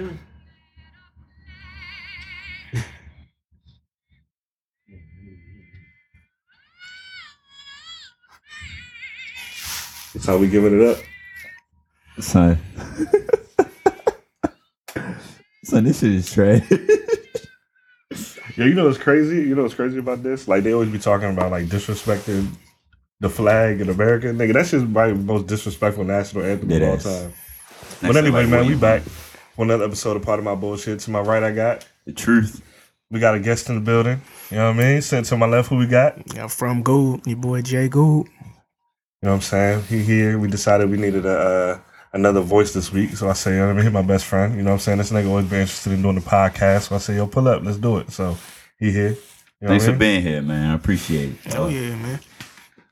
[0.00, 0.20] Is that
[4.88, 5.74] the Fergie joint?
[10.14, 10.98] That's how we giving it up.
[12.18, 12.58] Son.
[15.64, 16.62] Son, this shit is trash.
[18.56, 19.36] Yeah, you know what's crazy?
[19.36, 20.46] You know what's crazy about this?
[20.46, 22.48] Like they always be talking about like disrespecting
[23.20, 24.26] the flag in America.
[24.26, 27.04] Nigga, that's just probably the most disrespectful national anthem It of all is.
[27.04, 27.32] time.
[27.32, 29.12] Next but anyway, like, man, we back want.
[29.60, 31.00] For another episode of Part of My Bullshit.
[31.00, 32.62] To my right, I got The truth.
[33.10, 34.18] we got a guest in the building.
[34.50, 35.02] You know what I mean?
[35.02, 36.34] Sitting to my left, who we got?
[36.34, 38.26] Yeah, from Gould, your boy Jay Gould.
[38.26, 38.32] You
[39.20, 39.82] know what I'm saying?
[39.82, 40.38] He here.
[40.38, 41.78] We decided we needed a uh,
[42.14, 43.10] another voice this week.
[43.18, 43.84] So I say, you know what I mean?
[43.84, 44.56] He my best friend.
[44.56, 44.96] You know what I'm saying?
[44.96, 46.88] This nigga always been interested in doing the podcast.
[46.88, 47.62] So I say, yo, pull up.
[47.62, 48.10] Let's do it.
[48.12, 48.38] So
[48.78, 49.10] he here.
[49.10, 49.16] You
[49.60, 49.98] know Thanks for mean?
[49.98, 50.70] being here, man.
[50.70, 51.54] I appreciate it.
[51.54, 52.18] Oh yeah, man.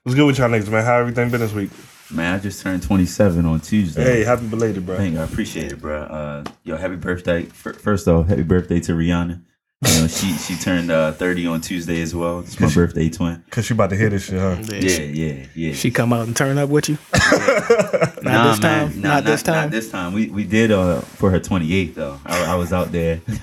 [0.03, 0.85] What's good with y'all niggas, man?
[0.85, 1.71] How everything been this week?
[2.11, 4.03] Man, I just turned 27 on Tuesday.
[4.03, 4.97] Hey, happy belated, bro.
[4.97, 5.21] Thank you.
[5.21, 6.03] I appreciate it, bro.
[6.03, 7.43] Uh, yo, happy birthday.
[7.45, 9.43] Fir- First off, happy birthday to Rihanna.
[9.87, 12.41] You know, she she turned uh, 30 on Tuesday as well.
[12.41, 13.45] It's my birthday twin.
[13.51, 14.57] Cause you about to hear this shit, huh?
[14.61, 15.73] Yeah, Yeah, she, yeah, yeah.
[15.75, 16.99] she come out and turn up with you.
[17.13, 18.91] Not Nah, this man.
[18.91, 19.01] time.
[19.01, 19.55] Nah, not this time.
[19.55, 20.13] Not this time.
[20.15, 22.19] We we did uh for her 28th though.
[22.27, 23.21] I, I was out there.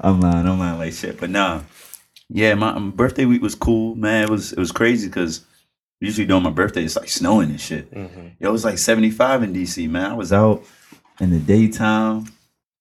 [0.00, 0.46] I'm lying.
[0.48, 1.20] I'm lying like shit.
[1.20, 1.60] But nah,
[2.30, 4.24] yeah, my um, birthday week was cool, man.
[4.24, 5.44] It was it was crazy because
[6.00, 7.88] usually during my birthday it's like snowing and shit.
[8.40, 10.10] It was like 75 in DC, man.
[10.10, 10.62] I was out
[11.20, 12.26] in the daytime.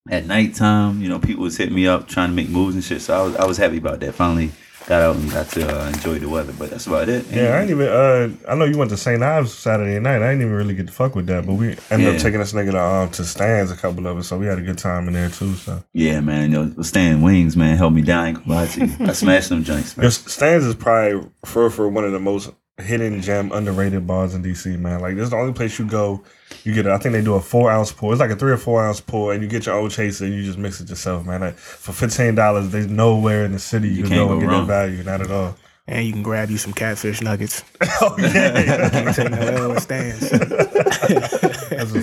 [0.07, 3.01] At nighttime, you know, people was hitting me up trying to make moves and shit.
[3.01, 4.13] So I was I was happy about that.
[4.13, 4.51] Finally
[4.85, 6.53] got out and got to uh, enjoy the weather.
[6.59, 7.25] But that's about it.
[7.31, 7.87] Yeah, I ain't even.
[7.87, 9.23] Uh, I know you went to St.
[9.23, 10.21] Ives Saturday night.
[10.21, 12.09] I didn't even really get to fuck with that, but we ended Yeah.
[12.11, 14.59] up taking this nigga to um to Stan's a couple of us, so we had
[14.59, 15.55] a good time in there too.
[15.55, 16.51] So Yeah, man.
[16.51, 18.23] Yo, staying wings, man, helped me down.
[18.25, 18.95] I ain't gonna lie to you.
[19.07, 20.03] I smashed them joints, man.
[20.03, 24.43] Your Stan's is probably for for one of the most hidden gem underrated bars in
[24.43, 24.99] DC, man.
[25.01, 26.23] Like this is the only place you go.
[26.63, 28.11] You get, a, I think they do a four ounce pour.
[28.11, 30.25] It's like a three or four ounce pour, and you get your own chaser.
[30.25, 31.41] and You just mix it yourself, man.
[31.41, 34.41] Like, for fifteen dollars, there's nowhere in the city you, You can can't go and
[34.41, 34.67] get wrong.
[34.67, 35.03] that value.
[35.03, 35.55] Not at all.
[35.87, 37.63] And you can grab you some catfish nuggets.
[38.01, 39.37] oh yeah, Can't take no
[39.71, 40.31] L Stan's.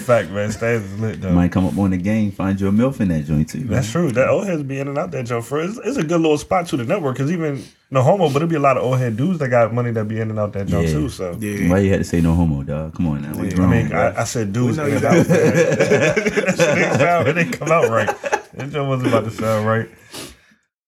[0.03, 0.53] that's a fact, man.
[0.53, 1.33] Stan's is lit though.
[1.33, 3.59] Might come up on the game, find you a milf in that joint too.
[3.61, 3.69] Man.
[3.69, 4.11] That's true.
[4.13, 6.39] That old heads be in and out that joint for it's, it's a good little
[6.39, 8.99] spot to the network because even no homo, but it'd be a lot of old
[8.99, 10.93] head dudes that got money that be in and out that joint Yeah.
[10.95, 11.09] too.
[11.09, 11.69] So Yeah.
[11.71, 12.95] Why you had to say no homo, dog?
[12.95, 13.35] Come on now.
[13.39, 13.73] What's Yeah, wrong?
[13.73, 15.27] I mean, I, I said dudes know in you and out.
[15.27, 16.15] that
[16.57, 18.07] shit didn't sound, it didn't come out right.
[18.55, 19.89] That joint wasn't about to sound right.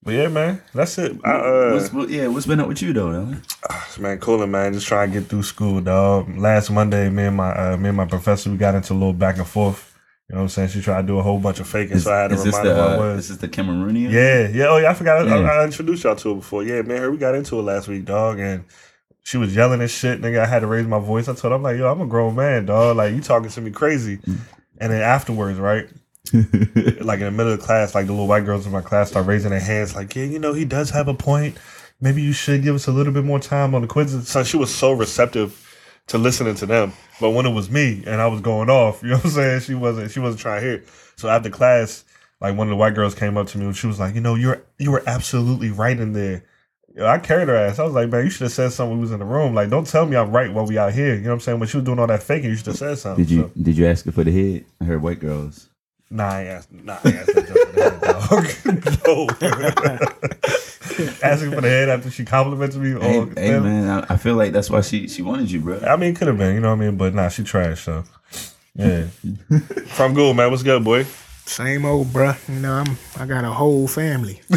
[0.05, 1.19] But yeah, man, that's it.
[1.25, 3.11] I, uh, what's, what, yeah, what's been up with you though?
[3.11, 3.43] man?
[3.99, 4.75] man, cooling, man.
[4.75, 6.37] Just trying to get through school, dog.
[6.37, 9.15] Last Monday, me and my uh, me and my professor we got into a little
[9.15, 9.99] back and forth.
[10.29, 10.69] You know what I'm saying?
[10.69, 12.47] She tried to do a whole bunch of faking, Is, so I had to this
[12.47, 13.31] remind her what it uh, was.
[13.31, 14.11] is the Cameroonian?
[14.11, 14.69] Yeah, yeah.
[14.69, 14.91] Oh, yeah.
[14.91, 15.27] I forgot.
[15.27, 15.47] I, Yeah.
[15.47, 16.63] I introduced y'all to her before.
[16.63, 16.99] Yeah, man.
[16.99, 18.65] Her, we got into it last week, dog, and
[19.23, 20.21] she was yelling and shit.
[20.21, 21.29] Nigga, I had to raise my voice.
[21.29, 22.97] I told her, I'm like, yo, I'm a grown man, dog.
[22.97, 24.19] Like, you talking to me crazy.
[24.79, 25.89] And then afterwards, right?
[26.33, 29.27] like in the middle of class, like the little white girls in my class start
[29.27, 31.57] raising their hands, like, yeah, you know, he does have a point.
[32.01, 34.29] Maybe you should give us a little bit more time on the quizzes.
[34.29, 35.61] So she was so receptive
[36.09, 36.93] to listening to them.
[37.21, 39.61] But when it was me and I was going off, you know what I'm saying?
[39.61, 40.85] She wasn't she wasn't trying to hear.
[41.17, 42.05] So after class,
[42.41, 44.21] like one of the white girls came up to me and she was like, you
[44.21, 46.45] know, you're you were absolutely right in there.
[47.01, 47.79] I carried her ass.
[47.81, 49.53] I was like, man, you should have said something when we was in the room.
[49.55, 51.15] Like, don't tell me I'm right while we out here.
[51.17, 51.59] You know what I'm saying?
[51.59, 53.25] When she was doing all that faking, you should have said something.
[53.25, 54.65] Did you So- did you ask her for the head?
[54.81, 55.69] I heard white girls.
[56.15, 56.73] Nah, I asked.
[56.73, 57.83] Nah, I asked that joke for the
[58.81, 59.35] head, dog.
[61.25, 62.93] Asking for the head after she complimented me.
[62.93, 65.81] Hey, oh, hey man, I, I feel like that's why she she wanted you, bro.
[65.81, 66.97] I mean, it could have been, you know what I mean?
[66.97, 68.05] But nah, she trash, so.
[68.77, 69.07] Yeah.
[69.87, 70.51] From good, man.
[70.51, 71.05] What's good, boy?
[71.47, 72.37] Same old bruh.
[72.49, 74.41] You know, I'm I got a whole family.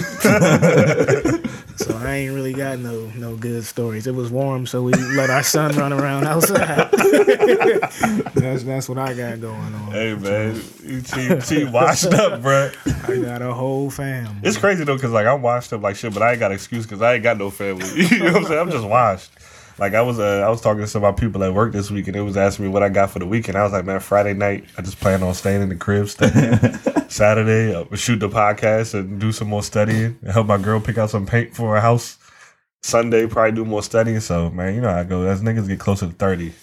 [1.77, 4.07] so I ain't really got no no good stories.
[4.07, 6.89] It was warm, so we let our son run around outside.
[8.35, 9.91] that's that's what I got going on.
[9.91, 10.61] Hey, man.
[10.83, 12.73] You team, team washed up, bruh.
[13.09, 14.39] I got a whole family.
[14.43, 16.55] It's crazy, though, because, like, I'm washed up like shit, but I ain't got an
[16.55, 17.85] excuse because I ain't got no family.
[17.95, 18.59] you know what I'm saying?
[18.59, 19.31] I'm just washed.
[19.79, 21.91] Like I was, uh, I was talking to some of my people at work this
[21.91, 23.57] week, and they was asking me what I got for the weekend.
[23.57, 26.09] I was like, man, Friday night, I just plan on staying in the crib.
[26.09, 26.57] Studying.
[27.09, 30.17] Saturday, uh, shoot the podcast and do some more studying.
[30.21, 32.17] And help my girl pick out some paint for her house.
[32.81, 34.19] Sunday, probably do more studying.
[34.19, 35.23] So, man, you know how I go.
[35.23, 36.53] As niggas get closer to thirty,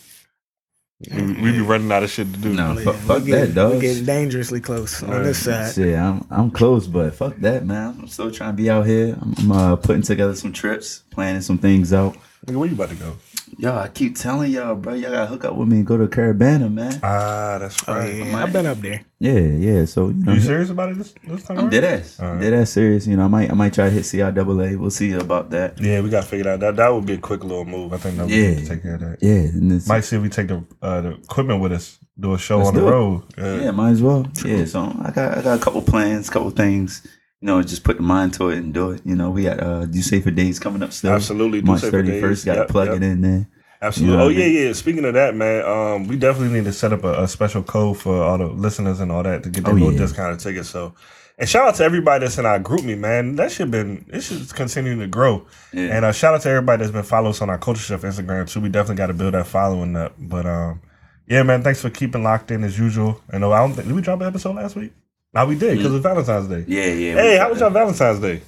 [1.13, 2.53] we, we be running out of shit to do.
[2.53, 3.75] No, Yeah, fuck, fuck getting, that, dog.
[3.75, 5.75] We getting dangerously close on this side.
[5.75, 7.97] Shit, I'm I'm close, but fuck that, man.
[8.01, 9.17] I'm still trying to be out here.
[9.21, 12.17] I'm, I'm uh, putting together some trips, planning some things out.
[12.47, 13.17] Nigga, where you about to go?
[13.57, 16.07] Yo, I keep telling y'all, bro, y'all gotta hook up with me and go to
[16.09, 17.01] Caravana, man.
[17.03, 18.15] Ah, that's Oh, right.
[18.17, 19.03] yeah, I've been up there.
[19.19, 19.85] Yeah, yeah.
[19.87, 21.57] So you know, You serious about it this, this time?
[21.59, 21.71] I'm around?
[21.71, 22.21] dead ass.
[22.21, 22.41] All right.
[22.41, 23.07] Dead ass serious.
[23.07, 24.77] You know, I might I might try to hit CIAA.
[24.77, 25.81] We'll see about that.
[25.81, 26.61] Yeah, we got to figure that out.
[26.61, 27.93] That that would be a quick little move.
[27.95, 28.49] I think that we Yeah.
[28.51, 29.19] need to take care of that.
[29.23, 32.35] Yeah, and it's, Might see if we take the uh, the equipment with us, do
[32.35, 32.91] a show Let's on the do it.
[32.91, 33.23] road.
[33.39, 33.61] Yeah.
[33.63, 34.27] yeah, might as well.
[34.45, 37.07] Yeah, so I got I got a couple plans, couple things.
[37.45, 39.03] You know, just put the mind to it and do it.
[39.05, 41.13] You know, we got uh do safer days coming up still.
[41.13, 42.23] Absolutely, Do March Safer thirty Days.
[42.23, 42.47] first.
[42.47, 42.97] Got to Yep, plug yep.
[42.97, 43.47] it in there.
[43.83, 44.13] Absolutely.
[44.13, 44.67] You know oh what I yeah, mean?
[44.69, 44.73] yeah.
[44.73, 47.99] Speaking of that, man, um, we definitely need to set up a, a special code
[47.99, 49.99] for all the listeners and all that to get that Oh, little yeah.
[49.99, 50.71] discounted tickets.
[50.71, 50.95] So,
[51.39, 53.37] and shout out to everybody that's in our GroupMe, man.
[53.37, 55.47] That should been it should continue to grow.
[55.75, 55.97] Yeah.
[55.97, 58.49] And uh, shout out to everybody that's been following us on our Culture Shift Instagram
[58.51, 58.63] too.
[58.63, 60.15] We definitely got to build that following up.
[60.19, 60.81] But um,
[61.27, 63.21] yeah, man, thanks for keeping locked in as usual.
[63.29, 64.93] And uh, I don't think did we drop an episode last week?
[65.35, 66.65] No, we did because it's Valentine's Day.
[66.69, 67.15] Yeah, yeah.
[67.15, 67.65] Hey, we how was that.
[67.65, 68.43] your Valentine's Day?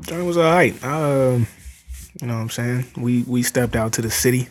[0.00, 0.84] Journey was all right.
[0.84, 1.46] Um,
[2.20, 2.86] you know what I'm saying?
[2.96, 4.48] We we stepped out to the city.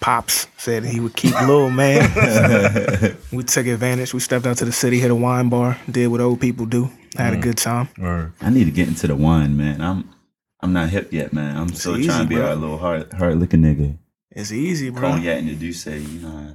[0.00, 2.08] Pops said he would keep little man.
[3.32, 4.14] we took advantage.
[4.14, 6.88] We stepped out to the city, hit a wine bar, did what old people do,
[7.16, 7.88] had a good time.
[8.00, 9.80] Or I need to get into the wine, man.
[9.80, 10.08] I'm
[10.60, 11.56] I'm not hip yet, man.
[11.56, 12.52] I'm still easy, trying to be bro.
[12.52, 13.98] a little hard hard looking nigga.
[14.30, 15.10] It's easy, bro.
[15.10, 16.54] Cognac and the Douce, you know.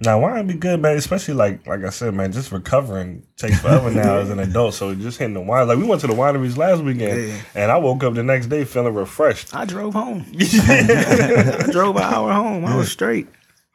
[0.00, 0.96] Now, wine be good, man.
[0.96, 2.30] Especially like like I said, man.
[2.30, 4.74] Just recovering takes forever now as an adult.
[4.74, 5.66] So just hitting the wine.
[5.66, 7.40] Like we went to the wineries last weekend, Yeah.
[7.56, 9.54] and I woke up the next day feeling refreshed.
[9.54, 10.24] I drove home.
[10.38, 12.64] I drove an hour home.
[12.64, 13.26] I was straight.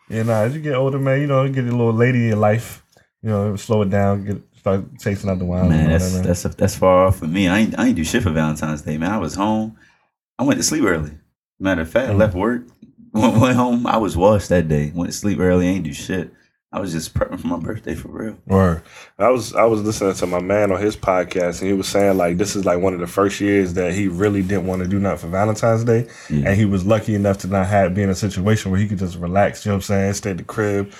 [0.09, 0.41] Yeah, nah.
[0.43, 2.83] As you get older, man, you know, you get a little lady in your life.
[3.21, 4.23] You know, slow it down.
[4.25, 5.69] Get start tasting out the wine.
[5.69, 7.47] Man, and that's that, that's that's far off for me.
[7.49, 9.11] I ain't I ain't do shit for Valentine's Day, man.
[9.11, 9.77] I was home.
[10.39, 11.11] I went to sleep early.
[11.59, 12.63] Matter of fact, I left work,
[13.21, 13.87] went, went home.
[13.87, 14.91] I was washed that day.
[14.93, 15.67] Went to sleep early.
[15.67, 16.31] Ain't do shit.
[16.71, 18.35] I was just prepping for my birthday for real.
[18.47, 18.81] Or
[19.19, 22.17] I was I was listening to my man on his podcast, and he was saying
[22.17, 24.87] like this is like one of the first years that he really didn't want to
[24.87, 26.47] do nothing for Valentine's Day, Yeah.
[26.49, 28.97] and he was lucky enough to not have be in a situation where he could
[28.97, 29.63] just relax.
[29.63, 30.13] You know what I'm saying?
[30.15, 30.91] Stay at the crib,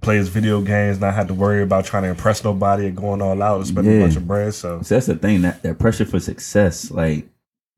[0.00, 3.20] play his video games, not have to worry about trying to impress nobody and going
[3.20, 4.54] all out and spending a bunch of bread.
[4.54, 7.26] So So that's the thing that that pressure for success, like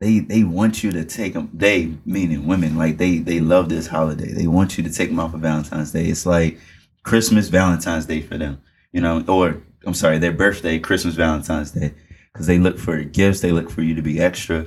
[0.01, 1.51] they they want you to take them.
[1.53, 4.33] They meaning women, like they they love this holiday.
[4.33, 6.07] They want you to take them off of Valentine's Day.
[6.07, 6.59] It's like
[7.03, 8.61] Christmas, Valentine's Day for them,
[8.93, 9.25] you know.
[9.27, 11.95] Or I'm sorry, their birthday, Christmas, Valentine's Day,
[12.33, 13.41] because they look for gifts.
[13.41, 14.67] They look for you to be extra.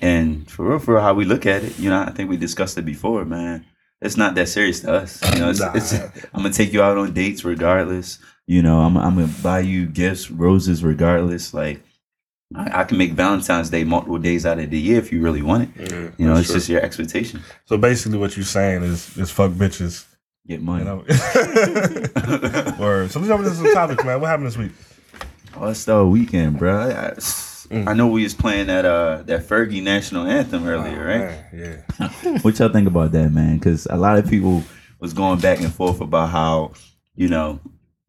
[0.00, 2.36] And for real, for real, how we look at it, you know, I think we
[2.36, 3.66] discussed it before, man.
[4.00, 5.20] It's not that serious to us.
[5.34, 5.72] You know, it's, Nah.
[5.74, 5.92] it's,
[6.32, 8.20] I'm gonna take you out on dates regardless.
[8.46, 11.52] You know, I'm I'm gonna buy you gifts, roses regardless.
[11.52, 11.82] Like
[12.54, 15.42] I, I can make Valentine's Day multiple days out of the year if you really
[15.42, 15.90] want it.
[15.92, 16.56] yeah, You know, it's true.
[16.56, 17.42] just your expectation.
[17.66, 20.04] so basically what you're saying is is fuck bitches.
[20.46, 20.80] Get money.
[20.84, 20.98] You know.
[22.80, 24.20] or so let's jump into some topics, man.
[24.20, 24.72] What happened this week?
[25.56, 26.76] All Star Weekend, bro.
[26.78, 27.14] I, I-
[27.68, 27.86] Mm.
[27.86, 31.20] I know we was playing that uh that Fergie national anthem earlier, right?
[31.52, 31.84] Oh, Man,
[32.30, 32.38] yeah.
[32.40, 33.58] What y'all think about that, man?
[33.58, 34.62] Because a lot of people
[35.00, 36.72] was going back and forth about how
[37.14, 37.60] you know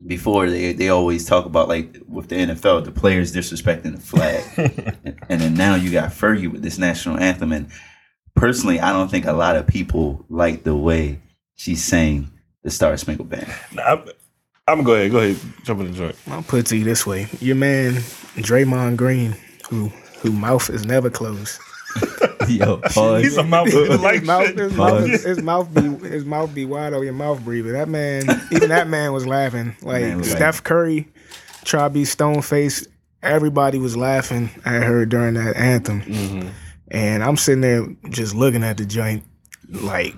[0.05, 4.43] before they they always talk about like with the NFL the players disrespecting the flag,
[5.03, 7.69] and, and then now you got Fergie with this national anthem, and
[8.35, 11.19] personally, I don't think a lot of people like the way
[11.55, 12.31] she sang
[12.63, 13.53] the Star Spangled Banner.
[13.73, 13.99] Nah, I'm,
[14.67, 15.11] I'm gonna go ahead.
[15.11, 15.37] Go ahead.
[15.63, 16.15] Jump in the joint.
[16.27, 17.93] I'll put it to you this way: your man
[18.35, 19.35] Draymond Green,
[19.69, 19.87] who
[20.19, 21.59] who mouth is never closed.
[22.47, 23.23] Yo, pause.
[23.23, 26.93] He's a mouth like his mouth, his, mouth, his mouth be his mouth be wide
[26.93, 27.73] open, your mouth breathing.
[27.73, 29.75] That man, even that man was laughing.
[29.81, 31.07] Like Man was Steph Curry,
[31.63, 32.87] try be stone faced.
[33.21, 36.49] Everybody was laughing at her during that anthem, Mm-hmm.
[36.89, 39.23] and I'm sitting there just looking at the joint,
[39.69, 40.15] like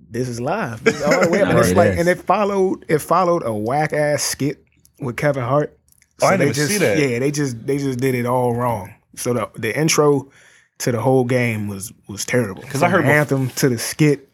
[0.00, 0.82] this is live.
[0.84, 1.48] This is all the way up.
[1.50, 4.62] And it's It like, and it followed it followed a whack ass skit
[5.00, 5.78] with Kevin Hart.
[6.22, 6.98] Oh, I didn't they just see that.
[6.98, 8.92] yeah, they just they just did it all wrong.
[9.16, 10.30] So the the intro
[10.78, 12.62] to the whole game was was terrible.
[12.62, 14.26] Because I heard the anthem to the skit.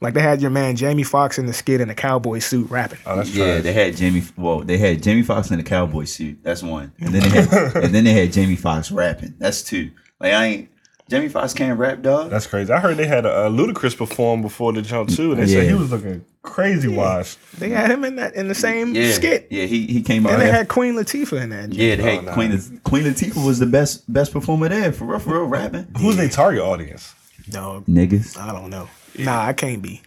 [0.00, 2.98] Like they had your man Jamie Foxx in the skit in a cowboy suit rapping.
[3.06, 3.62] Oh, that's Yeah, trash.
[3.62, 4.22] they had Jamie.
[4.36, 6.40] Well, they had Jamie Foxx in the cowboy suit.
[6.42, 9.34] That's one, and then they had, and then they had Jamie Foxx rapping.
[9.38, 9.92] That's two.
[10.20, 10.68] Like I ain't
[11.08, 12.28] Jamie Foxx can't rap, dog.
[12.30, 12.72] That's crazy.
[12.72, 15.68] I heard they had a, a Ludacris perform before the jump too, and they said
[15.68, 17.38] he was looking crazy washed.
[17.58, 19.48] They had him in that in the same yeah, skit.
[19.50, 19.64] yeah.
[19.66, 20.34] He he came out.
[20.34, 21.72] And they had Queen Latifah in that.
[21.72, 22.34] yeah, they Oh, nah.
[22.34, 25.88] Queen Queen Latifah was the best best performer there for real, for real rapping.
[25.98, 27.12] Who's their target audience?
[27.52, 28.38] No Niggas.
[28.38, 28.88] I don't know.
[29.18, 30.02] Nah, I can't be.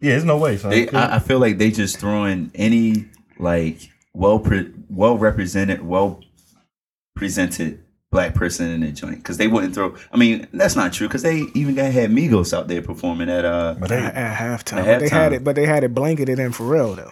[0.00, 0.56] Yeah, there's no way.
[0.56, 0.70] Son.
[0.70, 3.06] They, I, I feel like they just throwing any
[3.38, 6.20] like well pre, well represented, well
[7.14, 7.83] presented
[8.14, 9.94] black person in the joint because they wouldn't throw.
[10.12, 13.44] I mean, that's not true because they even got had Migos out there performing at
[13.44, 13.74] uh.
[13.78, 14.78] but At, they, at halftime.
[14.86, 17.10] At But they had it, but they had it blanketed in Pharrell though.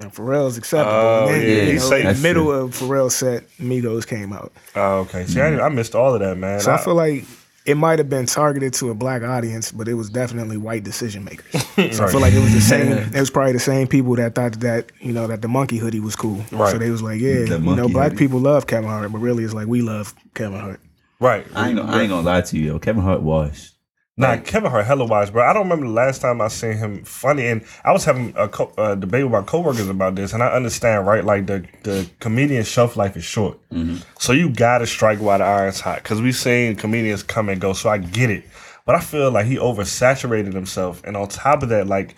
[0.00, 0.90] And Pharrell's acceptable.
[0.98, 1.92] Oh, And then, yeah, you know, safe.
[2.00, 4.50] in the That's middle of Pharrell's set, Migos came out.
[4.74, 5.26] oh, okay.
[5.26, 6.58] See, I, I missed all of that, man.
[6.60, 7.24] So I I- feel like
[7.64, 11.24] it might have been targeted to a black audience, but it was definitely white decision
[11.24, 11.62] makers.
[11.96, 12.92] So I feel like it was the same.
[12.92, 16.00] It was probably the same people that thought that you know that the monkey hoodie
[16.00, 16.44] was cool.
[16.50, 16.70] Right.
[16.72, 18.24] So they was like, yeah, The you know, black hoodie.
[18.24, 20.80] people love Kevin Hart, but really it's like we love Kevin Hart.
[21.20, 21.46] Right.
[21.54, 22.78] I ain't, gonna, I ain't gonna lie to you, yo.
[22.78, 23.71] Kevin Hart washed.
[24.18, 25.42] Nah, Kevin Hart hella wise, bro.
[25.42, 28.46] I don't remember the last time I seen him funny, and I was having a
[28.46, 31.24] co- uh, debate with my coworkers about this, and I understand, right?
[31.24, 33.58] Like the the comedian shelf life is short,
[34.18, 37.72] so you gotta strike while the iron's hot, because we've seen comedians come and go.
[37.72, 38.44] So I get it,
[38.84, 42.14] but I feel like he oversaturated himself, and on top of that, like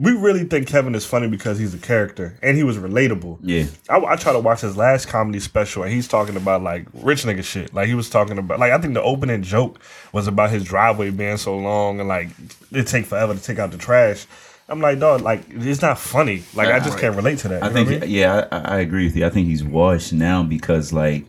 [0.00, 3.38] we really think Kevin is funny because he's a character and he was relatable.
[3.42, 3.64] Yeah.
[3.90, 7.24] I, I try to watch his last comedy special, and he's talking about like rich
[7.24, 7.74] nigga shit.
[7.74, 9.80] Like he was talking about, like I think the opening joke
[10.12, 12.28] was about his driveway being so long and like
[12.70, 14.26] it take forever to take out the trash.
[14.70, 16.44] I'm like, dog, like it's not funny.
[16.54, 17.00] Like I just Right.
[17.00, 17.62] can't relate to that.
[17.62, 18.10] I think, I mean?
[18.10, 19.26] yeah, I, I agree with you.
[19.26, 21.24] I think he's washed now because, like,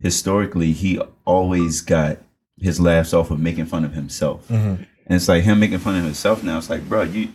[0.00, 2.18] historically, he always got
[2.58, 4.82] his laughs off of making fun of himself, Mm-hmm.
[4.82, 6.58] and it's like him making fun of himself now.
[6.58, 7.28] It's like, bro, you,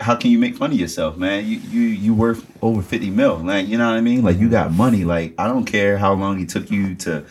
[0.00, 1.44] how can you make fun of yourself, man?
[1.46, 4.22] You you you worth over fifty mil, like you know what I mean?
[4.22, 5.04] Like you got money.
[5.04, 7.24] Like I don't care how long it took you to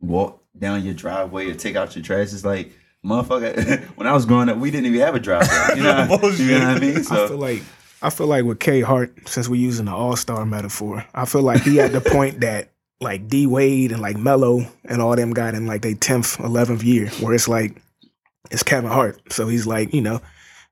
[0.00, 2.32] walk down your driveway or take out your trash.
[2.32, 2.72] It's like.
[3.04, 5.76] Motherfucker, when I was growing up, we didn't even have a driveway.
[5.76, 6.98] You know, what- you know what I mean?
[6.98, 7.62] I feel like
[8.00, 11.42] I feel like with K Hart, since we're using the All Star metaphor, I feel
[11.42, 15.32] like he at the point that like D Wade and like Melo and all them
[15.32, 17.82] got in like their tenth, eleventh year, where it's like
[18.52, 19.20] it's Kevin Hart.
[19.32, 20.20] So he's like, you know,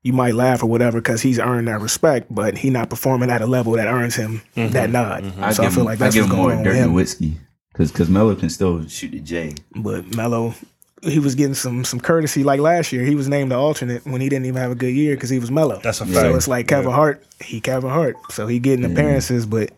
[0.03, 3.41] you might laugh or whatever because he's earned that respect, but he not performing at
[3.41, 4.73] a level that earns him mm-hmm.
[4.73, 5.23] that nod.
[5.23, 5.43] Mm-hmm.
[5.43, 6.63] I So I give feel him, like that's I give what's him more going on
[6.63, 6.93] Dirk with him.
[6.93, 7.37] Nowitzki
[7.71, 9.55] because because Melo can still shoot the J.
[9.75, 10.53] But Melo,
[11.03, 12.43] he was getting some some courtesy.
[12.43, 14.93] Like last year, he was named the alternate when he didn't even have a good
[14.93, 15.79] year because he was Melo.
[15.79, 16.95] That's a So it's like Kevin Yeah.
[16.95, 18.15] Hart, he Kevin Hart.
[18.31, 19.71] So he getting appearances, but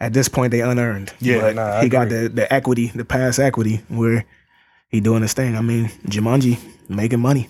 [0.00, 1.12] at this point they unearned.
[1.20, 4.24] Yeah, but nah, I he got the the equity, the past equity where
[4.88, 5.56] he doing his thing.
[5.56, 7.48] I mean, Jumanji making money,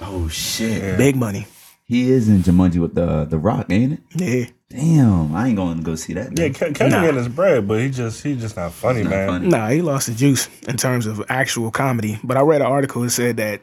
[0.00, 1.46] Oh shit, big money.
[1.84, 4.00] he is in Jumanji with the the Rock, ain't it?
[4.14, 6.36] Yeah, Damn, I ain't going to go see that.
[6.36, 6.52] Yeah, now.
[6.52, 7.00] Ke- Kevin Nah.
[7.02, 9.28] getting his bread, but he just he just not funny, not man.
[9.28, 9.48] funny.
[9.48, 12.18] nah, he lost the juice in terms of actual comedy.
[12.24, 13.60] But I read an article that said that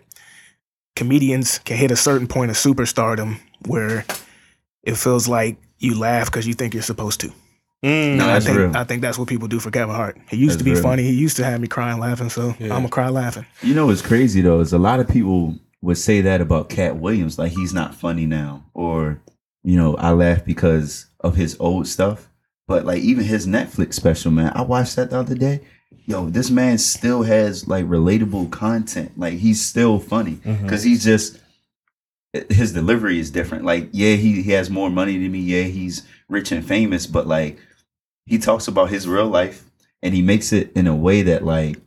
[0.96, 4.06] comedians can hit a certain point of superstardom where
[4.84, 7.28] it feels like you laugh because you think you're supposed to.
[7.84, 8.78] Mm, No, I think real.
[8.78, 10.18] I think that's what people do for Kevin Hart.
[10.30, 10.82] He used That's to be real.
[10.84, 11.04] funny.
[11.04, 12.30] He used to have me crying laughing.
[12.30, 13.46] So I'm gonna cry laughing.
[13.64, 16.98] You know what's crazy though is a lot of people would say that about Katt
[16.98, 19.22] Williams, like he's not funny now, or
[19.64, 22.30] you know, I laugh because of his old stuff.
[22.68, 25.62] But like even his Netflix special, man, I watched that the other day.
[26.06, 29.18] Yo, this man still has like relatable content.
[29.18, 30.64] Like he's still funny mm-hmm.
[30.64, 31.40] because he's just
[32.50, 33.66] his delivery is different.
[33.66, 35.40] Like yeah, he he has more money than me.
[35.40, 37.60] Yeah, he's rich and famous, but like
[38.26, 39.66] he talks about his real life
[40.02, 41.78] and he makes it in a way that like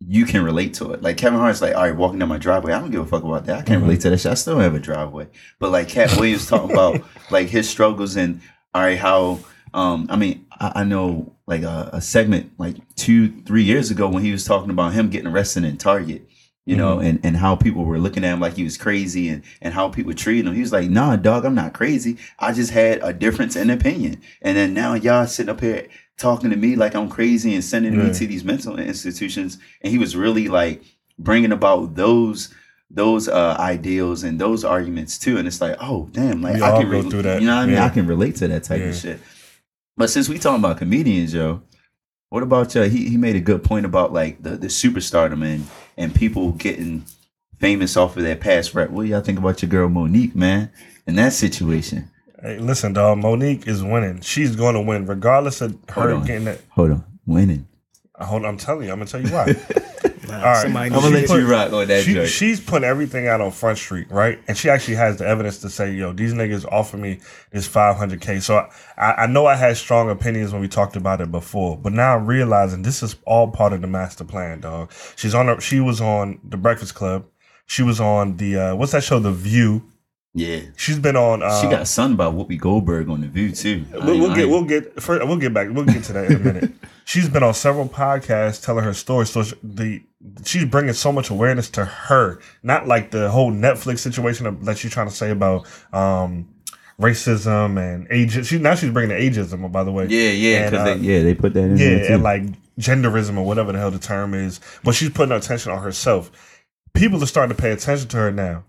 [0.00, 1.02] you can relate to it.
[1.02, 2.72] Like Kevin Hart's like, all right, walking down my driveway.
[2.72, 3.58] I don't give a fuck about that.
[3.58, 4.30] I can't relate to that shit.
[4.30, 5.28] I still have a driveway.
[5.58, 8.40] But like Katt Williams talking about like his struggles and
[8.74, 9.40] all right, how
[9.74, 14.08] um I mean, I, I know like a, a segment like two, three years ago
[14.08, 16.28] when he was talking about him getting arrested in Target.
[16.64, 19.42] You know, and, and how people were looking at him like he was crazy and,
[19.62, 20.52] and how people treated him.
[20.52, 22.18] He was like, nah, dog, I'm not crazy.
[22.38, 24.20] I just had a difference in opinion.
[24.42, 27.96] And then now y'all sitting up here talking to me like I'm crazy and sending
[27.96, 29.58] me to these mental institutions.
[29.82, 30.82] And he was really like
[31.18, 32.52] bringing about those
[32.90, 35.36] those uh ideals and those arguments too.
[35.38, 37.40] And it's like, oh damn, like We I can go re- through that.
[37.40, 37.78] You know what I mean?
[37.78, 38.86] I can relate to that type Yeah.
[38.88, 39.20] of shit.
[39.96, 41.62] But since we talking about comedians, yo,
[42.30, 45.66] what about uh, he he made a good point about like the the superstardom and
[45.96, 47.04] and people getting
[47.58, 48.90] famous off of their past rap.
[48.90, 50.70] What do y'all think about your girl Mo'Nique, man?
[51.06, 52.08] In that situation.
[52.40, 53.18] Hey, listen, dog.
[53.18, 54.20] Mo'Nique is winning.
[54.20, 56.60] She's going to win, regardless of her Hold getting that.
[56.70, 57.04] Hold on.
[57.26, 57.66] Winning.
[58.20, 58.92] Hold on, I'm telling you.
[58.92, 59.44] I'm gonna tell you why.
[60.26, 60.66] Nah, All right.
[60.66, 62.26] I'm I'm gonna She let put- you rock on that she, joke.
[62.26, 64.40] she's putting everything out on Front Street, right?
[64.48, 67.20] And she actually has the evidence to say, "Yo, these niggas offered me
[67.52, 71.30] this 500k." So I, I know I had strong opinions when we talked about it
[71.30, 74.90] before, but now I'm realizing this is all part of the master plan, dog.
[75.14, 75.46] She's on.
[75.46, 77.24] Her, she was on the Breakfast Club.
[77.66, 79.20] She was on the uh, what's that show?
[79.20, 79.84] The View.
[80.38, 80.60] Yeah.
[80.76, 81.42] She's been on.
[81.42, 83.84] Uh, She got sunned by Whoopi Goldberg on the View too.
[83.92, 86.38] We'll, we'll get we'll get first, we'll get back we'll get to that in a
[86.38, 86.72] minute.
[87.04, 89.26] she's been on several podcasts telling her story.
[89.26, 90.02] So the
[90.44, 94.92] she's bringing so much awareness to her, not like the whole Netflix situation that she's
[94.92, 96.48] trying to say about um,
[97.00, 98.46] racism and age.
[98.46, 99.70] She now she's bringing the ageism.
[99.72, 102.12] By the way, Yeah, yeah, And, uh, they yeah they put that in there yeah,
[102.14, 102.42] and like
[102.78, 104.60] genderism or whatever the hell the term is.
[104.84, 106.30] But she's putting attention on herself.
[106.94, 108.64] People are starting to pay attention to her now.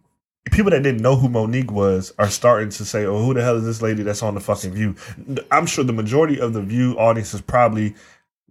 [0.51, 3.57] People that didn't know who Mo'Nique was are starting to say, "Oh, who the hell
[3.57, 4.95] is this lady that's on the fucking View?"
[5.51, 7.95] I'm sure the majority of the View audience is probably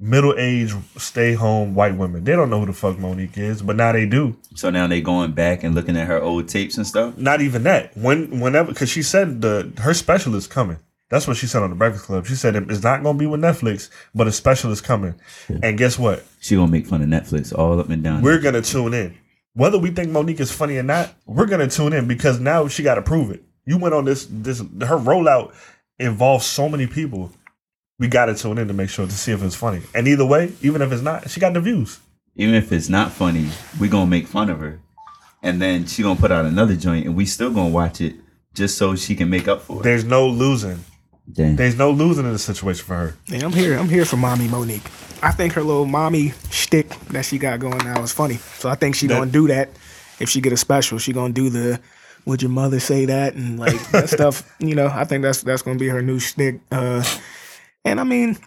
[0.01, 2.25] middle aged, stay home white women.
[2.25, 4.37] They don't know who the fuck Mo'Nique is, but now they do.
[4.55, 7.17] So now they going back and looking at her old tapes and stuff.
[7.17, 7.97] Not even that.
[7.97, 10.79] When whenever because she said the her special is coming.
[11.11, 12.27] That's what she said on the Breakfast Club.
[12.27, 15.15] She said it's not going to be with Netflix, but a special is coming.
[15.63, 16.23] And guess what?
[16.41, 18.21] She gonna make fun of Netflix all up and down.
[18.21, 19.17] We're gonna tune in.
[19.55, 22.83] Whether we think Mo'Nique is funny or not, we're gonna tune in because now she
[22.83, 23.43] got to prove it.
[23.67, 25.55] You went on this this her rollout
[25.99, 27.33] involves so many people.
[27.99, 29.83] We got to tune in to make sure to see if it's funny.
[29.95, 31.99] And either way, even if it's not, she got the views.
[32.37, 33.49] Even if it's not funny,
[33.81, 34.79] we gonna make fun of her,
[35.43, 38.15] and then she gonna put out another joint, and we still gonna watch it
[38.55, 39.83] just so she can make up for it.
[39.83, 40.85] There's no losing.
[41.33, 41.57] Damn.
[41.57, 43.15] There's no losing in the situation for her.
[43.33, 43.77] And I'm here.
[43.79, 44.87] I'm here for mommy Mo'Nique.
[45.23, 48.37] I think her little mommy shtick that she got going now is funny.
[48.59, 49.71] So I think she That- gonna do that.
[50.21, 51.81] If she get a special, she gonna do the
[52.25, 54.43] "Would your mother say that?" and like that stuff.
[54.59, 56.61] You know, I think that's that's gonna be her new shtick.
[56.73, 57.05] Uh,
[57.85, 58.39] and I mean,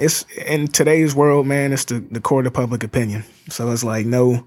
[0.00, 1.72] it's in today's world, man.
[1.72, 3.24] It's the the court of public opinion.
[3.50, 4.46] So it's like no,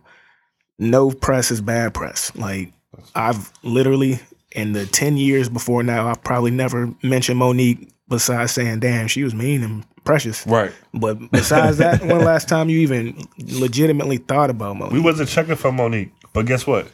[0.79, 2.31] no press is bad press.
[2.35, 2.73] Like
[3.15, 4.19] I've literally
[4.55, 9.23] in the ten years before now, I've probably never mentioned Mo'Nique besides saying, "Damn, she
[9.23, 10.71] was mean and precious." Right.
[10.93, 14.91] But besides that, when last time you even legitimately thought about Mo'Nique?
[14.93, 16.87] We wasn't checking for Mo'Nique, but guess what?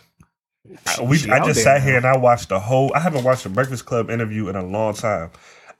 [0.85, 2.91] I- we, I just there sat here and I watched the whole.
[2.93, 5.31] I haven't watched the Breakfast Club interview in a long time.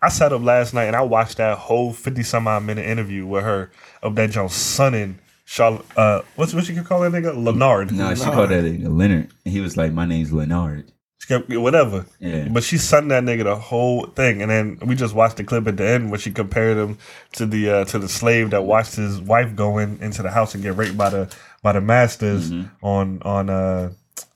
[0.01, 3.25] I sat up last night and I watched that whole fifty some odd minute interview
[3.27, 3.69] with her
[4.01, 5.86] of that Jones sonning Charlotte.
[5.98, 7.91] Uh, what's what you could call that nigga Leonard?
[7.91, 10.91] no, she called that nigga Leonard, and he was like, "My name's Leonard."
[11.29, 12.05] Kept- whatever.
[12.19, 12.48] Yeah.
[12.50, 15.67] But she sunned that nigga the whole thing, and then we just watched the clip
[15.67, 16.98] at the end where she compared him
[17.33, 20.55] to the uh, to the slave that watched his wife go in into the house
[20.55, 23.91] and get raped by the by the masters on on uh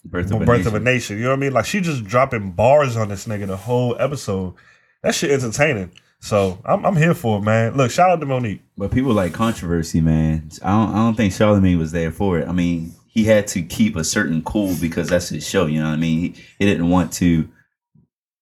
[0.05, 0.67] Birth of a Birth Nation.
[0.67, 1.17] of a Nation.
[1.17, 1.53] You know what I mean?
[1.53, 4.53] Like she just dropping bars on this nigga the whole episode.
[5.01, 5.91] That shit entertaining.
[6.19, 7.75] So I'm I'm here for it, man.
[7.75, 8.59] Look, shout out to Mo'Nique.
[8.77, 10.49] But people like controversy, man.
[10.61, 12.47] I don't, I don't think Charlamagne was there for it.
[12.47, 15.67] I mean, he had to keep a certain cool because that's his show.
[15.67, 16.19] You know what I mean?
[16.19, 17.47] He, he didn't want to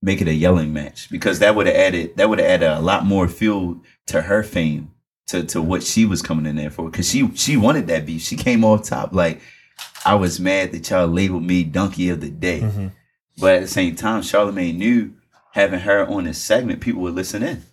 [0.01, 2.79] make it a yelling match because that would have added that would have added a
[2.79, 4.91] lot more fuel to her fame
[5.27, 6.89] to to what she was coming in there for.
[6.89, 8.21] Because she she wanted that beef.
[8.21, 9.41] She came off top like
[10.05, 12.61] I was mad that y'all labeled me donkey of the day.
[12.61, 12.87] Mm-hmm.
[13.39, 15.13] But at the same time, Charlamagne knew
[15.51, 17.63] having her on this segment, people would listen in.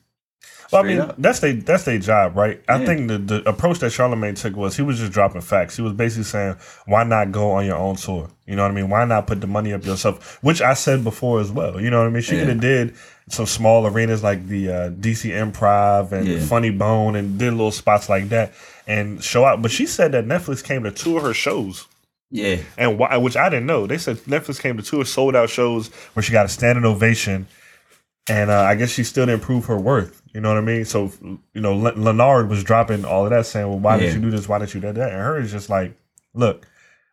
[0.73, 1.15] Well, I mean, up.
[1.19, 2.63] that's their that's their job, right?
[2.69, 5.77] I think the, the approach that Charlamagne took was he was just dropping facts.
[5.77, 8.29] He was basically saying, "Why not go on your own tour?
[8.47, 8.89] You know what I mean?
[8.91, 11.81] Why not put the money up yourself?" Which I said before as well.
[11.81, 12.23] You know what I mean?
[12.23, 12.41] She Yeah.
[12.41, 12.95] could have did
[13.29, 16.41] some small arenas like the uh, DC Improv and Yeah.
[16.41, 18.53] Funny Bone and did little spots like that
[18.87, 19.61] and show out.
[19.63, 21.87] But she said that Netflix came to tour her shows.
[22.31, 22.57] Yeah.
[22.77, 23.87] And why, which I didn't know.
[23.87, 27.47] They said Netflix came to two sold out shows where she got a standing ovation,
[28.29, 30.23] and uh, I guess she still didn't prove her worth.
[30.35, 30.85] You know what I mean?
[30.85, 34.07] So you know, Le- Leonard was dropping all of that, saying, "Well, why Yeah.
[34.07, 34.49] did you do this?
[34.49, 35.97] Why did you do that?" And her is just like,
[36.35, 36.67] "Look,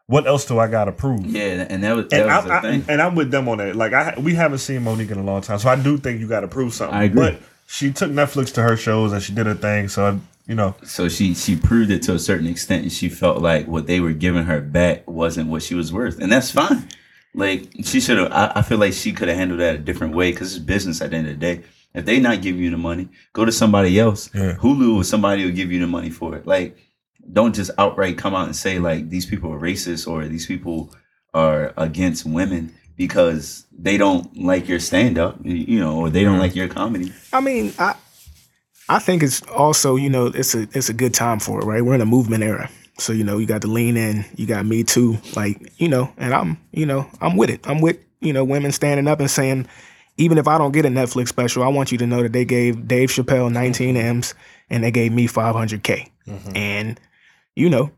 [0.07, 2.47] what else do I got to prove?" Yeah, and that was that And was I'm,
[2.47, 2.85] the I, thing.
[2.89, 3.75] and I'm with them on that.
[3.75, 6.27] Like I, we haven't seen Mo'Nique in a long time, so I do think you
[6.27, 6.95] got to prove something.
[6.97, 7.21] I agree.
[7.21, 9.87] But she took Netflix to her shows and she did her thing.
[9.87, 13.41] So you know, So she she proved it to a certain extent, and she felt
[13.41, 16.87] like what they were giving her back wasn't what she was worth, and that's fine.
[17.35, 18.31] Like she should have.
[18.31, 21.01] I, I feel like she could have handled that a different way because it's business
[21.01, 21.63] at the end of the day.
[21.93, 24.29] If they not giving you the money, go to somebody else.
[24.33, 24.55] Yeah.
[24.55, 26.45] Hulu or somebody will give you the money for it.
[26.45, 26.77] Like,
[27.31, 30.93] don't just outright come out and say like these people are racist or these people
[31.33, 36.33] are against women because they don't like your stand up, you know, or they don't
[36.33, 36.41] mm-hmm.
[36.41, 37.13] like your comedy.
[37.33, 37.95] I mean, I
[38.87, 41.83] I think it's also you know it's a it's a good time for it, right?
[41.83, 44.65] We're in a movement era, so you know you got to lean in, you got
[44.65, 47.67] me too, like you know, and I'm you know I'm with it.
[47.67, 49.67] I'm with you know women standing up and saying,
[50.17, 52.45] even if I don't get a Netflix special, I want you to know that they
[52.45, 54.05] gave Dave Chappelle 19 mm-hmm.
[54.05, 54.33] M's
[54.69, 56.55] and they gave me 500k, mm-hmm.
[56.55, 56.99] and
[57.55, 57.91] you know.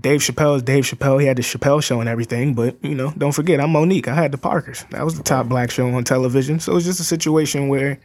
[0.00, 1.20] Dave Chappelle is Dave Chappelle.
[1.20, 4.08] He had the Chappelle show and everything, but you know, don't forget, I'm Mo'Nique.
[4.08, 4.86] I had the Parkers.
[4.90, 6.60] That was the top black show on television.
[6.60, 8.00] So it's just a situation where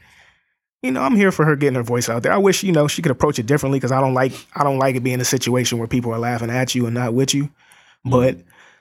[0.82, 2.32] you know, I'm here for her getting her voice out there.
[2.32, 4.80] I wish, you know, she could approach it differently because I don't like I don't
[4.80, 7.46] like it being a situation where people are laughing at you and not with you.
[7.46, 8.12] Mm-hmm.
[8.12, 8.38] But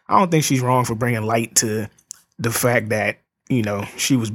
[0.09, 1.89] I don't think she's wrong for bringing light to
[2.39, 4.31] the fact that, you know, she was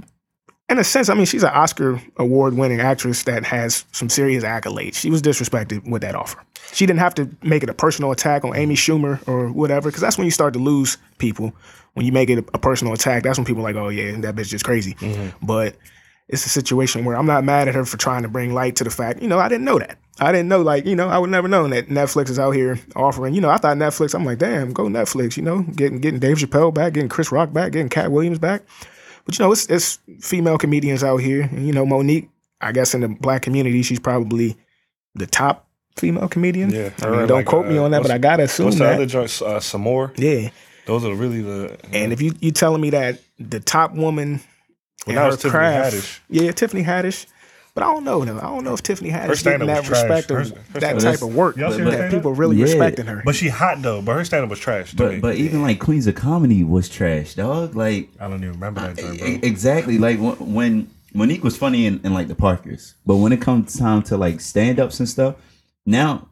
[0.71, 4.43] in a sense, I mean, she's an Oscar award winning actress that has some serious
[4.43, 4.95] accolades.
[4.95, 6.41] She was disrespected with that offer.
[6.71, 10.01] She didn't have to make it a personal attack on Amy Schumer or whatever, because
[10.01, 11.53] that's when you start to lose people.
[11.93, 14.17] When you make it a, a personal attack, that's when people are like, oh yeah,
[14.21, 14.93] that bitch is crazy.
[14.93, 15.45] Mm-hmm.
[15.45, 15.75] But
[16.31, 18.83] it's a situation where I'm not mad at her for trying to bring light to
[18.83, 19.97] the fact, you know, I didn't know that.
[20.19, 22.79] I didn't know, like, you know, I would never known that Netflix is out here
[22.95, 26.19] offering, you know, I thought Netflix, I'm like, damn, go Netflix, you know, getting getting
[26.19, 28.63] Dave Chappelle back, getting Chris Rock back, getting Katt Williams back.
[29.25, 31.43] But you know, it's it's female comedians out here.
[31.43, 34.57] And you know, Mo'Nique, I guess in the black community, she's probably
[35.15, 35.67] the top
[35.97, 36.69] female comedian.
[36.69, 38.65] Yeah, I mean, and, don't like, quote me uh, on that, but I gotta assume
[38.67, 38.95] What's the that.
[38.95, 39.41] other joints?
[39.41, 40.13] Uh, some more.
[40.15, 40.49] yeah,
[40.85, 41.77] Those are really the.
[41.91, 44.41] and if you you telling me that the top woman
[45.07, 46.19] Well, in now her Tiffany craft, Haddish.
[46.29, 47.25] yeah, Tiffany Haddish.
[47.73, 48.37] But I don't know though.
[48.37, 50.03] I don't know if Tiffany Haddish getting stand-up that was trash.
[50.03, 52.63] respect of Her- her that type of work Y'all see that people really Yeah.
[52.65, 53.21] respecting her.
[53.23, 54.01] But she hot though.
[54.01, 54.93] But her stand up was trash.
[54.93, 55.19] But me.
[55.19, 57.73] but even like Queens of Comedy was trash, dog.
[57.75, 59.27] Like I don't even remember that joint, bro.
[59.27, 59.97] E- Exactly.
[59.97, 64.01] Like when Mo'Nique was funny in, in like the Parkers, but when it comes time
[64.03, 65.35] to like stand ups and stuff,
[65.85, 66.27] now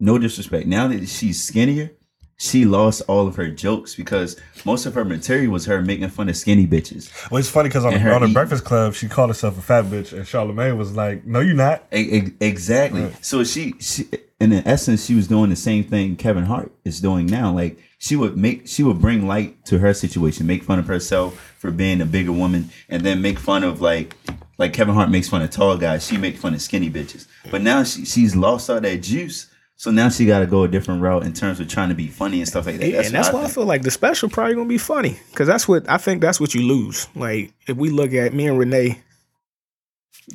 [0.00, 0.66] no disrespect.
[0.66, 1.90] Now that she's skinnier,
[2.38, 6.28] she lost all of her jokes because most of her material was her making fun
[6.28, 7.10] of skinny bitches.
[7.30, 8.28] Well, it's funny because on, her on the.
[8.28, 11.84] Breakfast Club, she called herself a fat bitch, and Charlamagne was like, "No, you're not."
[11.92, 13.10] E- exactly.
[13.20, 17.26] So she, she, in essence, she was doing the same thing Kevin Hart is doing
[17.26, 17.52] now.
[17.52, 21.54] Like she would make, she would bring light to her situation, make fun of herself
[21.58, 24.14] for being a bigger woman, and then make fun of like,
[24.58, 26.06] like Kevin Hart makes fun of tall guys.
[26.06, 27.26] She makes fun of skinny bitches.
[27.50, 29.50] But now she, she's lost all that juice.
[29.78, 32.08] So now she got to go a different route in terms of trying to be
[32.08, 32.88] funny and stuff like that.
[32.88, 35.46] Yeah, and that's what why I feel like the special probably gonna be funny because
[35.46, 36.20] that's what I think.
[36.20, 37.06] That's what you lose.
[37.14, 39.00] Like if we look at me and Renee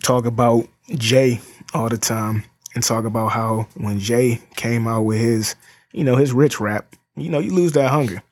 [0.02, 1.42] talk about Jay
[1.74, 5.58] all the time and talk about how when Jay came out with his,
[5.92, 8.24] you know, his rich rap, you know, you lose that hunger.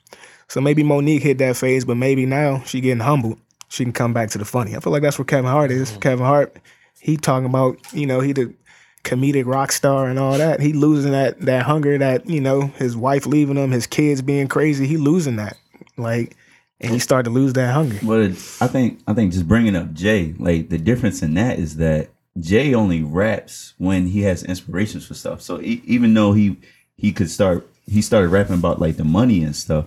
[0.48, 3.38] So maybe Mo'Nique hit that phase, but maybe now she getting humbled.
[3.68, 4.74] She can come back to the funny.
[4.74, 5.90] I feel like that's what Kevin Hart is.
[5.90, 6.00] Mm-hmm.
[6.00, 6.56] Kevin Hart,
[7.00, 8.54] he talking about, you know, he the
[9.04, 10.60] comedic rock star and all that.
[10.60, 14.48] He losing that that hunger that, you know, his wife leaving him, his kids being
[14.48, 14.86] crazy.
[14.86, 15.56] He losing that.
[15.96, 16.36] Like,
[16.80, 17.98] and he started to lose that hunger.
[18.02, 21.76] But I think I think just bringing up Jay, like the difference in that is
[21.76, 25.42] that Jay only raps when he has inspirations for stuff.
[25.42, 26.56] So e- even though he
[26.96, 29.86] he could start he started rapping about like the money and stuff,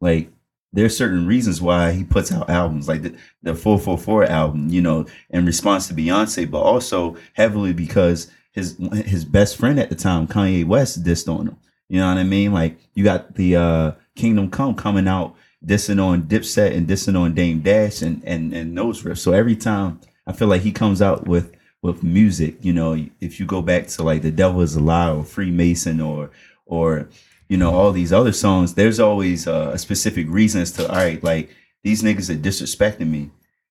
[0.00, 0.30] like
[0.72, 5.06] there's certain reasons why he puts out albums like the, the 4:44 album, you know,
[5.30, 10.26] in response to Beyonce, but also heavily because his his best friend at the time,
[10.26, 11.56] Kanye West, dissed on him.
[11.88, 12.52] You know what I mean?
[12.52, 17.34] Like you got the uh Kingdom Come coming out dissing on Dipset and dissing on
[17.34, 19.18] Dame Dash and and and those riffs.
[19.18, 23.40] So every time I feel like he comes out with with music, you know, if
[23.40, 26.30] you go back to like The Devil Is a Lie or Freemason or
[26.66, 27.08] or
[27.48, 30.96] you know all these other songs, there's always uh, a specific reason as to all
[30.96, 31.50] right, like
[31.82, 33.30] these niggas are disrespecting me.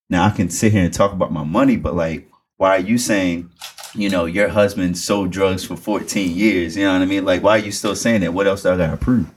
[0.10, 2.29] Now I can sit here and talk about my money, but like,
[2.60, 3.50] why are you saying,
[3.96, 6.76] you know, your husband sold drugs for 14 years?
[6.76, 7.24] You know what I mean?
[7.24, 8.34] Like, why are you still saying that?
[8.34, 9.28] What else do I gotta prove?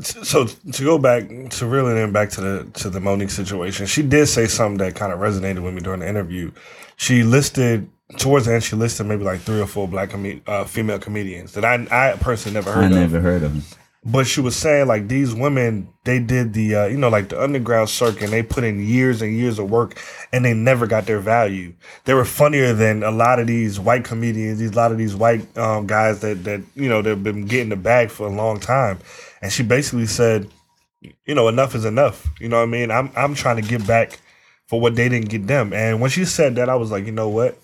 [0.00, 4.02] So to go back to reeling then back to the to the Mo'Nique situation, she
[4.02, 6.52] did say something that kind of resonated with me during the interview.
[6.96, 10.64] She listed towards the end, she listed maybe like three or four black com- uh,
[10.64, 12.92] female comedians that I I personally never heard I of.
[13.12, 13.78] never heard of.
[14.10, 17.42] But she was saying like these women, they did the uh, you know like the
[17.42, 18.22] underground circuit.
[18.24, 20.00] And they put in years and years of work,
[20.32, 21.74] and they never got their value.
[22.04, 24.60] They were funnier than a lot of these white comedians.
[24.60, 27.68] These a lot of these white um, guys that that you know they've been getting
[27.68, 28.98] the bag for a long time.
[29.42, 30.48] And she basically said,
[31.26, 32.26] you know, enough is enough.
[32.40, 32.90] You know what I mean?
[32.90, 34.20] I'm I'm trying to get back
[34.66, 35.72] for what they didn't get them.
[35.72, 37.58] And when she said that, I was like, you know what?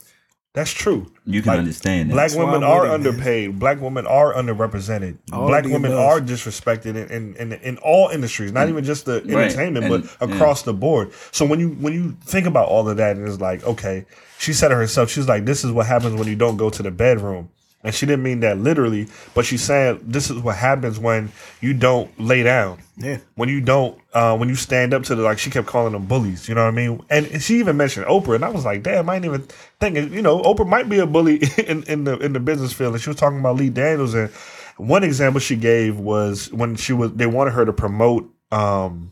[0.54, 1.10] That's true.
[1.26, 2.14] You can Like, understand that.
[2.14, 3.06] Black That's women are with it, man.
[3.08, 3.58] underpaid.
[3.58, 5.18] Black women are underrepresented.
[5.32, 5.98] All Black women above.
[5.98, 8.70] are disrespected in, in, in, in all industries, not mm.
[8.70, 9.46] even just the Right.
[9.46, 11.10] entertainment, And- but across the board.
[11.32, 14.06] So when you when you think about all of that, and it's like, okay,
[14.38, 15.10] she said it herself.
[15.10, 17.48] She's like, this is what happens when you don't go to the bedroom.
[17.84, 21.74] And she didn't mean that literally, but she's saying this is what happens when you
[21.74, 22.78] don't lay down.
[22.96, 23.18] Yeah.
[23.34, 26.06] When you don't, uh, when you stand up to the like, she kept calling them
[26.06, 26.48] bullies.
[26.48, 27.04] You know what I mean?
[27.10, 29.42] And she even mentioned Oprah, and I was like, damn, I ain't even
[29.80, 30.14] thinking.
[30.14, 32.94] You know, Oprah might be a bully in, in the in the business field.
[32.94, 34.30] And she was talking about Lee Daniels, and
[34.78, 38.32] one example she gave was when she was they wanted her to promote.
[38.50, 39.10] um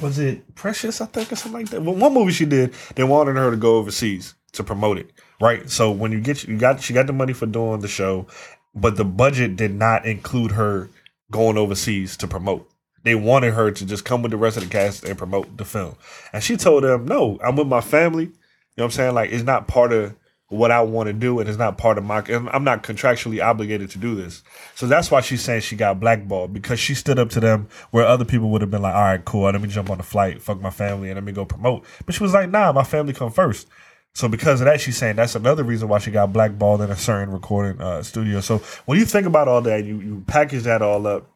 [0.00, 1.82] was it Precious, I think, or something like that?
[1.82, 5.10] Well, one movie she did, they wanted her to go overseas to promote it,
[5.40, 5.68] right?
[5.70, 8.26] So when you get you got she got the money for doing the show,
[8.74, 10.88] but the budget did not include her
[11.30, 12.68] going overseas to promote.
[13.04, 15.64] They wanted her to just come with the rest of the cast and promote the
[15.64, 15.96] film,
[16.32, 18.24] and she told them, "No, I'm with my family.
[18.24, 18.30] You
[18.78, 19.14] know what I'm saying?
[19.14, 20.14] Like it's not part of
[20.52, 22.22] what I want to do, and it's not part of my.
[22.28, 24.42] I'm not contractually obligated to do this.
[24.74, 28.06] So that's why she's saying she got blackballed because she stood up to them where
[28.06, 30.42] other people would have been like, "All right, cool, let me jump on the flight,
[30.42, 33.14] fuck my family, and let me go promote." But she was like, "Nah, my family
[33.14, 33.66] come first.
[34.14, 36.96] So because of that, she's saying that's another reason why she got blackballed in a
[36.96, 38.40] certain recording uh, studio.
[38.40, 41.30] So when you think about all that, you you package that all up.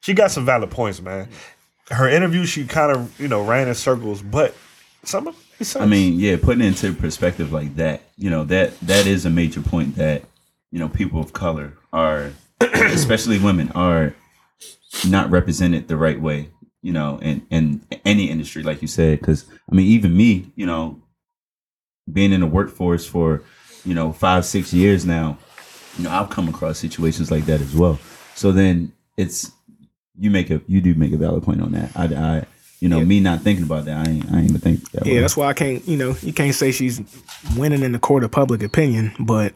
[0.00, 1.28] She got some valid points, man.
[1.90, 4.54] Her interview, she kind of you know ran in circles, but
[5.04, 5.36] some of
[5.76, 9.30] I mean, yeah, putting it into perspective like that, you know, that that is a
[9.30, 10.22] major point that,
[10.70, 14.14] you know, people of color are especially women are
[15.08, 16.50] not represented the right way,
[16.82, 20.66] you know, in in any industry like you said cuz I mean, even me, you
[20.66, 21.00] know,
[22.12, 23.42] being in the workforce for,
[23.84, 25.38] you know, 5 6 years now,
[25.96, 27.98] you know, I've come across situations like that as well.
[28.34, 29.50] So then it's
[30.18, 31.90] you make a you do make a valid point on that.
[31.96, 32.46] I, I
[32.80, 33.04] you know, Yeah.
[33.04, 35.04] me not thinking about that, I ain't, I ain't even think that.
[35.06, 35.20] Yeah, way.
[35.20, 35.86] that's why I can't.
[35.88, 37.00] You know, you can't say she's
[37.56, 39.52] winning in the court of public opinion, but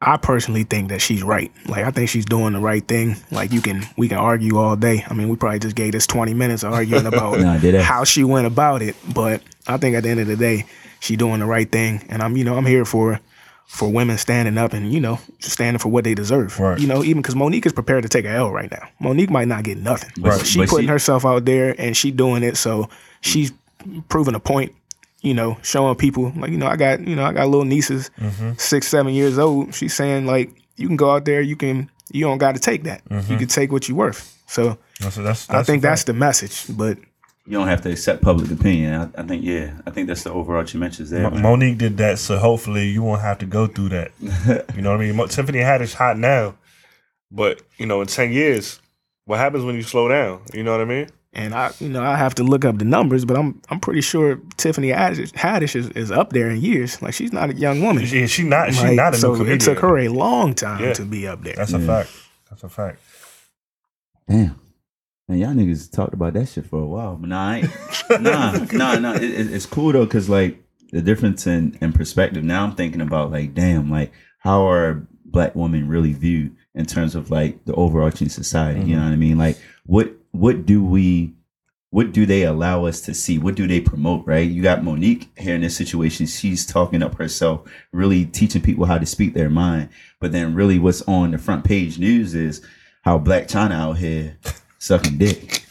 [0.00, 1.50] I personally think that she's right.
[1.66, 3.16] Like I think she's doing the right thing.
[3.32, 5.04] Like you can we can argue all day.
[5.08, 7.82] I mean, we probably just gave this twenty minutes of arguing about that.
[7.82, 10.66] how she went about it, but I think at the end of the day,
[11.00, 13.20] she doing the right thing, and I'm you know I'm here for
[13.66, 16.58] for women standing up and you know standing for what they deserve.
[16.58, 16.78] Right.
[16.78, 18.88] You know, even because Mo'Nique is prepared to take a L right now.
[19.00, 20.38] Mo'Nique might not get nothing, Right.
[20.38, 22.88] but she But putting she- herself out there and she doing it, so
[23.20, 23.52] she's
[24.08, 24.72] proving a point.
[25.22, 28.10] You know, showing people like you know I got you know I got little nieces,
[28.20, 28.52] mm-hmm.
[28.58, 29.74] six seven years old.
[29.74, 32.84] She's saying like you can go out there, you can you don't got to take
[32.84, 33.02] that.
[33.10, 33.38] You mm-hmm.
[33.38, 34.32] can take what you're worth.
[34.46, 36.66] So That's, that's, I think that's the message.
[36.68, 36.98] But
[37.46, 39.12] you don't have to accept public opinion.
[39.16, 41.30] I, I think yeah, I think that's the overarching message there.
[41.30, 44.10] Mo- Mo'Nique did that, so hopefully you won't have to go through that.
[44.74, 45.16] you know what I mean?
[45.16, 46.56] Mo- Tiffany Haddish hot now,
[47.30, 48.80] but you know, in ten years,
[49.24, 50.42] what happens when you slow down?
[50.52, 51.08] You know what I mean?
[51.32, 54.00] And I, you know, I have to look up the numbers, but I'm, I'm pretty
[54.00, 57.02] sure Tiffany Haddish, Haddish is, is up there in years.
[57.02, 58.06] Like she's not a young woman.
[58.06, 58.72] She, she not.
[58.72, 59.58] She Like, not a so new comedian.
[59.58, 60.94] it took her a long time Yeah.
[60.94, 61.52] to be up there.
[61.54, 62.10] That's a fact.
[62.48, 63.00] That's a fact.
[64.28, 64.58] Damn.
[65.28, 67.70] Man, y'all niggas talked about that shit for a while, but nah, I ain't,
[68.22, 69.14] nah, nah, nah.
[69.14, 70.62] It, it- it's cool though, cause like
[70.92, 72.44] the difference in, in perspective.
[72.44, 77.14] Now I'm thinking about like, damn, like how are black women really viewed in terms
[77.14, 78.80] of like the overarching society?
[78.80, 79.08] You know mm-hmm.
[79.08, 79.38] what I mean?
[79.38, 81.34] Like, what what do we,
[81.90, 83.38] what do they allow us to see?
[83.38, 84.26] What do they promote?
[84.26, 84.48] Right?
[84.48, 86.26] You got Mo'Nique here in this situation.
[86.26, 89.88] She's talking up herself, really teaching people how to speak their mind.
[90.20, 92.64] But then, really, what's on the front page news is
[93.02, 94.38] how Blac Chyna out here
[94.86, 95.64] sucking dick.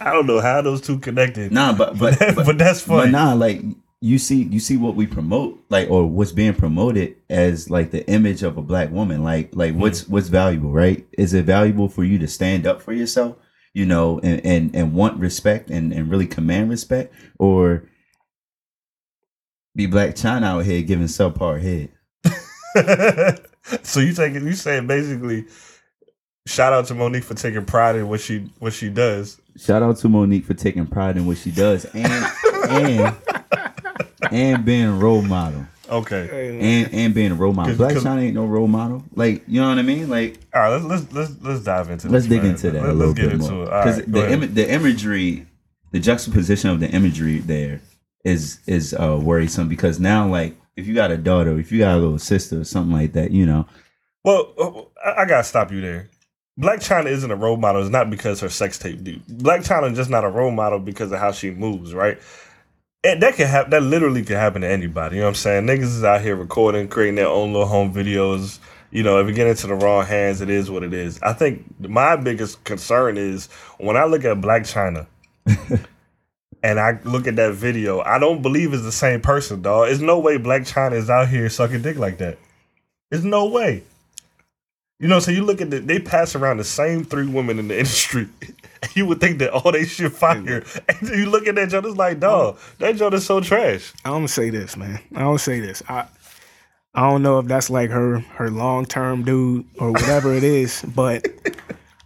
[0.00, 1.52] I don't know how those two connected.
[1.52, 3.12] Nah, but but but, but that's but funny.
[3.12, 3.62] nah, like
[4.00, 8.08] you see you see what we promote, like or what's being promoted as like the
[8.08, 9.22] image of a black woman.
[9.22, 10.12] Like like what's mm-hmm.
[10.12, 11.06] what's valuable, right?
[11.18, 13.36] Is it valuable for you to stand up for yourself,
[13.74, 17.84] you know, and and, and want respect and, and really command respect, or
[19.76, 21.90] be Blac Chyna out here giving subpar head?
[23.82, 25.44] so you taking you saying basically,
[26.50, 29.40] shout out to Mo'Nique for taking pride in what she what she does.
[29.56, 32.26] Shout out to Mo'Nique for taking pride in what she does and
[32.70, 33.16] and
[34.30, 35.66] and being a role model.
[35.88, 36.58] Okay.
[36.60, 37.70] and and being a role model.
[37.72, 39.02] 'Cause- Black 'cause- China ain't no role model.
[39.14, 40.08] Like you know what I mean?
[40.08, 40.68] Like All right.
[40.82, 42.08] Let's let's let's, let's dive into.
[42.08, 42.52] let's this, dig man.
[42.52, 44.32] into that Let, a little get bit into more because right, the.
[44.32, 45.46] Im- the imagery,
[45.92, 47.80] the juxtaposition of the imagery there
[48.24, 51.96] is is uh, worrisome because now like if you got a daughter, if you got
[51.96, 53.66] a little sister or something like that, you know,
[54.24, 56.08] Well, uh, I, I gotta stop you there.
[56.60, 57.80] Blac Chyna isn't a role model.
[57.80, 59.24] It's not because her sex tape dude.
[59.26, 62.18] Blac Chyna is just not a role model because of how she moves, right?
[63.02, 63.70] And that can happen.
[63.70, 65.16] That literally can happen to anybody.
[65.16, 65.66] You know what I'm saying?
[65.66, 68.58] Niggas is out here recording, creating their own little home videos.
[68.90, 71.22] You know, if it get into the wrong hands, it is what it is.
[71.22, 73.46] I think my biggest concern is
[73.78, 75.06] when I look at Blac Chyna
[76.62, 79.86] and I look at that video, I don't believe it's the same person, dog.
[79.86, 82.36] There's no way Blac Chyna is out here sucking dick like that.
[83.10, 83.84] There's no way.
[85.00, 87.68] You know, so you look at the, they pass around the same three women in
[87.68, 88.28] the industry.
[88.94, 90.64] You would think that all they should fire.
[90.88, 93.92] And you look at that joint, it's like, dog, that joint is so trash.
[94.06, 94.98] I'm gonna say this, man.
[95.10, 95.82] I'm gonna say this.
[95.86, 96.06] I
[96.94, 100.82] I don't know if that's like her her long term dude or whatever it is,
[100.96, 101.26] but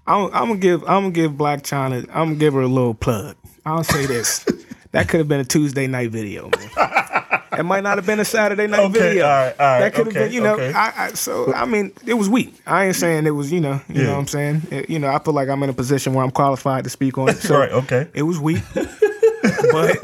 [0.04, 2.92] I'm, I'm gonna give I'm gonna give Blac Chyna I'm gonna give her a little
[2.92, 3.36] plug.
[3.64, 4.44] I'll say this.
[4.90, 7.04] That could have been a Tuesday night video, man.
[7.58, 9.24] It might not have been a Saturday night Okay, video.
[9.26, 10.54] all right, all right, that could have okay, been, you know.
[10.54, 10.72] okay.
[10.72, 12.54] I, I so I mean, it was weak.
[12.66, 14.06] I ain't saying it was, you know, you Yeah.
[14.08, 14.62] know what I'm saying.
[14.70, 17.16] It- you know, I feel like I'm in a position where I'm qualified to speak
[17.18, 17.38] on it.
[17.38, 18.08] So right, okay.
[18.14, 19.98] it was weak, but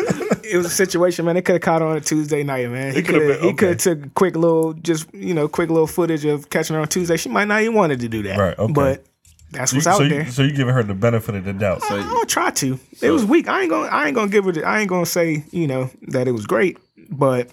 [0.45, 1.35] it was a situation, man.
[1.35, 2.95] They could have caught her on a Tuesday night, man.
[2.95, 3.95] He could could've have he could have okay.
[4.01, 7.17] took a quick little, just you know, quick little footage of catching her on Tuesday.
[7.17, 8.73] She might not even wanted to do that, Right, okay.
[8.73, 9.05] But
[9.53, 10.23] that's So you, what's out so, there.
[10.25, 11.83] you, so you giving her the benefit of the doubt.
[11.91, 12.79] I, I'm gonna try to.
[13.03, 13.49] it was weak.
[13.49, 13.89] I ain't gonna.
[13.89, 14.53] I ain't gonna give her.
[14.53, 16.79] The, I ain't gonna say you know that it was great,
[17.11, 17.51] but.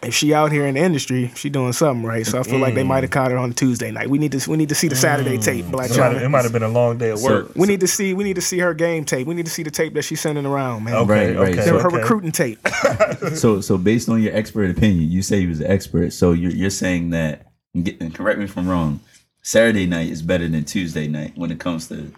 [0.00, 2.24] If she out here in the industry, she doing something right.
[2.24, 2.86] So I feel like they mm.
[2.86, 4.08] might have caught her on Tuesday night.
[4.08, 5.44] We need to we need to see the Saturday mm.
[5.44, 5.66] tape.
[5.66, 6.24] Black It might, have, China.
[6.24, 7.56] it might have been a long day at So- work.
[7.56, 9.26] We need to see we need to see her game tape.
[9.26, 10.94] We need to see the tape that she's sending around, man.
[10.94, 11.52] Okay, Right, right.
[11.52, 11.96] okay, So- Her okay.
[11.96, 12.60] recruiting tape.
[13.34, 16.12] so so based on your expert opinion, you say he was an expert.
[16.12, 19.00] So you're you're saying that and get, and correct me if I'm wrong.
[19.42, 22.12] Saturday night is better than Tuesday night when it comes to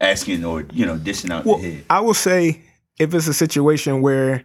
[0.00, 1.84] asking or you know dishing out Well, the head.
[1.88, 2.60] I will say
[2.98, 4.42] if it's a situation where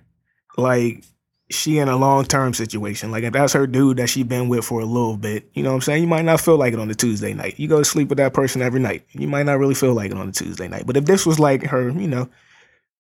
[0.56, 1.04] like
[1.50, 4.66] she in a long term situation, like if that's her dude that she been with
[4.66, 6.04] for a little bit, you know what I'm saying?
[6.04, 7.60] You might not feel like it on the Tuesday night.
[7.60, 9.04] You go to sleep with that person every night.
[9.12, 10.86] You might not really feel like it on the Tuesday night.
[10.86, 12.30] But if this was like her, you know,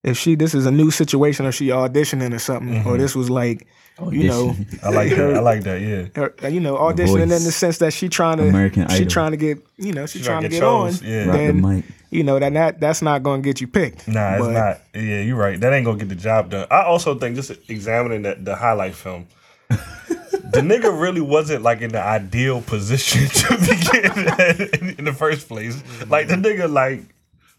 [0.04, 3.30] if she this is a new situation or she auditioning or something, or this was
[3.30, 3.68] like
[4.12, 5.34] you know I like that.
[5.36, 5.82] I like that.
[5.82, 6.06] Yeah.
[6.16, 9.08] her, uh, you know auditioning in the sense that she trying to American she Idol.
[9.10, 11.08] trying to get you know she, She trying to get, chose, on.
[11.08, 11.26] yeah.
[11.26, 11.86] The Then mic.
[12.12, 14.08] you know that that that's not gonna get you picked.
[14.08, 14.82] Nah, it's But- not.
[14.94, 15.60] Yeah, you're right.
[15.60, 16.66] That ain't gonna get the job done.
[16.72, 19.28] I also think just examining that the highlight film,
[19.70, 25.48] the nigga really wasn't like in the ideal position to begin in, in the first
[25.50, 25.84] place.
[26.08, 27.02] Like the nigga like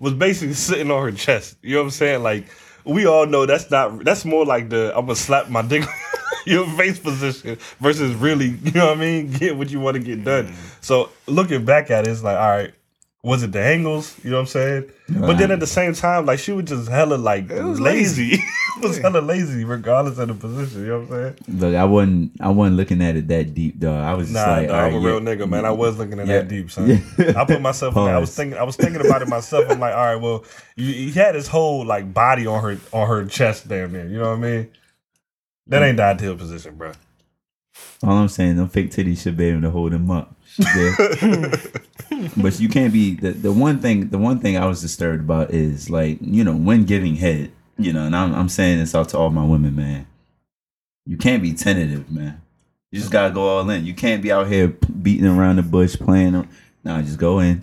[0.00, 1.56] was basically sitting on her chest.
[1.62, 2.22] You know what I'm saying?
[2.24, 2.46] Like
[2.84, 4.04] we all know that's not.
[4.04, 5.84] That's more like the I'm gonna slap my dick.
[6.46, 10.02] Your face position versus really, you know what I mean, get what you want to
[10.02, 10.46] get done.
[10.46, 10.54] Mm.
[10.80, 12.72] So looking back at it, it's like, all right,
[13.22, 14.16] was it the angles?
[14.24, 14.90] You know what I'm saying?
[15.08, 18.34] But then at the same time, like she was just hella like was lazy.
[18.36, 18.40] it
[18.82, 20.80] was hella lazy, regardless of the position.
[20.82, 21.58] You know what I'm saying?
[21.58, 22.32] Look, I wasn't.
[22.40, 23.94] I wasn't looking at it that deep, though.
[23.94, 25.34] I was just Nah, like, nah, all I'm a right, real yeah.
[25.34, 25.64] nigga, man.
[25.66, 26.38] I was looking at Yeah.
[26.38, 26.88] that deep, son.
[27.18, 27.32] Yeah.
[27.36, 27.94] I put myself.
[27.96, 28.02] in.
[28.04, 28.58] I was thinking.
[28.58, 29.66] I was thinking about it myself.
[29.68, 30.44] I'm like, all right, well,
[30.76, 34.06] you, he had his whole like body on her on her chest damn there.
[34.06, 34.68] You know what I mean?
[35.66, 36.92] That ain't the ideal position, bro.
[38.02, 40.34] All I'm saying, them fake titties should be able to hold him up.
[42.36, 44.08] But you can't be the, the one thing.
[44.08, 47.52] The one thing I was disturbed about is like you know when giving head.
[47.78, 50.06] You know, and I'm I'm saying this out to all my women, man.
[51.06, 52.42] You can't be tentative, man.
[52.92, 53.86] You just gotta go all in.
[53.86, 56.46] You can't be out here beating around the bush, playing.
[56.84, 57.62] Nah, just go in,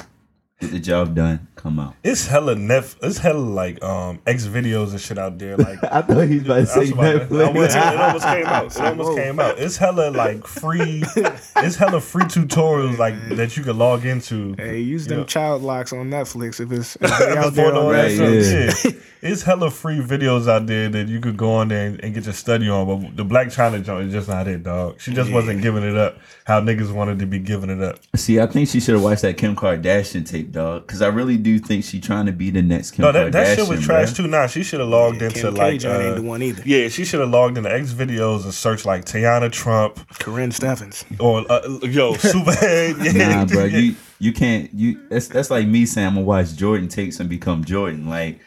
[0.60, 1.94] get the job done, come out.
[2.04, 2.96] It's hella nef.
[3.02, 5.56] It's hella like um X videos and shit out there.
[5.58, 7.54] Like I thought he was about to say was about Netflix.
[7.56, 8.66] was- it almost came out.
[8.76, 9.60] It almost came out.
[9.60, 11.04] It's hella like free.
[11.58, 14.56] It's hella free tutorials like that you can log into.
[14.58, 15.26] Hey, use them Yeah.
[15.26, 17.74] child locks on Netflix if it's if out there.
[17.74, 18.92] all on that Right, yeah.
[19.28, 19.34] Yeah.
[19.34, 22.24] It's hella free videos out there that you could go on there and, and get
[22.26, 22.88] your study on.
[23.04, 25.00] But the Blac Chyna joint is just not it, dog.
[25.02, 28.00] She just wasn't giving it up how niggas wanted to be giving it up.
[28.16, 30.88] See, I think she should have watched that Kim Kardashian tape, dog.
[30.88, 33.14] Because I really do think she trying to be the next Kim No, Kardashian.
[33.14, 34.16] that, that shit was trash bruh.
[34.18, 34.28] too.
[34.28, 36.64] Nah, she should have logged into Kim K like joint ain't uh, the one either.
[36.66, 41.04] yeah, she should have logged into X videos and searched like Teanna Trump Karrine Steffans.
[41.20, 43.04] or uh, yo Superhead.
[43.14, 45.00] Yeah, Nah, bro, you you can't you.
[45.10, 48.08] That's that's like me saying I'm gonna watch Jordan takes and become Jordan.
[48.10, 48.40] Like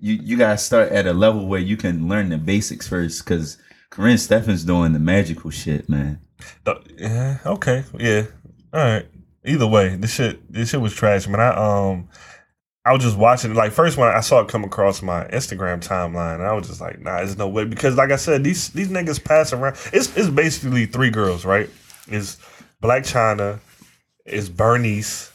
[0.00, 3.24] you you gotta start at a level where you can learn the basics first.
[3.24, 3.58] Because
[3.90, 6.20] Karrine Steffans doing the magical shit, man.
[6.66, 8.24] Uh, yeah, okay, yeah,
[8.72, 9.06] all right.
[9.46, 11.40] Either way, this shit, this shit was trash, man.
[11.40, 12.08] I um,
[12.84, 13.54] I was just watching.
[13.54, 16.80] Like first when I saw it come across my Instagram timeline, and I was just
[16.80, 19.76] like, nah, there's no way because, like I said, these these niggas pass around.
[19.92, 21.70] It's it's basically three girls, right?
[22.08, 22.36] It's
[22.82, 23.60] Blac Chyna,
[24.26, 25.30] it's Bernice,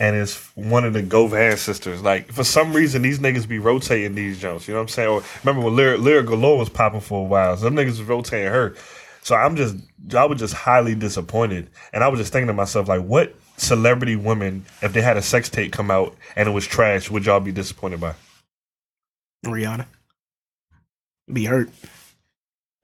[0.00, 2.02] and it's one of the Govan sisters.
[2.02, 4.68] Like for some reason, these niggas be rotating these jumps.
[4.68, 5.08] You know what I'm saying?
[5.08, 7.56] Or remember when Lira, Lira Galore was popping for a while?
[7.56, 8.74] Some niggas was rotating her.
[9.22, 9.76] So I'm just,
[10.16, 14.16] I was just highly disappointed, and I was just thinking to myself, like, what celebrity
[14.16, 17.40] women, if they had a sex tape come out and it was trash, would y'all
[17.40, 18.14] be disappointed by?
[19.44, 19.86] Rihanna.
[21.30, 21.68] Be hurt.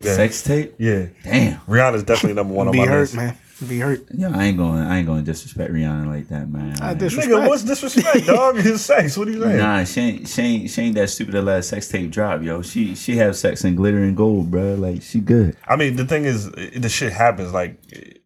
[0.01, 0.17] Yeah.
[0.17, 0.75] Sex tape.
[0.79, 1.61] Yeah, Damn.
[1.61, 3.15] Rihanna's definitely number one on Be my hurt, list.
[3.15, 3.39] man.
[3.69, 4.01] Be hurt.
[4.13, 4.79] Yeah, I ain't going.
[4.81, 6.77] I ain't going to disrespect Rihanna like that, man.
[6.83, 7.29] I disrespect.
[7.33, 8.57] Nigga, what's disrespect, dog?
[8.57, 9.17] His sex.
[9.17, 9.59] What are you saying?
[9.59, 11.35] Nah, she ain't, she ain't, she ain't that stupid.
[11.35, 12.63] The last sex tape drop, yo.
[12.63, 14.75] She she have sex in glitter and gold, bro.
[14.75, 15.57] Like she good.
[15.69, 17.53] I mean, the thing is, it- the shit happens.
[17.53, 17.81] Like,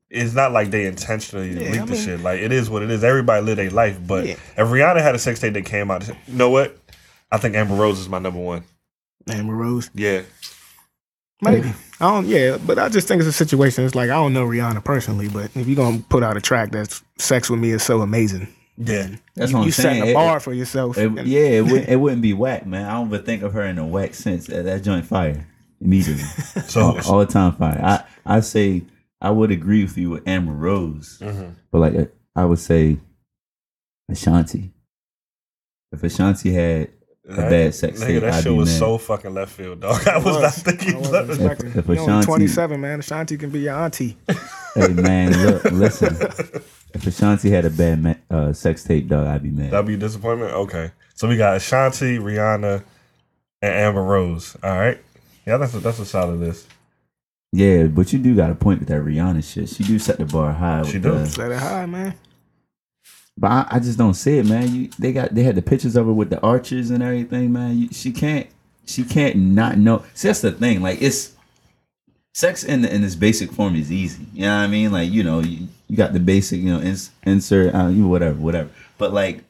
[0.09, 2.21] it's not like they intentionally Yeah, leak I the shit.
[2.21, 3.05] Like, it is what it is.
[3.05, 3.99] Everybody live their life.
[4.07, 4.33] But Yeah.
[4.33, 6.77] if Rihanna had a sex tape that came out, you know what?
[7.31, 8.65] I think Amber Rose is my number one.
[9.29, 9.91] Amber Rose.
[9.95, 10.23] Yeah.
[11.43, 11.73] Maybe.
[12.01, 13.85] I don't yeah, but I just think it's a situation.
[13.85, 16.71] It's like I don't know Rihanna personally, but if you're gonna put out a track
[16.73, 19.09] that's sex with me is so amazing, Yeah.
[19.37, 19.97] That's you, what I'm you saying.
[19.97, 20.99] setting a It- bar for yourself.
[20.99, 22.87] It, And- yeah, it, would, it wouldn't be whack, man.
[22.87, 24.47] I don't even think of her in a whack sense.
[24.47, 25.47] That, that joint fire
[25.81, 26.25] immediately,
[26.67, 27.81] So, all, all the time fire.
[27.83, 28.05] I
[28.37, 28.83] I say
[29.21, 31.55] I would agree with you with Amber Rose, Mhm.
[31.71, 32.99] but like uh, I would say
[34.09, 34.73] Ashanti.
[35.93, 36.91] If Ashanti had
[37.29, 38.79] a That- bad sex Nigga, tape, that I'd shit be was mad.
[38.79, 40.01] so fucking left field, dog.
[40.09, 40.99] I It was, not I thinking.
[40.99, 41.35] wasn't that.
[41.35, 41.73] expecting.
[41.79, 42.99] If You're only 27, man.
[43.01, 44.17] Ashanti can be your auntie.
[44.75, 46.17] hey man, look, listen.
[46.95, 49.71] If Ashanti had a bad ma- uh, sex tape, dog, I'd be mad.
[49.73, 50.53] That'd be a disappointment.
[50.53, 52.83] Okay, so we got Ashanti, Rihanna,
[53.61, 54.57] and Amber Rose.
[54.63, 54.99] All right,
[55.47, 56.67] yeah, that's a, that's a solid list.
[57.53, 59.69] Yeah, but you do got a point with that Rihanna shit.
[59.69, 60.83] She do set the bar high.
[60.85, 61.11] She with do.
[61.13, 62.15] the- Set it high, man.
[63.39, 64.75] But I, I just don't see it, man.
[64.75, 67.79] You they got they had the pictures of her with the arches and everything, man.
[67.79, 68.49] You, she can't
[68.85, 70.05] she can't not know.
[70.15, 70.83] See, that's the thing.
[70.83, 71.37] Like it's
[72.35, 74.27] sex in in its basic form is easy.
[74.33, 74.91] You know what I mean?
[74.91, 78.39] Like you know you, you got the basic you know ins, insert uh, you whatever
[78.41, 78.71] whatever.
[78.99, 79.45] But like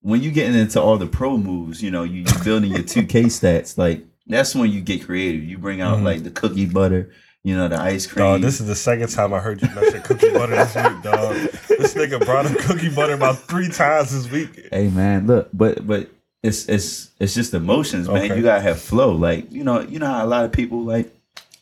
[0.00, 3.04] when you getting into all the pro moves, you know you you building your two
[3.04, 3.76] K stats.
[3.76, 5.44] Like that's when you get creative.
[5.44, 7.10] You bring out like the cookie butter,
[7.44, 8.24] you know the ice cream.
[8.24, 11.34] Dog, this is the second time I heard you mention cookie butter this week, dog.
[11.68, 14.68] This nigga brought up cookie butter about three times this week.
[14.72, 16.10] Hey man, look, but but
[16.42, 18.24] it's it's it's just emotions, man.
[18.24, 18.36] Okay.
[18.36, 19.12] You gotta have flow.
[19.12, 21.14] Like you know, you know how a lot of people like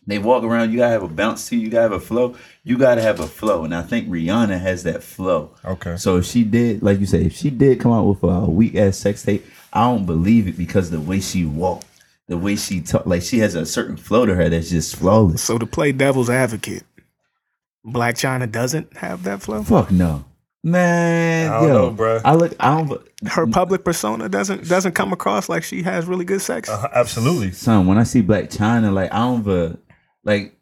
[0.07, 0.71] they walk around.
[0.71, 1.63] You gotta have a bounce to you.
[1.63, 2.37] You gotta have a flow.
[2.65, 5.51] You gotta have a flow, and I think Rihanna has that flow.
[5.65, 5.97] Okay.
[5.97, 8.75] So if she did, like you said, if she did come out with a weak
[8.77, 11.86] ass sex tape, I don't believe it because the way she walked,
[12.29, 15.43] the way she talk, like she has a certain flow to her that's just flawless.
[15.43, 16.85] So to play devil's advocate,
[17.87, 19.63] Blac Chyna doesn't have that flow.
[19.63, 20.25] Fuck no,
[20.65, 21.53] man.
[21.53, 22.21] I don't yo, know, bruh.
[22.25, 22.55] I look.
[22.59, 23.09] I don't.
[23.29, 26.69] Her public persona doesn't doesn't come across like she has really good sex.
[26.69, 27.53] Uh, absolutely.
[27.53, 29.79] son, when I see Blac Chyna, like I don't even
[30.25, 30.57] like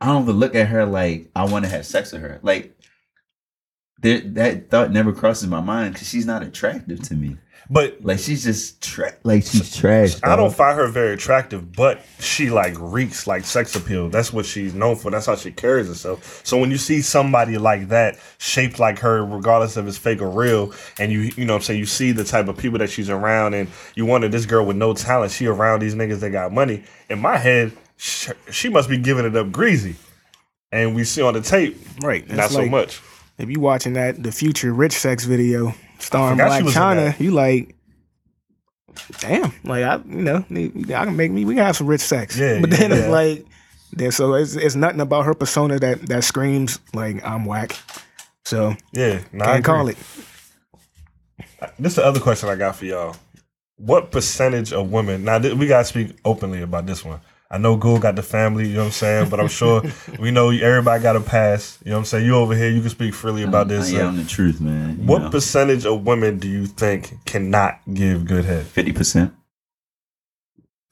[0.00, 2.40] I don't even look at her like I want to have sex with her.
[2.42, 2.76] Like
[4.00, 7.36] there, that thought never crosses my mind because she's not attractive to me.
[7.70, 10.14] But Like she's just tra- like she's trash.
[10.22, 14.08] I don't find her very attractive, but she like reeks like sex appeal.
[14.08, 15.10] That's what she's known for.
[15.10, 16.42] That's how she carries herself.
[16.44, 20.28] So when you see somebody like that, shaped like her, regardless of it's fake or
[20.28, 22.90] real, and you you know what I'm saying, you see the type of people that
[22.90, 26.30] she's around, and you wonder this girl with no talent, she around these niggas that
[26.30, 26.82] got money.
[27.08, 29.96] In my head, sh- she must be giving it up greasy.
[30.72, 32.26] And we see on the tape, Right.
[32.28, 33.00] not It's so like, much.
[33.38, 37.74] If you watching that the future rich sex video starring Blac Chyna, you like,
[39.20, 42.38] damn, like I you know I can make me we can have some rich sex.
[42.38, 42.96] Yeah, but then yeah.
[42.96, 43.46] it's like,
[43.92, 47.78] there so it's it's nothing about her persona that that screams like I'm whack.
[48.44, 49.96] So Yeah, I can't call it.
[51.60, 53.16] Uh, this is the other question I got for y'all.
[53.76, 55.24] What percentage of women?
[55.24, 57.20] Now we gotta speak openly about this one.
[57.52, 59.82] I know Gould got the family, you know what I'm saying, but I'm sure
[60.18, 61.78] we know everybody got a pass.
[61.84, 62.24] You know what I'm saying?
[62.24, 63.92] You over here, you can speak freely about this.
[63.92, 65.00] Yeah, Uh, I'm the truth, man.
[65.00, 65.30] You what know.
[65.30, 68.64] percentage of women do you think cannot give good head?
[68.64, 69.34] Fifty percent.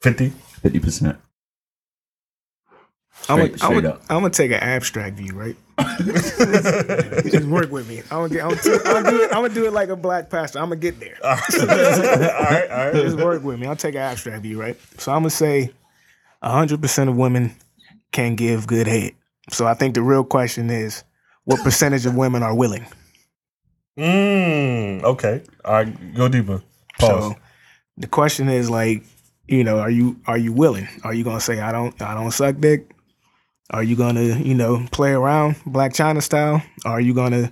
[0.01, 0.29] Fifty.
[0.29, 1.17] Fifty percent.
[3.27, 5.55] I'm Straight, gonna I'm gonna take an abstract view, right?
[6.03, 8.01] Just work with me.
[8.11, 8.43] I'm gonna get.
[8.43, 9.27] I'm gonna, I'm gonna do it.
[9.29, 10.59] I'm gonna do it like a black pastor.
[10.59, 11.17] I'm gonna get there.
[11.23, 12.93] all right, all right.
[12.93, 13.67] Just work with me.
[13.67, 14.77] I'll take an abstract view, right?
[14.97, 15.71] So I'm gonna say
[16.41, 17.55] hundred percent of women
[18.11, 19.13] can give good head.
[19.49, 21.03] So I think the real question is,
[21.45, 22.85] what percentage of women are willing?
[23.97, 25.43] Mm, okay.
[25.65, 26.61] All right, go deeper.
[26.99, 27.33] Pause.
[27.33, 27.35] So
[27.97, 29.03] the question is like,
[29.47, 30.87] you know, are you are you willing?
[31.03, 32.89] Are you gonna say I don't I don't suck dick?
[33.69, 36.63] Are you gonna you know play around Blac Chyna style?
[36.85, 37.51] Are you gonna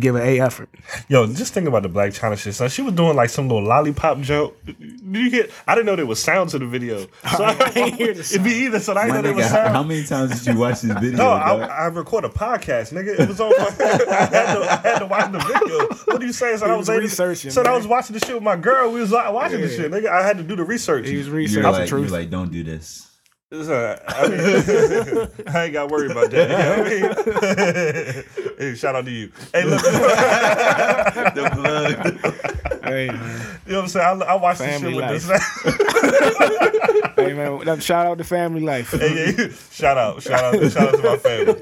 [0.00, 0.68] give an A effort?
[1.08, 2.54] Yo, just think about the Blac Chyna shit.
[2.54, 4.56] So she was doing like some little lollipop joke.
[4.64, 5.48] Did you hear?
[5.66, 7.00] I didn't know there was sound to the video.
[7.00, 7.08] So
[7.44, 8.80] I, didn't hear the It'd be either.
[8.80, 9.68] So I didn't My know there was how, sound.
[9.76, 11.16] how many times did you watch this video?
[11.18, 11.30] No.
[11.30, 13.18] I, I record a podcast, nigga.
[13.20, 13.52] It was on.
[13.60, 15.88] I, had to, I had to watch the video.
[16.06, 16.56] What do you say?
[16.56, 18.92] So I was, was able- researching, So I was watching the shit with my girl.
[18.92, 20.08] We was like, watching the shit, nigga.
[20.08, 21.08] I had to do the research.
[21.08, 23.08] He was you're researching like, the you're like, don't do this.
[23.54, 26.48] It's, uh, I, mean, I ain't got to worry about that.
[26.48, 28.51] You know what I mean?
[28.62, 29.30] Hey, shout out to you.
[29.52, 29.82] Hey, look.
[29.82, 32.84] The blood.
[32.84, 34.22] hey man, You know what I'm saying?
[34.22, 35.64] I, I watched Family this shit life.
[35.64, 37.12] with this.
[37.16, 38.90] hey man, that- shout out to family life.
[38.92, 41.54] Hey, yeah, shout out, shout out, shout out to my family.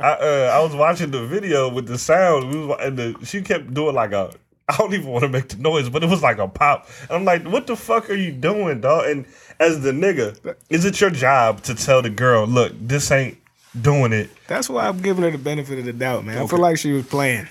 [0.00, 3.42] I uh, I was watching the video with the sound, we was, and the, she
[3.42, 4.30] kept doing like a.
[4.68, 6.88] I don't even want to make the noise, but it was like a pop.
[7.08, 9.06] I'm like, what the fuck are you doing, dog?
[9.06, 9.24] And
[9.60, 13.38] as the nigga, is it your job to tell the girl, look, this ain't
[13.82, 14.30] doing it?
[14.48, 16.38] That's why I'm giving her the benefit of the doubt, man.
[16.38, 17.46] I feel like she was playing.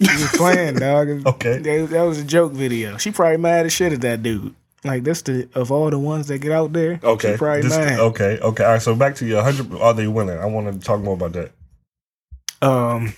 [0.00, 1.08] She was playing, dog.
[1.26, 1.58] Okay.
[1.58, 2.96] that, that was a joke video.
[2.98, 4.54] She probably mad as shit at that dude.
[4.84, 7.70] Like this, the of all the ones that get out there, Okay, she probably This-
[7.76, 8.00] mad.
[8.00, 8.64] okay, okay.
[8.64, 9.72] All right, so back to your hundred.
[9.80, 10.36] Are they willing?
[10.38, 11.52] I want to talk more about that.
[12.60, 13.14] Um,